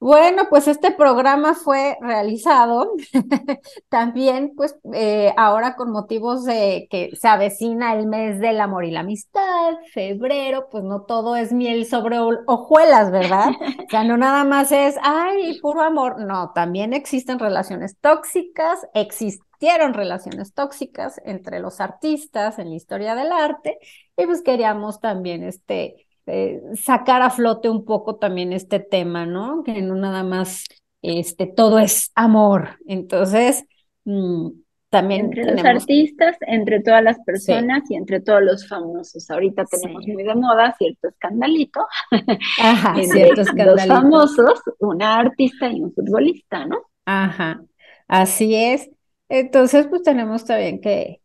Bueno, 0.05 0.49
pues 0.51 0.69
este 0.69 0.91
programa 0.91 1.55
fue 1.55 1.97
realizado 2.03 2.93
también, 3.89 4.53
pues 4.55 4.77
eh, 4.93 5.33
ahora 5.39 5.77
con 5.77 5.91
motivos 5.93 6.45
de 6.45 6.87
que 6.91 7.17
se 7.17 7.27
avecina 7.27 7.95
el 7.95 8.07
mes 8.07 8.39
del 8.39 8.61
amor 8.61 8.85
y 8.85 8.91
la 8.91 9.01
amistad, 9.01 9.73
febrero, 9.95 10.69
pues 10.71 10.85
no 10.85 11.05
todo 11.05 11.37
es 11.37 11.55
miel 11.55 11.87
sobre 11.87 12.19
hojuelas, 12.19 13.11
¿verdad? 13.11 13.53
O 13.87 13.89
sea, 13.89 14.05
no 14.05 14.19
nada 14.19 14.45
más 14.45 14.73
es, 14.73 14.97
ay, 15.03 15.59
puro 15.63 15.81
amor, 15.81 16.21
no, 16.21 16.53
también 16.55 16.93
existen 16.93 17.39
relaciones 17.39 17.97
tóxicas, 17.99 18.87
existieron 18.93 19.95
relaciones 19.95 20.53
tóxicas 20.53 21.19
entre 21.25 21.61
los 21.61 21.81
artistas 21.81 22.59
en 22.59 22.69
la 22.69 22.77
historia 22.77 23.15
del 23.15 23.33
arte 23.33 23.79
y 24.19 24.27
pues 24.27 24.43
queríamos 24.43 25.01
también 25.01 25.45
este 25.45 26.04
eh, 26.27 26.63
sacar 26.75 27.23
a 27.23 27.31
flote 27.31 27.69
un 27.69 27.85
poco 27.85 28.17
también 28.17 28.53
este 28.53 28.81
tema, 28.81 29.27
¿no? 29.27 29.63
Que 29.63 29.83
no 29.83 29.95
nada 29.95 30.23
más 30.23 30.65
este, 31.03 31.47
todo 31.47 31.79
es 31.79 32.11
amor. 32.15 32.79
Entonces, 32.87 33.67
mm, 34.05 34.49
también... 34.89 35.27
Entre 35.27 35.45
los 35.45 35.65
artistas, 35.65 36.37
entre 36.47 36.81
todas 36.81 37.03
las 37.03 37.19
personas 37.27 37.83
y 37.91 37.97
entre 37.97 38.21
todos 38.21 38.43
los 38.43 38.67
famosos. 38.67 39.31
Ahorita 39.31 39.65
tenemos 39.67 40.07
muy 40.07 40.23
de 40.23 40.35
moda 40.35 40.75
cierto 40.79 41.09
escandalito. 41.09 41.81
Ajá, 42.63 42.95
cierto 43.03 43.43
escandalito. 43.43 43.87
Los 43.87 43.87
famosos, 43.87 44.63
una 44.79 45.19
artista 45.19 45.69
y 45.69 45.83
un 45.83 45.93
futbolista, 45.93 46.65
¿no? 46.65 46.79
Ajá, 47.05 47.63
así 48.09 48.55
es. 48.55 48.89
Entonces, 49.29 49.87
pues 49.89 50.03
tenemos 50.05 50.45
también 50.45 50.81
que, 50.81 51.21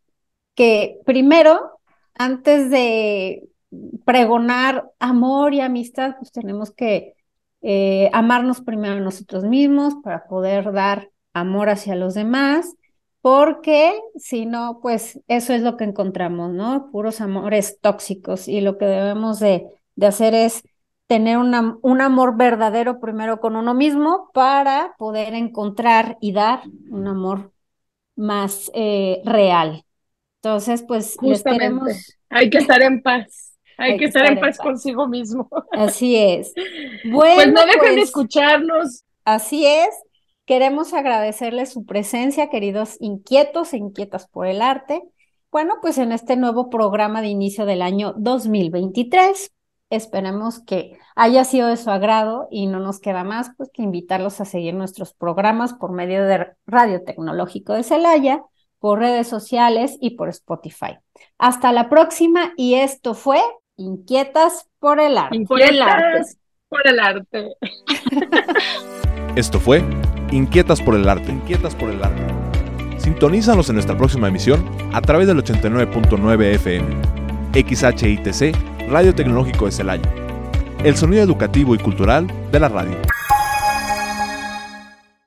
que 0.56 0.98
primero, 1.06 1.80
antes 2.16 2.70
de 2.70 3.49
pregonar 4.06 4.92
amor 5.00 5.54
y 5.54 5.62
amistad, 5.62 6.16
pues 6.18 6.32
tenemos 6.32 6.72
que 6.72 7.16
eh, 7.62 8.10
amarnos 8.14 8.62
primero 8.62 8.96
a 8.96 9.00
nosotros 9.00 9.44
mismos 9.44 9.96
para 10.04 10.26
poder 10.28 10.72
dar 10.72 11.10
amor 11.34 11.70
hacia 11.70 11.96
los 11.96 12.14
demás, 12.14 12.76
porque 13.22 14.00
si 14.16 14.46
no, 14.46 14.80
pues 14.82 15.20
eso 15.28 15.54
es 15.54 15.62
lo 15.62 15.78
que 15.78 15.84
encontramos, 15.84 16.52
¿no? 16.52 16.90
Puros 16.92 17.22
amores 17.22 17.80
tóxicos 17.82 18.48
y 18.48 18.62
lo 18.62 18.78
que 18.78 18.86
debemos 18.86 19.40
de, 19.40 19.68
de 19.96 20.08
hacer 20.08 20.34
es 20.34 20.64
tener 21.08 21.38
una, 21.38 21.76
un 21.82 22.02
amor 22.02 22.38
verdadero 22.38 23.00
primero 23.00 23.40
con 23.40 23.56
uno 23.56 23.74
mismo 23.74 24.30
para 24.34 24.96
poder 24.98 25.34
encontrar 25.34 26.18
y 26.22 26.34
dar 26.34 26.62
un 26.90 27.08
amor 27.08 27.52
más 28.16 28.72
eh, 28.74 29.22
real. 29.26 29.84
Entonces, 30.42 30.84
pues 30.88 31.18
les 31.22 31.44
queremos... 31.44 32.16
Hay 32.30 32.50
que 32.50 32.60
estar 32.60 32.82
en 32.82 33.02
paz. 33.02 33.49
Hay, 33.80 33.98
que, 33.98 34.06
estar 34.06 34.26
en 34.26 34.40
paz, 34.40 34.58
consigo 34.58 35.08
mismo. 35.08 35.50
Así 35.72 36.16
es. 36.16 36.54
Bueno, 37.06 37.36
pues 37.36 37.54
no 37.54 37.66
dejen 37.66 37.82
de 37.82 37.88
pues, 37.94 38.04
escucharnos. 38.10 39.04
Así 39.26 39.66
es. 39.66 39.90
Queremos 40.46 40.94
agradecerles 40.94 41.72
su 41.72 41.86
presencia, 41.86 42.50
queridos 42.50 42.98
inquietos 43.00 43.74
e 43.74 43.78
inquietas 43.78 44.28
por 44.28 44.48
el 44.48 44.62
arte. 44.62 45.04
Bueno, 45.52 45.76
pues 45.82 45.98
en 45.98 46.12
este 46.12 46.36
nuevo 46.38 46.70
programa 46.70 47.22
de 47.22 47.28
inicio 47.28 47.66
del 47.66 47.82
año 47.82 48.14
2023, 48.18 49.52
esperemos 49.90 50.64
que 50.64 50.98
haya 51.16 51.44
sido 51.44 51.68
de 51.68 51.78
su 51.78 51.90
agrado 51.90 52.48
y 52.50 52.68
no 52.68 52.80
nos 52.80 53.00
queda 53.00 53.24
más 53.24 53.52
pues 53.58 53.70
que 53.74 53.82
invitarlos 53.82 54.42
a 54.42 54.46
seguir 54.46 54.74
nuestros 54.74 55.14
programas 55.14 55.74
por 55.74 55.92
medio 55.92 56.26
de 56.26 56.48
Radio 56.66 57.04
Tecnológico 57.04 57.74
de 57.74 57.84
Celaya, 57.84 58.44
por 58.80 59.00
redes 59.00 59.28
sociales 59.28 59.98
y 60.00 60.12
por 60.12 60.30
Spotify. 60.30 60.98
Hasta 61.38 61.72
la 61.72 61.90
próxima 61.90 62.54
y 62.56 62.76
esto 62.76 63.14
fue 63.14 63.42
Inquietas 63.80 64.68
por 64.80 65.00
el 65.00 65.18
arte. 65.18 65.38
Inquietas 65.38 66.38
por 66.68 66.86
el 66.86 67.00
arte. 67.00 67.56
Esto 69.38 69.58
fue 69.58 69.82
Inquietas 70.32 70.82
por 70.82 70.96
el 70.96 71.08
arte. 71.08 71.32
Inquietas 71.32 71.76
por 71.76 71.90
el 71.90 72.04
arte. 72.04 72.22
Sintonízanos 72.98 73.70
en 73.70 73.76
nuestra 73.76 73.98
próxima 73.98 74.28
emisión 74.28 74.70
a 74.92 75.02
través 75.02 75.28
del 75.28 75.42
89.9 75.42 76.56
FM. 76.56 76.88
XHITC, 77.54 78.90
Radio 78.90 79.16
Tecnológico 79.16 79.66
de 79.68 79.72
Celaya. 79.72 80.14
El 80.84 80.98
sonido 80.98 81.24
educativo 81.24 81.74
y 81.74 81.78
cultural 81.78 82.28
de 82.52 82.60
la 82.60 82.68
radio. 82.68 82.98